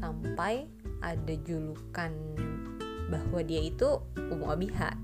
Sampai 0.00 0.68
ada 1.04 1.34
julukan 1.44 2.12
bahwa 3.12 3.40
dia 3.44 3.60
itu 3.60 4.00
Ummu 4.16 4.46
Abiha 4.48 4.96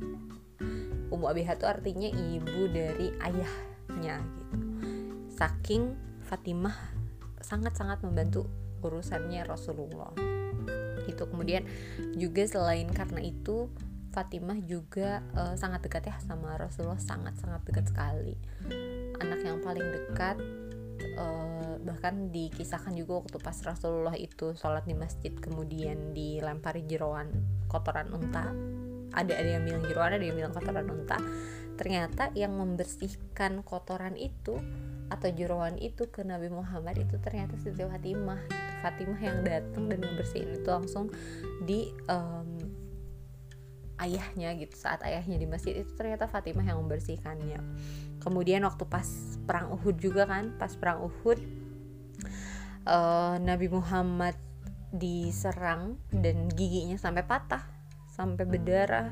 Ummu 1.09 1.27
Abiha 1.29 1.57
itu 1.57 1.67
artinya 1.67 2.09
ibu 2.09 2.69
dari 2.69 3.13
ayahnya 3.25 4.17
gitu. 4.21 4.57
Saking 5.33 5.97
Fatimah 6.29 6.77
sangat-sangat 7.41 8.05
membantu 8.05 8.51
urusannya 8.85 9.43
Rasulullah. 9.49 10.13
Itu 11.09 11.25
kemudian 11.31 11.65
juga 12.21 12.45
selain 12.45 12.91
karena 12.93 13.25
itu 13.25 13.73
Fatimah 14.13 14.59
juga 14.65 15.21
uh, 15.37 15.55
sangat 15.57 15.85
dekat 15.85 16.11
ya 16.11 16.17
sama 16.21 16.57
Rasulullah 16.57 17.01
sangat 17.01 17.37
sangat 17.41 17.65
dekat 17.65 17.89
sekali. 17.89 18.37
Anak 19.21 19.41
yang 19.45 19.61
paling 19.65 19.85
dekat 19.85 20.37
uh, 21.17 21.77
bahkan 21.81 22.29
dikisahkan 22.29 22.93
juga 22.97 23.25
waktu 23.25 23.37
pas 23.41 23.57
Rasulullah 23.65 24.17
itu 24.19 24.53
sholat 24.59 24.85
di 24.85 24.93
masjid 24.97 25.33
kemudian 25.33 26.13
dilempari 26.13 26.85
jeroan 26.85 27.31
kotoran 27.71 28.11
unta 28.11 28.51
ada 29.15 29.33
ada 29.33 29.49
yang 29.59 29.65
bilang 29.65 29.83
jeroan 29.87 30.13
ada 30.17 30.25
yang 30.25 30.37
bilang 30.37 30.53
kotoran 30.53 30.87
unta 30.89 31.19
ternyata 31.79 32.35
yang 32.35 32.59
membersihkan 32.59 33.63
kotoran 33.63 34.19
itu 34.19 34.59
atau 35.09 35.29
jeroan 35.33 35.79
itu 35.81 36.11
ke 36.11 36.21
Nabi 36.27 36.53
Muhammad 36.53 37.01
itu 37.01 37.17
ternyata 37.23 37.57
Siti 37.57 37.81
Fatimah. 37.81 38.43
Fatimah 38.85 39.21
yang 39.23 39.41
datang 39.43 39.89
dan 39.89 39.99
membersihin 40.05 40.59
itu 40.59 40.69
langsung 40.69 41.09
di 41.65 41.89
um, 42.11 42.61
ayahnya 44.03 44.53
gitu. 44.59 44.75
Saat 44.77 45.07
ayahnya 45.07 45.41
di 45.41 45.49
masjid 45.49 45.75
itu 45.81 45.95
ternyata 45.97 46.29
Fatimah 46.29 46.67
yang 46.67 46.83
membersihkannya. 46.85 47.63
Kemudian 48.21 48.67
waktu 48.69 48.85
pas 48.85 49.09
perang 49.49 49.73
Uhud 49.73 49.97
juga 49.97 50.29
kan 50.29 50.55
pas 50.61 50.75
perang 50.77 51.09
Uhud 51.09 51.39
uh, 52.85 53.41
Nabi 53.41 53.71
Muhammad 53.73 54.37
diserang 54.93 56.01
dan 56.13 56.49
giginya 56.53 56.97
sampai 56.97 57.25
patah 57.25 57.78
sampai 58.19 58.45
berdarah 58.45 59.09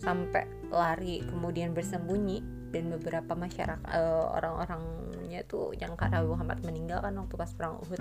sampai 0.00 0.48
lari 0.72 1.20
kemudian 1.26 1.76
bersembunyi 1.76 2.40
dan 2.72 2.88
beberapa 2.92 3.36
masyarakat 3.36 3.84
uh, 3.84 4.32
orang-orangnya 4.40 5.44
tuh 5.44 5.76
yang 5.76 5.96
karena 6.00 6.24
Muhammad 6.24 6.64
meninggal 6.64 7.04
kan 7.04 7.16
waktu 7.16 7.34
pas 7.36 7.52
perang 7.52 7.80
Uhud 7.84 8.00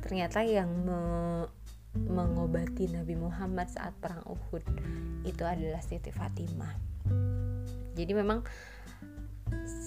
ternyata 0.00 0.40
yang 0.40 0.68
me 0.84 1.00
mengobati 1.92 2.88
Nabi 2.88 3.20
Muhammad 3.20 3.68
saat 3.68 3.92
perang 4.00 4.24
Uhud 4.24 4.64
itu 5.28 5.44
adalah 5.44 5.84
Siti 5.84 6.08
Fatimah. 6.08 6.72
Jadi 7.92 8.12
memang 8.16 8.40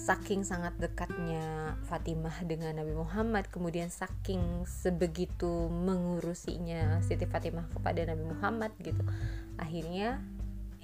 saking 0.06 0.46
sangat 0.46 0.78
dekatnya 0.78 1.74
Fatimah 1.90 2.46
dengan 2.46 2.78
Nabi 2.78 2.94
Muhammad, 2.94 3.50
kemudian 3.50 3.90
saking 3.90 4.62
sebegitu 4.62 5.66
mengurusinya 5.66 7.02
Siti 7.02 7.26
Fatimah 7.26 7.66
kepada 7.74 8.06
Nabi 8.06 8.22
Muhammad 8.22 8.70
gitu. 8.78 9.02
Akhirnya 9.58 10.22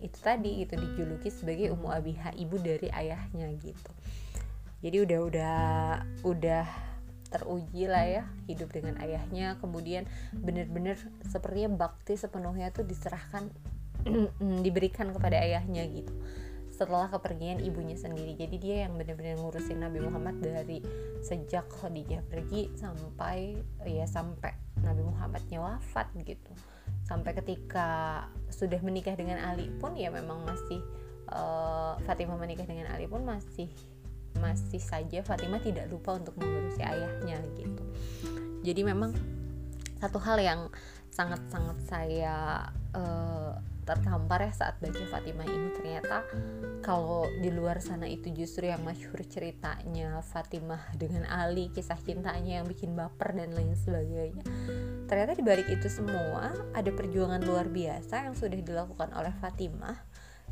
itu 0.03 0.19
tadi 0.19 0.67
itu 0.67 0.75
dijuluki 0.75 1.31
sebagai 1.31 1.71
Ummu 1.71 1.87
Abiha, 1.87 2.35
ibu 2.35 2.59
dari 2.59 2.91
ayahnya 2.91 3.47
gitu. 3.63 3.93
Jadi 4.83 4.97
udah 5.07 5.19
udah 5.31 5.59
udah 6.27 6.67
teruji 7.31 7.87
lah 7.87 8.05
ya 8.05 8.25
hidup 8.45 8.69
dengan 8.77 9.01
ayahnya 9.01 9.57
kemudian 9.57 10.05
benar-benar 10.37 11.01
sepertinya 11.25 11.89
bakti 11.89 12.13
sepenuhnya 12.13 12.69
tuh 12.77 12.85
diserahkan 12.85 13.49
diberikan 14.67 15.09
kepada 15.17 15.41
ayahnya 15.41 15.89
gitu 15.89 16.13
setelah 16.83 17.07
kepergian 17.07 17.63
ibunya 17.63 17.95
sendiri. 17.95 18.35
Jadi 18.35 18.59
dia 18.59 18.77
yang 18.91 18.99
benar-benar 18.99 19.39
ngurusin 19.39 19.79
Nabi 19.79 20.03
Muhammad 20.03 20.43
dari 20.43 20.83
sejak 21.23 21.71
Khadijah 21.71 22.27
pergi 22.27 22.75
sampai 22.75 23.55
ya 23.87 24.03
sampai 24.11 24.51
Nabi 24.83 25.07
Muhammadnya 25.07 25.63
wafat 25.63 26.11
gitu. 26.27 26.51
Sampai 27.07 27.39
ketika 27.39 28.27
sudah 28.51 28.83
menikah 28.83 29.15
dengan 29.15 29.39
Ali 29.47 29.71
pun 29.79 29.95
ya 29.95 30.11
memang 30.11 30.43
masih 30.43 30.83
uh, 31.31 31.95
Fatimah 32.03 32.35
menikah 32.35 32.67
dengan 32.67 32.91
Ali 32.91 33.07
pun 33.07 33.23
masih 33.23 33.71
masih 34.43 34.83
saja 34.83 35.23
Fatimah 35.23 35.63
tidak 35.63 35.87
lupa 35.87 36.19
untuk 36.19 36.35
mengurusi 36.35 36.83
ayahnya 36.83 37.39
gitu. 37.55 37.85
Jadi 38.67 38.83
memang 38.83 39.15
satu 40.03 40.19
hal 40.19 40.43
yang 40.43 40.61
sangat-sangat 41.15 41.79
saya 41.87 42.67
uh, 42.97 43.55
tertampar 43.83 44.47
ya 44.47 44.53
saat 44.55 44.79
baca 44.79 45.03
Fatimah 45.11 45.47
ini. 45.47 45.69
Ternyata 45.75 46.27
kalau 46.83 47.27
di 47.39 47.51
luar 47.51 47.79
sana 47.79 48.11
itu 48.11 48.31
justru 48.35 48.67
yang 48.71 48.83
masyhur 48.83 49.23
ceritanya 49.27 50.23
Fatimah 50.23 50.95
dengan 50.99 51.27
Ali 51.31 51.71
kisah 51.71 51.99
cintanya 51.99 52.63
yang 52.63 52.67
bikin 52.67 52.95
baper 52.95 53.35
dan 53.35 53.55
lain 53.55 53.75
sebagainya. 53.75 54.43
Ternyata 55.07 55.33
di 55.37 55.45
balik 55.45 55.69
itu 55.69 55.87
semua 55.93 56.55
ada 56.73 56.91
perjuangan 56.91 57.43
luar 57.45 57.69
biasa 57.69 58.31
yang 58.31 58.35
sudah 58.35 58.59
dilakukan 58.59 59.13
oleh 59.13 59.35
Fatimah 59.39 59.99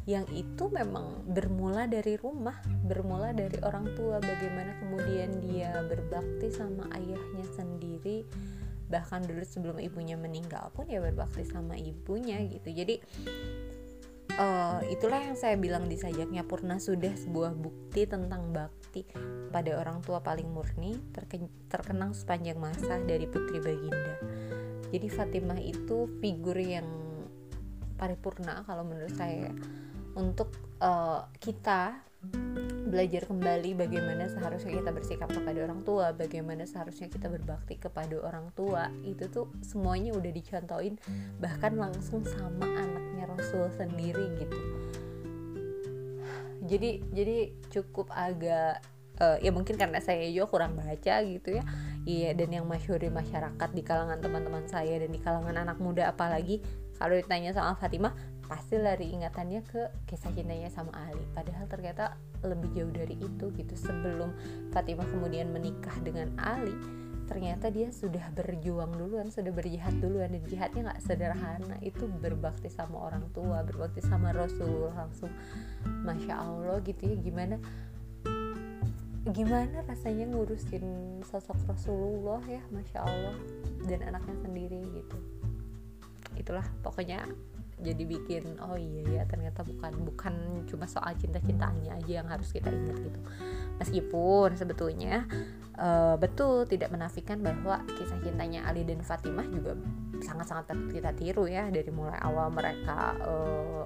yang 0.09 0.25
itu 0.33 0.73
memang 0.73 1.29
bermula 1.29 1.85
dari 1.85 2.17
rumah, 2.17 2.57
bermula 2.89 3.37
dari 3.37 3.61
orang 3.61 3.93
tua, 3.93 4.17
bagaimana 4.17 4.73
kemudian 4.81 5.45
dia 5.45 5.77
berbakti 5.85 6.49
sama 6.49 6.89
ayahnya 6.97 7.45
sendiri, 7.53 8.25
bahkan 8.91 9.23
dulu 9.23 9.47
sebelum 9.47 9.79
ibunya 9.79 10.19
meninggal 10.19 10.75
pun 10.75 10.91
ya 10.91 10.99
berbakti 10.99 11.47
sama 11.47 11.79
ibunya 11.79 12.43
gitu. 12.51 12.75
Jadi 12.75 12.99
uh, 14.37 14.83
itulah 14.91 15.23
yang 15.23 15.39
saya 15.39 15.55
bilang 15.55 15.87
di 15.87 15.95
sajaknya 15.95 16.43
Purna 16.43 16.83
sudah 16.83 17.15
sebuah 17.15 17.55
bukti 17.55 18.05
tentang 18.11 18.51
bakti 18.51 19.07
pada 19.55 19.79
orang 19.79 20.03
tua 20.03 20.19
paling 20.19 20.51
murni 20.51 20.99
terkenang 21.71 22.13
sepanjang 22.13 22.59
masa 22.59 22.99
dari 23.07 23.31
putri 23.31 23.63
Baginda. 23.63 24.19
Jadi 24.91 25.07
Fatimah 25.07 25.63
itu 25.63 26.11
figur 26.19 26.59
yang 26.59 26.87
paripurna 27.95 28.67
kalau 28.67 28.83
menurut 28.83 29.15
saya 29.15 29.55
untuk 30.19 30.51
uh, 30.83 31.31
kita 31.39 32.10
belajar 32.91 33.23
kembali 33.31 33.79
bagaimana 33.79 34.27
seharusnya 34.27 34.83
kita 34.83 34.91
bersikap 34.91 35.31
kepada 35.31 35.63
orang 35.63 35.81
tua, 35.87 36.11
bagaimana 36.11 36.67
seharusnya 36.67 37.07
kita 37.07 37.31
berbakti 37.31 37.79
kepada 37.79 38.19
orang 38.19 38.51
tua. 38.59 38.91
Itu 39.07 39.31
tuh 39.31 39.47
semuanya 39.63 40.13
udah 40.13 40.33
dicontohin 40.35 40.99
bahkan 41.39 41.79
langsung 41.79 42.27
sama 42.27 42.67
anaknya 42.67 43.31
Rasul 43.31 43.71
sendiri 43.79 44.27
gitu. 44.43 44.59
Jadi 46.67 46.91
jadi 47.15 47.39
cukup 47.71 48.11
agak 48.13 48.83
uh, 49.23 49.39
ya 49.39 49.55
mungkin 49.55 49.79
karena 49.79 50.03
saya 50.03 50.27
juga 50.29 50.51
kurang 50.51 50.75
baca 50.75 51.15
gitu 51.23 51.57
ya. 51.57 51.65
Iya 52.05 52.35
dan 52.35 52.51
yang 52.51 52.67
masyhur 52.67 52.99
di 52.99 53.13
masyarakat 53.13 53.71
di 53.71 53.83
kalangan 53.87 54.19
teman-teman 54.19 54.67
saya 54.67 54.99
dan 54.99 55.15
di 55.15 55.21
kalangan 55.23 55.57
anak 55.57 55.79
muda 55.79 56.11
apalagi 56.11 56.65
kalau 56.99 57.17
ditanya 57.17 57.57
sama 57.57 57.77
Fatimah 57.77 58.13
pasti 58.51 58.75
lari 58.83 59.15
ingatannya 59.15 59.63
ke 59.63 60.11
kisah 60.11 60.35
cintanya 60.35 60.67
sama 60.75 60.91
Ali. 61.07 61.23
Padahal 61.31 61.71
ternyata 61.71 62.19
lebih 62.43 62.75
jauh 62.75 62.91
dari 62.91 63.15
itu 63.15 63.47
gitu. 63.55 63.75
Sebelum 63.79 64.35
Fatimah 64.75 65.07
kemudian 65.07 65.55
menikah 65.55 65.95
dengan 66.03 66.35
Ali 66.35 66.75
ternyata 67.31 67.71
dia 67.71 67.95
sudah 67.95 68.27
berjuang 68.35 68.91
duluan 68.99 69.31
sudah 69.31 69.55
berjihad 69.55 70.03
duluan. 70.03 70.35
Dan 70.35 70.43
jihadnya 70.51 70.91
nggak 70.91 71.03
sederhana. 71.07 71.79
Itu 71.79 72.11
berbakti 72.11 72.67
sama 72.67 73.07
orang 73.07 73.31
tua 73.31 73.63
berbakti 73.63 74.03
sama 74.03 74.35
Rasul 74.35 74.91
langsung. 74.99 75.31
Masya 75.87 76.35
Allah 76.35 76.83
gitu 76.83 77.07
ya 77.07 77.15
gimana? 77.23 77.55
Gimana 79.31 79.87
rasanya 79.87 80.27
ngurusin 80.27 81.23
sosok 81.23 81.71
Rasulullah 81.71 82.43
ya? 82.51 82.67
Masya 82.75 82.99
Allah. 82.99 83.39
Dan 83.87 84.03
anaknya 84.11 84.35
sendiri 84.43 84.83
gitu. 84.91 85.19
Itulah 86.35 86.67
pokoknya 86.83 87.31
jadi 87.81 88.03
bikin 88.05 88.61
oh 88.61 88.77
iya 88.77 89.21
ya 89.21 89.23
ternyata 89.25 89.65
bukan 89.65 89.93
bukan 90.05 90.35
cuma 90.69 90.85
soal 90.85 91.17
cinta-cintaannya 91.17 91.97
aja 91.97 92.13
yang 92.23 92.29
harus 92.29 92.53
kita 92.53 92.69
ingat 92.69 92.97
gitu. 93.01 93.21
Meskipun 93.81 94.55
sebetulnya 94.55 95.25
uh, 95.81 96.21
betul 96.21 96.69
tidak 96.69 96.93
menafikan 96.93 97.41
bahwa 97.41 97.81
kisah 97.97 98.21
cintanya 98.21 98.69
Ali 98.69 98.85
dan 98.85 99.01
Fatimah 99.01 99.49
juga 99.49 99.77
sangat-sangat 100.21 100.69
kita 100.93 101.17
tiru 101.17 101.49
ya 101.49 101.73
dari 101.73 101.89
mulai 101.89 102.21
awal 102.21 102.53
mereka 102.53 103.17
uh, 103.25 103.85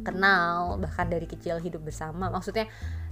kenal 0.00 0.80
bahkan 0.80 1.12
dari 1.12 1.28
kecil 1.28 1.60
hidup 1.60 1.84
bersama. 1.84 2.32
Maksudnya 2.32 2.64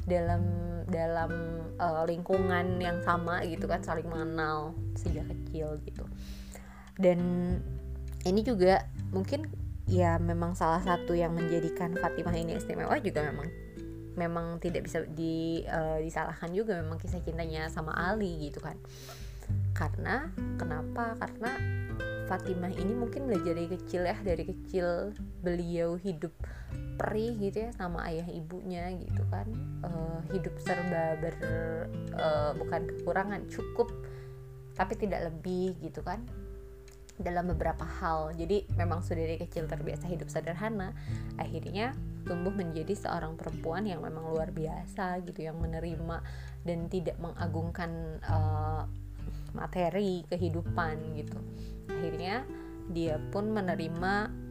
dalam 0.05 0.43
dalam 0.89 1.33
uh, 1.81 2.05
lingkungan 2.05 2.77
yang 2.81 3.01
sama 3.05 3.41
gitu 3.45 3.65
kan 3.69 3.81
saling 3.81 4.09
mengenal 4.09 4.73
sejak 4.97 5.29
kecil 5.29 5.77
gitu. 5.85 6.05
Dan 6.97 7.21
ini 8.25 8.41
juga 8.41 8.89
mungkin 9.13 9.64
ya 9.85 10.17
memang 10.17 10.57
salah 10.57 10.81
satu 10.81 11.13
yang 11.13 11.37
menjadikan 11.37 11.93
Fatimah 11.97 12.33
ini 12.33 12.57
istimewa 12.57 12.97
juga 13.01 13.21
memang 13.29 13.49
memang 14.15 14.63
tidak 14.63 14.87
bisa 14.87 15.03
di, 15.11 15.67
uh, 15.67 15.99
disalahkan 15.99 16.55
juga 16.55 16.79
memang 16.79 17.03
kisah 17.03 17.19
cintanya 17.21 17.67
sama 17.67 17.91
Ali 17.93 18.47
gitu 18.49 18.63
kan. 18.63 18.79
Karena 19.75 20.31
kenapa? 20.57 21.19
Karena 21.19 21.59
Fatimah 22.31 22.73
ini 22.73 22.95
mungkin 22.97 23.29
belajar 23.29 23.53
dari 23.53 23.69
kecil 23.69 24.07
ya 24.09 24.17
dari 24.23 24.49
kecil 24.49 25.13
beliau 25.45 26.01
hidup 26.01 26.33
perih 26.95 27.37
gitu 27.43 27.69
ya 27.69 27.71
sama 27.75 28.07
ayah 28.07 28.25
ibunya 28.31 28.89
gitu 28.97 29.21
kan. 29.29 29.51
Uh, 29.83 30.23
hidup 30.31 30.55
serba 30.63 31.19
ber 31.19 31.35
uh, 32.17 32.55
bukan 32.57 32.87
kekurangan 32.87 33.45
cukup 33.51 33.91
tapi 34.75 34.99
tidak 34.99 35.31
lebih 35.31 35.79
gitu 35.79 36.03
kan 36.03 36.23
dalam 37.15 37.55
beberapa 37.55 37.87
hal 37.87 38.35
jadi 38.35 38.67
memang 38.75 39.03
sudah 39.07 39.23
dari 39.23 39.39
kecil 39.39 39.71
terbiasa 39.71 40.11
hidup 40.11 40.27
sederhana 40.27 40.91
akhirnya 41.39 41.95
tumbuh 42.27 42.51
menjadi 42.51 42.91
seorang 42.97 43.39
perempuan 43.39 43.87
yang 43.87 44.03
memang 44.03 44.27
luar 44.35 44.51
biasa 44.51 45.23
gitu 45.23 45.47
yang 45.47 45.61
menerima 45.63 46.25
dan 46.67 46.91
tidak 46.91 47.15
mengagungkan 47.23 48.19
uh, 48.27 48.89
materi 49.55 50.27
kehidupan 50.27 51.15
gitu 51.15 51.39
akhirnya 51.87 52.43
dia 52.91 53.17
pun 53.31 53.55
menerima 53.55 54.45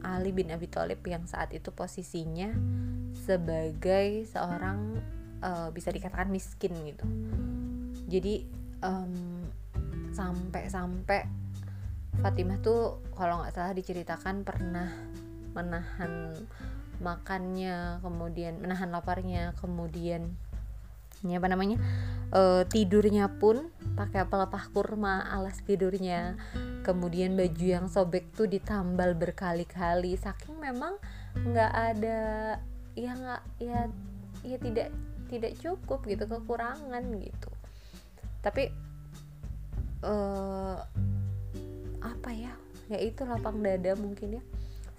Ali 0.00 0.32
bin 0.32 0.48
Abi 0.48 0.68
Thalib 0.68 1.04
yang 1.04 1.28
saat 1.28 1.52
itu 1.52 1.72
posisinya 1.72 2.52
sebagai 3.12 4.24
seorang 4.28 4.96
uh, 5.44 5.68
bisa 5.74 5.92
dikatakan 5.92 6.32
miskin 6.32 6.72
gitu. 6.88 7.04
Jadi 8.08 8.48
um, 8.80 9.44
sampai-sampai 10.10 11.28
Fatimah 12.20 12.60
tuh 12.60 13.00
kalau 13.16 13.40
nggak 13.40 13.56
salah 13.56 13.72
diceritakan 13.72 14.44
pernah 14.44 14.92
menahan 15.56 16.36
makannya, 17.00 18.04
kemudian 18.04 18.60
menahan 18.60 18.92
laparnya, 18.92 19.56
kemudian 19.56 20.36
ini 21.20 21.36
apa 21.36 21.48
namanya 21.52 21.76
uh, 22.32 22.64
tidurnya 22.64 23.28
pun 23.40 23.68
pakai 23.96 24.28
pelepah 24.28 24.68
kurma 24.72 25.28
alas 25.32 25.60
tidurnya. 25.64 26.36
Kemudian 26.80 27.36
baju 27.36 27.66
yang 27.66 27.86
sobek 27.92 28.32
tuh 28.32 28.48
ditambal 28.48 29.12
berkali-kali. 29.12 30.16
Saking 30.16 30.56
memang 30.60 30.96
nggak 31.36 31.72
ada 31.72 32.20
ya 32.96 33.12
nggak 33.16 33.42
ya 33.60 33.80
ya 34.44 34.56
tidak 34.56 34.88
tidak 35.28 35.52
cukup 35.60 36.00
gitu 36.08 36.24
kekurangan 36.24 37.04
gitu. 37.20 37.50
Tapi 38.40 38.72
uh, 40.04 40.80
apa 42.00 42.32
ya 42.32 42.52
ya 42.90 42.98
itu 42.98 43.22
lapang 43.22 43.62
dada 43.62 43.94
mungkin 43.96 44.40
ya. 44.40 44.44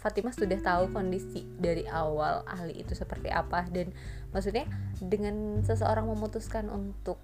Fatimah 0.02 0.34
sudah 0.34 0.58
tahu 0.58 0.90
kondisi 0.98 1.46
dari 1.62 1.86
awal 1.86 2.42
ahli 2.50 2.82
itu 2.82 2.98
seperti 2.98 3.30
apa 3.30 3.70
dan 3.70 3.94
maksudnya 4.34 4.66
dengan 4.98 5.62
seseorang 5.62 6.10
memutuskan 6.10 6.74
untuk 6.74 7.22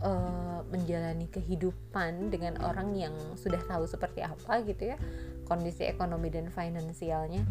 uh, 0.00 0.64
menjalani 0.72 1.28
kehidupan 1.28 2.32
dengan 2.32 2.56
orang 2.64 2.96
yang 2.96 3.12
sudah 3.36 3.60
tahu 3.68 3.84
seperti 3.84 4.24
apa 4.24 4.64
gitu 4.64 4.96
ya 4.96 4.96
kondisi 5.44 5.84
ekonomi 5.84 6.32
dan 6.32 6.48
finansialnya 6.48 7.44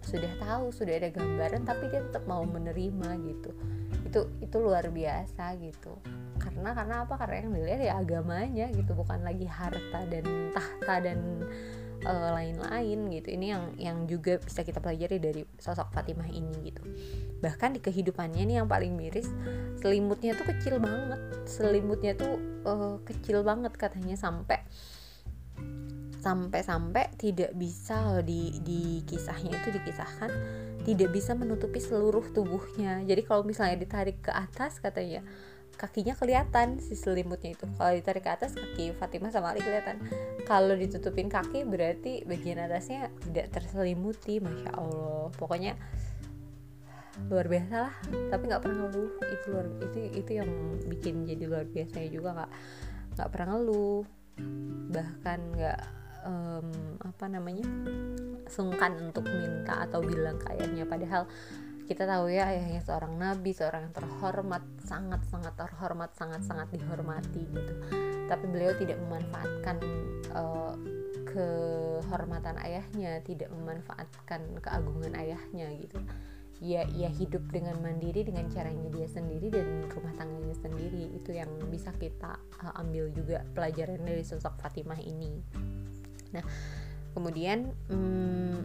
sudah 0.00 0.32
tahu 0.40 0.72
sudah 0.72 0.96
ada 0.96 1.12
gambaran 1.12 1.68
tapi 1.68 1.92
dia 1.92 2.00
tetap 2.00 2.24
mau 2.24 2.40
menerima 2.40 3.20
gitu. 3.20 3.52
Itu 4.08 4.32
itu 4.40 4.56
luar 4.56 4.88
biasa 4.88 5.60
gitu 5.60 6.00
karena 6.40 6.72
karena 6.72 6.94
apa? 7.04 7.14
Karena 7.20 7.44
yang 7.44 7.52
dilihat 7.52 7.80
ya 7.84 7.94
agamanya 8.00 8.66
gitu 8.72 8.96
bukan 8.96 9.20
lagi 9.20 9.44
harta 9.44 10.00
dan 10.08 10.24
tahta 10.56 10.94
dan 11.04 11.44
uh, 12.04 12.30
lain-lain 12.34 12.98
gitu. 13.12 13.28
Ini 13.36 13.46
yang 13.46 13.64
yang 13.76 13.98
juga 14.08 14.40
bisa 14.40 14.64
kita 14.64 14.80
pelajari 14.80 15.20
dari 15.20 15.42
sosok 15.60 15.92
Fatimah 15.92 16.28
ini 16.32 16.72
gitu. 16.72 16.82
Bahkan 17.44 17.76
di 17.76 17.80
kehidupannya 17.84 18.42
nih 18.48 18.56
yang 18.64 18.68
paling 18.68 18.96
miris 18.96 19.28
selimutnya 19.80 20.32
tuh 20.36 20.48
kecil 20.48 20.80
banget. 20.80 21.20
Selimutnya 21.44 22.12
tuh 22.16 22.40
uh, 22.64 22.96
kecil 23.04 23.44
banget 23.44 23.76
katanya 23.76 24.16
sampai 24.16 24.64
sampai-sampai 26.20 27.16
tidak 27.16 27.56
bisa 27.56 28.20
di 28.20 28.60
di 28.60 29.00
kisahnya 29.08 29.56
itu 29.56 29.72
dikisahkan 29.72 30.28
tidak 30.84 31.16
bisa 31.16 31.32
menutupi 31.32 31.80
seluruh 31.80 32.24
tubuhnya. 32.32 33.00
Jadi 33.08 33.24
kalau 33.24 33.44
misalnya 33.44 33.80
ditarik 33.80 34.20
ke 34.20 34.32
atas 34.32 34.80
katanya 34.84 35.24
kakinya 35.80 36.12
kelihatan 36.12 36.76
si 36.76 36.92
selimutnya 36.92 37.56
itu. 37.56 37.64
Kalau 37.64 37.92
ditarik 37.96 38.28
ke 38.28 38.30
atas 38.36 38.52
kaki 38.52 38.92
Fatimah 39.00 39.32
sama 39.32 39.56
Ali 39.56 39.64
kelihatan. 39.64 39.96
Kalau 40.44 40.76
ditutupin 40.76 41.32
kaki 41.32 41.64
berarti 41.64 42.28
bagian 42.28 42.60
atasnya 42.60 43.08
tidak 43.24 43.48
terselimuti 43.48 44.44
masya 44.44 44.76
Allah. 44.76 45.32
Pokoknya 45.40 45.80
luar 47.32 47.48
biasa 47.48 47.74
lah. 47.88 47.94
Tapi 48.28 48.42
nggak 48.44 48.60
pernah 48.60 48.76
ngeluh. 48.84 49.10
Itu 49.24 49.46
luar 49.56 49.66
itu 49.80 49.98
itu 50.20 50.30
yang 50.36 50.50
bikin 50.84 51.24
jadi 51.24 51.44
luar 51.48 51.64
biasanya 51.64 52.08
juga 52.12 52.28
nggak 52.36 52.50
nggak 53.16 53.28
pernah 53.32 53.48
ngeluh. 53.56 54.04
Bahkan 54.92 55.38
nggak 55.56 55.80
um, 56.28 56.68
apa 57.00 57.24
namanya 57.24 57.64
sungkan 58.52 59.00
untuk 59.00 59.24
minta 59.24 59.88
atau 59.88 60.04
bilang 60.04 60.36
kayaknya 60.42 60.84
padahal 60.84 61.24
kita 61.90 62.06
tahu 62.06 62.30
ya 62.30 62.46
ayahnya 62.46 62.78
seorang 62.86 63.18
nabi 63.18 63.50
seorang 63.50 63.90
yang 63.90 63.94
terhormat 63.98 64.62
sangat 64.86 65.26
sangat 65.26 65.58
terhormat 65.58 66.14
sangat 66.14 66.46
sangat 66.46 66.70
dihormati 66.70 67.42
gitu. 67.50 67.74
Tapi 68.30 68.46
beliau 68.46 68.78
tidak 68.78 69.02
memanfaatkan 69.02 69.82
uh, 70.30 70.78
kehormatan 71.26 72.62
ayahnya 72.62 73.18
tidak 73.26 73.50
memanfaatkan 73.50 74.54
keagungan 74.62 75.18
ayahnya 75.18 75.66
gitu. 75.82 75.98
Ya 76.62 76.86
ia 76.94 77.10
hidup 77.10 77.42
dengan 77.50 77.82
mandiri 77.82 78.22
dengan 78.22 78.46
caranya 78.46 78.86
dia 78.94 79.10
sendiri 79.10 79.50
dan 79.50 79.90
rumah 79.90 80.14
tangganya 80.14 80.54
sendiri. 80.62 81.10
Itu 81.10 81.34
yang 81.34 81.50
bisa 81.74 81.90
kita 81.98 82.38
uh, 82.62 82.78
ambil 82.86 83.10
juga 83.10 83.42
pelajaran 83.50 83.98
dari 84.06 84.22
sosok 84.22 84.62
Fatimah 84.62 85.02
ini. 85.02 85.42
Nah 86.30 86.46
kemudian 87.18 87.74
hmm, 87.90 88.58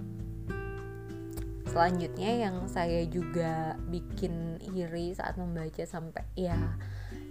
selanjutnya 1.70 2.50
yang 2.50 2.66
saya 2.70 3.04
juga 3.10 3.76
bikin 3.90 4.62
iri 4.74 5.12
saat 5.18 5.36
membaca 5.36 5.84
sampai 5.84 6.24
ya 6.38 6.58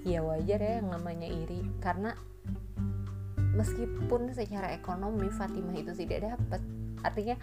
ya 0.04 0.20
wajar 0.20 0.60
ya 0.60 0.72
yang 0.82 0.92
namanya 0.92 1.26
iri. 1.26 1.64
Karena 1.80 2.12
meskipun 3.54 4.34
secara 4.34 4.74
ekonomi 4.74 5.30
Fatimah 5.30 5.78
itu 5.78 5.94
tidak 5.94 6.34
dapat 6.34 6.60
artinya 7.04 7.36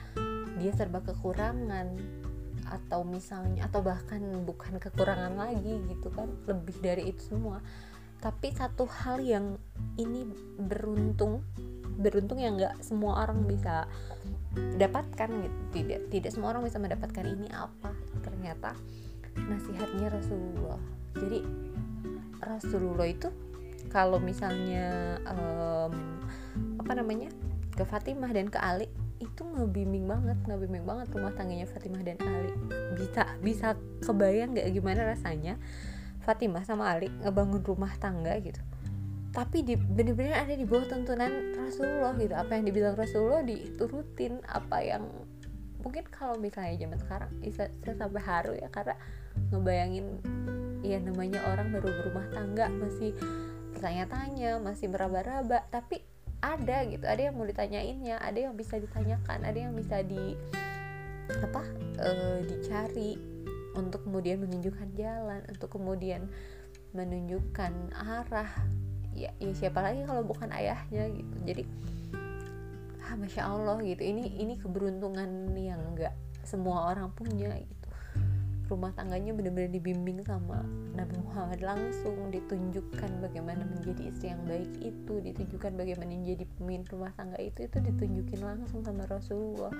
dia 0.60 0.72
serba 0.76 1.00
kekurangan 1.02 1.98
atau 2.72 3.04
misalnya 3.04 3.68
atau 3.68 3.84
bahkan 3.84 4.22
bukan 4.48 4.80
kekurangan 4.80 5.36
lagi 5.36 5.82
gitu 5.92 6.08
kan 6.14 6.30
lebih 6.48 6.78
dari 6.80 7.12
itu 7.12 7.34
semua. 7.36 7.60
Tapi 8.22 8.54
satu 8.54 8.86
hal 8.86 9.18
yang 9.26 9.58
ini 9.98 10.30
beruntung 10.62 11.42
beruntung 11.98 12.39
yang 12.39 12.56
nggak 12.56 12.80
semua 12.84 13.24
orang 13.26 13.44
bisa 13.48 13.88
dapatkan 14.56 15.30
gitu. 15.32 15.58
Tidak 15.72 16.00
tidak 16.12 16.32
semua 16.32 16.56
orang 16.56 16.68
bisa 16.68 16.78
mendapatkan 16.80 17.26
ini 17.26 17.48
apa. 17.52 17.92
Ternyata 18.24 18.76
nasihatnya 19.36 20.12
Rasulullah. 20.12 20.82
Jadi 21.16 21.39
Rasulullah 22.42 23.08
itu 23.08 23.30
kalau 23.92 24.20
misalnya 24.20 25.18
um, 25.28 25.94
apa 26.80 26.92
namanya 26.96 27.32
ke 27.76 27.84
Fatimah 27.88 28.32
dan 28.32 28.52
ke 28.52 28.60
Ali 28.60 28.88
itu 29.22 29.46
ngebimbing 29.46 30.10
banget 30.10 30.38
ngebimbing 30.50 30.82
banget 30.82 31.14
rumah 31.14 31.32
tangganya 31.38 31.70
Fatimah 31.70 32.02
dan 32.04 32.18
Ali. 32.20 32.52
Bisa 32.98 33.24
bisa 33.39 33.68
kebayang 34.04 34.58
nggak 34.58 34.68
gimana 34.74 35.08
rasanya 35.08 35.62
Fatimah 36.22 36.66
sama 36.66 36.89
Ali 36.92 37.10
ngebangun 37.22 37.62
rumah 37.64 37.94
tangga 37.98 38.36
gitu 38.42 38.62
tapi 39.32 39.64
di 39.64 39.80
bener-bener 39.80 40.36
ada 40.36 40.52
di 40.52 40.68
bawah 40.68 40.92
tuntunan 40.92 41.56
Rasulullah 41.56 42.12
gitu. 42.20 42.36
Apa 42.36 42.60
yang 42.60 42.68
dibilang 42.68 42.96
Rasulullah 43.00 43.44
diturutin 43.48 44.44
apa 44.44 44.84
yang 44.84 45.08
mungkin 45.80 46.04
kalau 46.12 46.36
misalnya 46.38 46.78
zaman 46.78 47.00
sekarang 47.00 47.32
saya 47.56 47.96
sampai 47.96 48.22
haru 48.22 48.54
ya 48.60 48.68
karena 48.70 48.94
ngebayangin 49.50 50.22
ya 50.86 51.00
namanya 51.02 51.42
orang 51.48 51.72
baru 51.72 51.90
berumah 51.90 52.28
tangga 52.36 52.68
masih 52.70 53.16
bertanya-tanya 53.72 54.60
masih 54.60 54.92
meraba-raba. 54.92 55.64
Tapi 55.72 56.04
ada 56.42 56.84
gitu 56.90 57.06
ada 57.06 57.22
yang 57.22 57.38
mau 57.38 57.46
ditanyainnya 57.46 58.18
ada 58.18 58.50
yang 58.50 58.58
bisa 58.58 58.82
ditanyakan 58.82 59.46
ada 59.46 59.58
yang 59.62 59.78
bisa 59.78 60.02
di 60.02 60.34
apa 61.30 61.62
e, 62.02 62.10
dicari 62.50 63.16
untuk 63.78 64.04
kemudian 64.04 64.42
menunjukkan 64.42 64.90
jalan 64.98 65.46
untuk 65.48 65.70
kemudian 65.72 66.28
menunjukkan 66.92 67.94
arah 67.96 68.52
ya, 69.16 69.30
ya 69.39 69.51
siapa 69.55 69.80
lagi 69.84 70.03
kalau 70.07 70.24
bukan 70.24 70.49
ayahnya 70.51 71.12
gitu. 71.12 71.36
Jadi 71.47 71.64
ah 73.05 73.16
masya 73.20 73.43
allah 73.47 73.78
gitu. 73.84 74.01
Ini 74.01 74.39
ini 74.39 74.53
keberuntungan 74.59 75.51
yang 75.57 75.82
nggak 75.95 76.14
semua 76.47 76.93
orang 76.93 77.12
punya 77.14 77.53
gitu. 77.59 77.88
Rumah 78.72 78.95
tangganya 78.95 79.36
benar-benar 79.36 79.68
dibimbing 79.68 80.24
sama 80.24 80.64
Nabi 80.95 81.20
Muhammad 81.20 81.59
langsung 81.59 82.32
ditunjukkan 82.32 83.20
bagaimana 83.20 83.68
menjadi 83.68 84.07
istri 84.07 84.32
yang 84.32 84.47
baik 84.47 84.72
itu 84.80 85.14
ditunjukkan 85.20 85.76
bagaimana 85.76 86.07
menjadi 86.16 86.47
pemimpin 86.55 86.88
rumah 86.88 87.12
tangga 87.20 87.36
itu 87.43 87.68
itu 87.68 87.78
ditunjukin 87.84 88.39
langsung 88.39 88.80
sama 88.80 89.03
Rasulullah. 89.12 89.76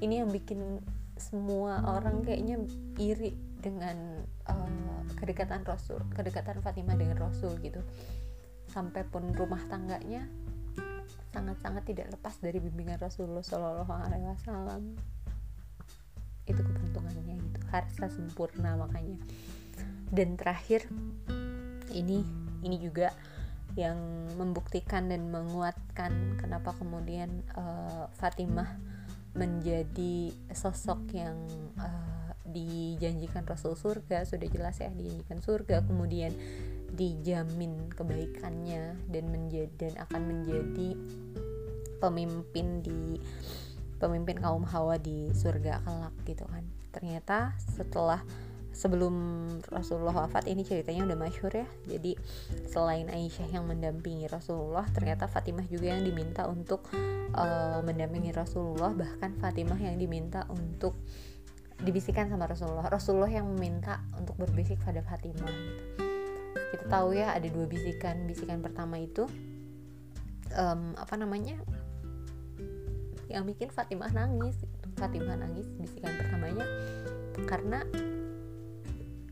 Ini 0.00 0.24
yang 0.24 0.32
bikin 0.32 0.80
semua 1.20 1.78
orang 1.84 2.26
kayaknya 2.26 2.58
iri 2.98 3.36
dengan 3.62 4.24
uh, 4.50 5.00
kedekatan 5.16 5.62
Rasul 5.64 6.02
kedekatan 6.12 6.60
Fatimah 6.60 6.98
dengan 6.98 7.16
Rasul 7.16 7.54
gitu 7.62 7.80
sampai 8.74 9.06
pun 9.06 9.30
rumah 9.30 9.62
tangganya 9.70 10.26
sangat-sangat 11.30 11.82
tidak 11.86 12.06
lepas 12.14 12.34
dari 12.38 12.58
bimbingan 12.62 12.98
Rasulullah 12.98 13.42
Shallallahu 13.42 13.90
Alaihi 13.90 14.26
Wasallam. 14.30 14.82
Itu 16.46 16.62
keberuntungannya 16.62 17.34
gitu. 17.42 17.58
Harsa 17.74 18.06
sempurna 18.06 18.78
makanya. 18.78 19.18
Dan 20.14 20.38
terakhir 20.38 20.86
ini 21.90 22.22
ini 22.62 22.76
juga 22.78 23.10
yang 23.74 23.98
membuktikan 24.38 25.10
dan 25.10 25.26
menguatkan 25.34 26.38
kenapa 26.38 26.78
kemudian 26.78 27.42
uh, 27.58 28.06
Fatimah 28.14 28.78
menjadi 29.34 30.30
sosok 30.54 31.10
yang 31.10 31.34
uh, 31.82 32.30
dijanjikan 32.46 33.42
Rasul 33.42 33.74
surga. 33.74 34.22
Sudah 34.22 34.46
jelas 34.46 34.78
ya 34.78 34.94
dijanjikan 34.94 35.42
surga. 35.42 35.82
Kemudian 35.82 36.30
dijamin 36.94 37.90
kebaikannya 37.90 38.96
dan 39.10 39.24
menjadi 39.28 39.70
dan 39.76 39.92
akan 40.06 40.22
menjadi 40.30 40.88
pemimpin 41.98 42.80
di 42.80 43.18
pemimpin 43.98 44.36
kaum 44.38 44.62
Hawa 44.68 45.00
di 45.00 45.32
surga 45.32 45.82
kelak 45.82 46.14
gitu 46.28 46.44
kan. 46.46 46.64
Ternyata 46.92 47.56
setelah 47.58 48.22
sebelum 48.74 49.14
Rasulullah 49.70 50.26
wafat 50.26 50.50
ini 50.50 50.66
ceritanya 50.66 51.06
udah 51.08 51.18
masyhur 51.18 51.52
ya. 51.54 51.66
Jadi 51.88 52.18
selain 52.68 53.06
Aisyah 53.08 53.48
yang 53.48 53.64
mendampingi 53.64 54.26
Rasulullah 54.28 54.84
ternyata 54.90 55.30
Fatimah 55.30 55.64
juga 55.70 55.94
yang 55.94 56.02
diminta 56.04 56.44
untuk 56.50 56.84
uh, 57.32 57.80
mendampingi 57.80 58.34
Rasulullah. 58.34 58.92
Bahkan 58.92 59.40
Fatimah 59.40 59.78
yang 59.78 59.96
diminta 59.96 60.44
untuk 60.50 60.98
dibisikkan 61.80 62.28
sama 62.28 62.50
Rasulullah. 62.50 62.86
Rasulullah 62.90 63.30
yang 63.30 63.48
meminta 63.48 64.02
untuk 64.18 64.36
berbisik 64.36 64.78
pada 64.84 65.00
Fatimah 65.00 65.48
gitu 65.48 66.03
kita 66.74 66.90
tahu 66.90 67.14
ya 67.14 67.30
ada 67.30 67.46
dua 67.46 67.70
bisikan. 67.70 68.26
Bisikan 68.26 68.58
pertama 68.58 68.98
itu 68.98 69.30
um, 70.58 70.98
apa 70.98 71.14
namanya 71.14 71.54
yang 73.30 73.46
bikin 73.46 73.70
Fatimah 73.70 74.10
nangis. 74.10 74.58
Fatimah 74.98 75.38
nangis 75.38 75.70
bisikan 75.78 76.10
pertamanya. 76.18 76.66
Karena 77.46 77.78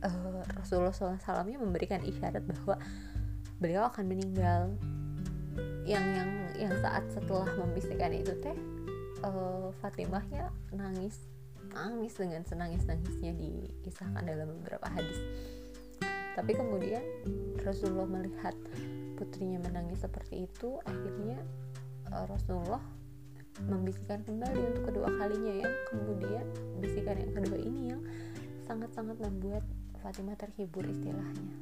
uh, 0.07 0.43
Rasulullah 0.55 0.95
SAW 0.95 1.59
memberikan 1.59 1.99
isyarat 2.07 2.47
bahwa 2.47 2.79
beliau 3.59 3.91
akan 3.91 4.07
meninggal. 4.07 4.71
Yang 5.83 6.07
yang 6.15 6.31
yang 6.57 6.75
saat 6.79 7.03
setelah 7.11 7.51
membisikkan 7.59 8.15
itu 8.15 8.39
teh 8.39 8.55
uh, 9.27 9.75
Fatimahnya 9.83 10.55
nangis 10.71 11.19
nangis 11.73 12.15
dengan 12.21 12.45
senangis 12.45 12.85
nangisnya 12.85 13.33
dikisahkan 13.33 14.23
dalam 14.29 14.61
beberapa 14.61 14.87
hadis 14.93 15.19
tapi 16.33 16.57
kemudian 16.57 17.05
Rasulullah 17.61 18.09
melihat 18.09 18.57
putrinya 19.17 19.61
menangis 19.63 20.03
seperti 20.03 20.49
itu 20.49 20.81
akhirnya 20.83 21.39
uh, 22.11 22.27
Rasulullah 22.27 22.83
membisikkan 23.69 24.25
kembali 24.25 24.61
untuk 24.75 24.85
kedua 24.89 25.09
kalinya 25.21 25.55
yang 25.69 25.75
kemudian 25.93 26.47
bisikan 26.81 27.21
yang 27.21 27.33
kedua 27.37 27.59
ini 27.61 27.83
yang 27.93 28.03
sangat-sangat 28.65 29.21
membuat 29.21 29.63
Fatimah 30.01 30.35
terhibur 30.35 30.83
istilahnya. 30.83 31.55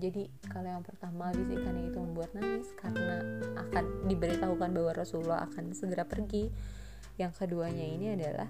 Jadi 0.00 0.32
kalau 0.48 0.80
yang 0.80 0.82
pertama 0.82 1.28
bisikannya 1.30 1.92
itu 1.92 1.98
membuat 2.00 2.32
nangis 2.32 2.72
karena 2.74 3.20
akan 3.60 4.08
diberitahukan 4.08 4.70
bahwa 4.72 4.92
Rasulullah 4.96 5.44
akan 5.46 5.76
segera 5.76 6.08
pergi. 6.08 6.48
Yang 7.20 7.44
keduanya 7.44 7.84
ini 7.84 8.06
adalah 8.16 8.48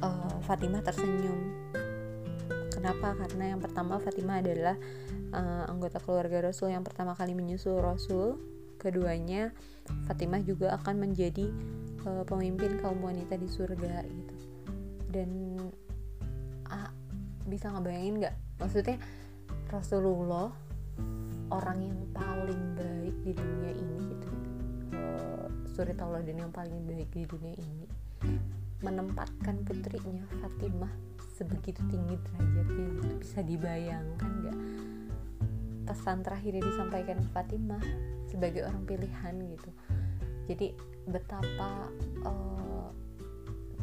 uh, 0.00 0.40
Fatimah 0.40 0.80
tersenyum 0.80 1.38
Kenapa? 2.86 3.18
Karena 3.18 3.50
yang 3.50 3.58
pertama 3.58 3.98
Fatimah 3.98 4.38
adalah 4.38 4.78
uh, 5.34 5.66
anggota 5.66 5.98
keluarga 5.98 6.38
Rasul 6.38 6.70
yang 6.70 6.86
pertama 6.86 7.18
kali 7.18 7.34
menyusul 7.34 7.82
Rasul. 7.82 8.38
Keduanya 8.78 9.50
Fatimah 10.06 10.38
juga 10.46 10.70
akan 10.78 11.02
menjadi 11.02 11.50
uh, 12.06 12.22
pemimpin 12.22 12.78
kaum 12.78 13.02
wanita 13.02 13.42
di 13.42 13.50
surga 13.50 14.06
gitu. 14.06 14.36
Dan 15.10 15.58
ah, 16.70 16.94
bisa 17.50 17.74
ngebayangin 17.74 18.22
nggak? 18.22 18.36
Maksudnya 18.62 19.02
Rasulullah 19.66 20.54
orang 21.50 21.90
yang 21.90 21.98
paling 22.14 22.62
baik 22.78 23.16
di 23.26 23.32
dunia 23.34 23.72
ini 23.74 23.98
gitu. 24.14 24.30
Uh, 24.94 25.50
suri 25.74 25.90
dan 25.98 26.38
yang 26.38 26.54
paling 26.54 26.86
baik 26.86 27.10
di 27.10 27.26
dunia 27.26 27.50
ini 27.58 27.90
menempatkan 28.84 29.64
putrinya 29.64 30.24
Fatimah 30.42 30.92
sebegitu 31.36 31.80
tinggi 31.88 32.16
derajatnya. 32.16 32.86
Itu 33.00 33.14
bisa 33.20 33.40
dibayangkan 33.44 34.30
nggak? 34.42 34.58
Pesan 35.86 36.24
terakhir 36.26 36.52
yang 36.58 36.66
disampaikan 36.66 37.18
Fatimah 37.30 37.82
sebagai 38.26 38.66
orang 38.66 38.82
pilihan 38.84 39.34
gitu. 39.54 39.70
Jadi 40.46 40.66
betapa 41.06 41.90
uh, 42.26 42.90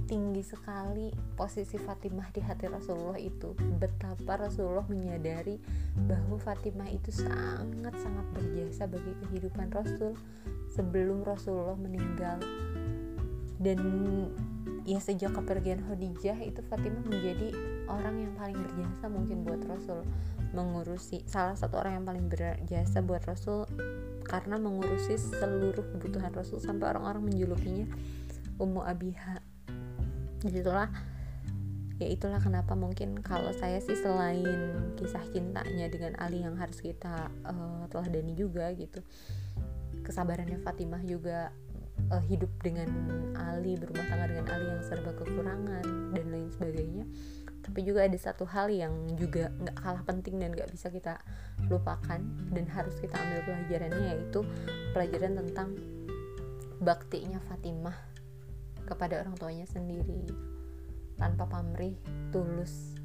tinggi 0.04 0.44
sekali 0.44 1.10
posisi 1.34 1.80
Fatimah 1.80 2.30
di 2.36 2.42
hati 2.44 2.68
Rasulullah 2.68 3.18
itu. 3.18 3.56
Betapa 3.80 4.36
Rasulullah 4.38 4.86
menyadari 4.86 5.58
bahwa 6.06 6.38
Fatimah 6.38 6.92
itu 6.92 7.10
sangat-sangat 7.10 8.26
berjasa 8.36 8.86
bagi 8.86 9.14
kehidupan 9.26 9.72
Rasul 9.72 10.14
sebelum 10.70 11.24
Rasulullah 11.24 11.80
meninggal. 11.80 12.38
Dan 13.64 13.80
ya 14.84 15.00
sejak 15.00 15.32
kepergian 15.36 15.84
Khadijah 15.88 16.38
itu 16.44 16.60
Fatimah 16.68 17.04
menjadi 17.08 17.56
orang 17.88 18.16
yang 18.20 18.34
paling 18.36 18.60
berjasa 18.60 19.08
mungkin 19.08 19.48
buat 19.48 19.64
Rasul 19.68 20.04
mengurusi 20.52 21.24
salah 21.26 21.56
satu 21.56 21.80
orang 21.80 22.02
yang 22.02 22.06
paling 22.06 22.26
berjasa 22.28 23.00
buat 23.02 23.24
Rasul 23.24 23.66
karena 24.24 24.56
mengurusi 24.60 25.20
seluruh 25.20 25.84
kebutuhan 25.96 26.32
Rasul 26.32 26.60
sampai 26.60 26.96
orang-orang 26.96 27.32
menjulukinya 27.32 27.88
Ummu 28.62 28.82
Abiha. 28.86 29.42
Di 30.44 30.50
situlah 30.52 30.88
ya 32.02 32.08
itulah 32.10 32.42
kenapa 32.42 32.76
mungkin 32.76 33.22
kalau 33.24 33.54
saya 33.56 33.80
sih 33.80 33.96
selain 33.96 34.94
kisah 35.00 35.24
cintanya 35.32 35.88
dengan 35.88 36.20
Ali 36.20 36.44
yang 36.44 36.60
harus 36.60 36.84
kita 36.84 37.32
uh, 37.48 37.86
teladani 37.88 38.36
juga 38.36 38.74
gitu 38.76 39.00
kesabarannya 40.04 40.60
Fatimah 40.60 41.00
juga 41.06 41.56
uh, 42.12 42.24
hidup 42.28 42.50
dengan 42.62 42.90
Ali 43.38 43.76
berumah 43.78 44.06
tangga 44.08 44.26
dengan 44.30 44.48
Ali 44.52 44.68
yang 44.70 44.84
serba 44.86 45.12
kekurangan 45.18 45.86
dan 46.14 46.26
lain 46.30 46.50
sebagainya 46.54 47.06
tapi 47.64 47.80
juga 47.88 48.04
ada 48.04 48.20
satu 48.20 48.44
hal 48.44 48.68
yang 48.68 48.92
juga 49.16 49.48
nggak 49.56 49.78
kalah 49.80 50.04
penting 50.04 50.36
dan 50.44 50.52
nggak 50.52 50.68
bisa 50.68 50.92
kita 50.92 51.16
lupakan 51.72 52.20
dan 52.52 52.66
harus 52.68 53.00
kita 53.00 53.16
ambil 53.16 53.40
pelajarannya 53.48 54.04
yaitu 54.20 54.44
pelajaran 54.92 55.40
tentang 55.40 55.70
baktinya 56.84 57.40
Fatimah 57.48 57.96
kepada 58.84 59.24
orang 59.24 59.40
tuanya 59.40 59.64
sendiri 59.64 60.28
tanpa 61.16 61.48
pamrih 61.48 61.96
tulus 62.36 63.00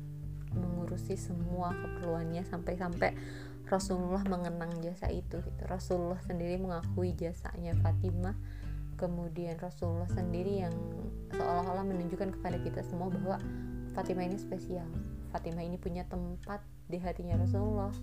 mengurusi 0.51 1.15
semua 1.15 1.71
keperluannya 1.71 2.43
sampai-sampai 2.43 3.15
Rasulullah 3.69 4.25
mengenang 4.25 4.81
jasa 4.81 5.13
itu 5.13 5.45
gitu. 5.45 5.63
Rasulullah 5.69 6.19
sendiri 6.25 6.57
mengakui 6.57 7.13
jasanya 7.15 7.77
Fatimah 7.79 8.35
kemudian 8.99 9.55
Rasulullah 9.63 10.11
sendiri 10.11 10.67
yang 10.67 10.75
seolah-olah 11.33 11.87
menunjukkan 11.87 12.35
kepada 12.37 12.59
kita 12.59 12.83
semua 12.83 13.09
bahwa 13.09 13.39
Fatimah 13.95 14.27
ini 14.27 14.39
spesial. 14.39 14.87
Fatimah 15.31 15.63
ini 15.63 15.79
punya 15.79 16.03
tempat 16.11 16.61
di 16.91 16.99
hatinya 16.99 17.39
Rasulullah. 17.39 17.95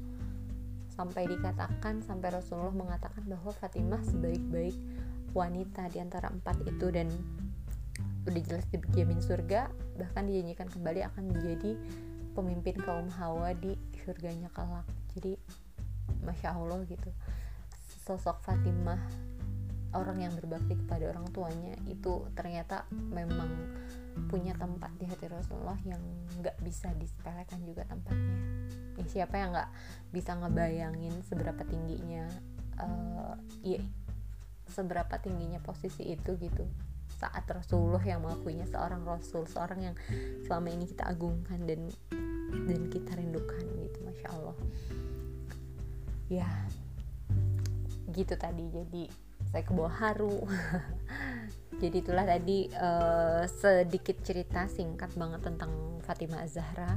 Sampai 0.96 1.28
dikatakan 1.28 2.00
sampai 2.08 2.32
Rasulullah 2.32 2.72
mengatakan 2.72 3.28
bahwa 3.28 3.52
Fatimah 3.52 4.00
sebaik-baik 4.08 4.76
wanita 5.36 5.92
di 5.92 6.00
antara 6.00 6.32
empat 6.32 6.64
itu 6.64 6.88
dan 6.88 7.12
udah 8.26 8.42
jelas 8.42 8.66
dijamin 8.72 9.22
surga 9.22 9.70
bahkan 10.02 10.26
dijanjikan 10.26 10.66
kembali 10.72 11.06
akan 11.06 11.24
menjadi 11.30 11.78
pemimpin 12.34 12.76
kaum 12.82 13.12
Hawa 13.12 13.52
di 13.56 13.76
surganya 14.04 14.48
kelak. 14.56 14.88
Jadi 15.16 15.36
masya 16.24 16.56
Allah 16.56 16.80
gitu. 16.88 17.12
Sosok 18.08 18.40
Fatimah 18.44 19.00
orang 19.96 20.22
yang 20.22 20.34
berbakti 20.36 20.76
kepada 20.76 21.10
orang 21.10 21.26
tuanya 21.32 21.76
itu 21.88 22.28
ternyata 22.36 22.86
memang 22.92 23.48
punya 24.32 24.56
tempat 24.56 24.96
di 24.96 25.06
hati 25.08 25.28
Rasulullah 25.28 25.76
yang 25.84 26.00
nggak 26.40 26.56
bisa 26.64 26.92
disepelekan 26.96 27.60
juga 27.68 27.84
tempatnya. 27.84 28.38
Ya 28.96 29.06
siapa 29.12 29.36
yang 29.36 29.52
nggak 29.52 29.72
bisa 30.16 30.32
ngebayangin 30.40 31.16
seberapa 31.28 31.62
tingginya 31.68 32.24
uh, 32.80 33.36
ya 33.60 33.84
seberapa 34.72 35.20
tingginya 35.20 35.60
posisi 35.60 36.16
itu 36.16 36.40
gitu. 36.40 36.64
Saat 37.16 37.48
Rasulullah 37.48 38.04
yang 38.04 38.24
mengakuinya 38.24 38.68
seorang 38.68 39.04
Rasul 39.04 39.48
seorang 39.48 39.92
yang 39.92 39.96
selama 40.48 40.68
ini 40.72 40.88
kita 40.88 41.12
agungkan 41.12 41.60
dan 41.68 41.92
dan 42.66 42.82
kita 42.88 43.12
rindukan 43.20 43.64
gitu 43.84 43.98
masya 44.04 44.28
Allah. 44.32 44.58
Ya 46.32 46.50
gitu 48.16 48.34
tadi. 48.40 48.64
Jadi 48.72 49.25
saya 49.52 49.64
ke 49.64 49.74
haru 49.74 50.38
jadi 51.82 51.96
itulah 52.02 52.26
tadi 52.26 52.70
uh, 52.74 53.44
sedikit 53.48 54.20
cerita 54.24 54.68
singkat 54.72 55.12
banget 55.16 55.44
tentang 55.44 55.72
Fatimah 56.06 56.46
Zahra 56.48 56.96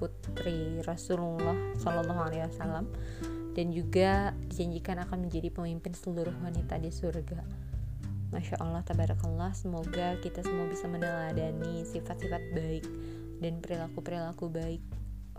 putri 0.00 0.80
Rasulullah 0.84 1.76
Shallallahu 1.76 2.20
Alaihi 2.24 2.48
Wasallam 2.48 2.88
dan 3.52 3.66
juga 3.74 4.32
dijanjikan 4.48 5.02
akan 5.04 5.28
menjadi 5.28 5.52
pemimpin 5.52 5.92
seluruh 5.92 6.32
wanita 6.40 6.78
di 6.78 6.88
surga. 6.88 7.42
Masya 8.30 8.62
Allah, 8.62 8.86
tabarakallah. 8.86 9.50
Semoga 9.58 10.14
kita 10.22 10.46
semua 10.46 10.70
bisa 10.70 10.86
meneladani 10.86 11.82
sifat-sifat 11.82 12.42
baik 12.54 12.86
dan 13.42 13.58
perilaku-perilaku 13.58 14.46
baik 14.48 14.82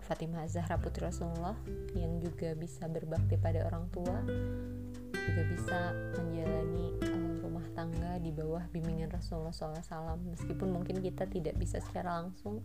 Fatimah 0.04 0.44
Zahra 0.50 0.76
Putri 0.76 1.08
Rasulullah 1.08 1.56
yang 1.96 2.20
juga 2.20 2.52
bisa 2.52 2.84
berbakti 2.90 3.40
pada 3.40 3.64
orang 3.64 3.88
tua, 3.94 4.20
juga 5.28 5.42
bisa 5.46 5.78
menjalani 6.18 6.86
uh, 7.06 7.32
rumah 7.42 7.66
tangga 7.76 8.18
di 8.18 8.30
bawah 8.34 8.64
bimbingan 8.74 9.10
Rasulullah 9.12 9.54
SAW. 9.54 10.18
Meskipun 10.34 10.68
mungkin 10.74 10.98
kita 10.98 11.28
tidak 11.30 11.54
bisa 11.58 11.78
secara 11.78 12.22
langsung, 12.22 12.62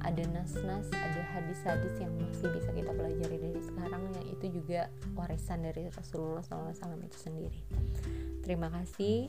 ada 0.00 0.22
nas-nas, 0.32 0.88
ada 0.92 1.22
hadis-hadis 1.36 1.94
yang 2.00 2.12
masih 2.16 2.48
bisa 2.56 2.70
kita 2.72 2.90
pelajari 2.92 3.36
dari 3.36 3.60
sekarang 3.60 4.02
yang 4.16 4.26
itu 4.32 4.46
juga 4.60 4.88
warisan 5.12 5.60
dari 5.64 5.88
Rasulullah 5.92 6.44
SAW 6.44 7.00
itu 7.04 7.18
sendiri. 7.20 7.60
Terima 8.44 8.72
kasih. 8.72 9.28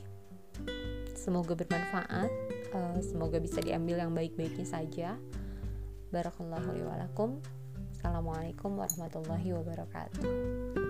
Semoga 1.16 1.54
bermanfaat. 1.56 2.32
Uh, 2.72 3.00
semoga 3.04 3.40
bisa 3.40 3.60
diambil 3.60 4.00
yang 4.00 4.16
baik-baiknya 4.16 4.68
saja. 4.68 5.20
Barakallahu 6.12 6.76
Assalamualaikum 8.02 8.82
warahmatullahi 8.82 9.54
wabarakatuh. 9.54 10.81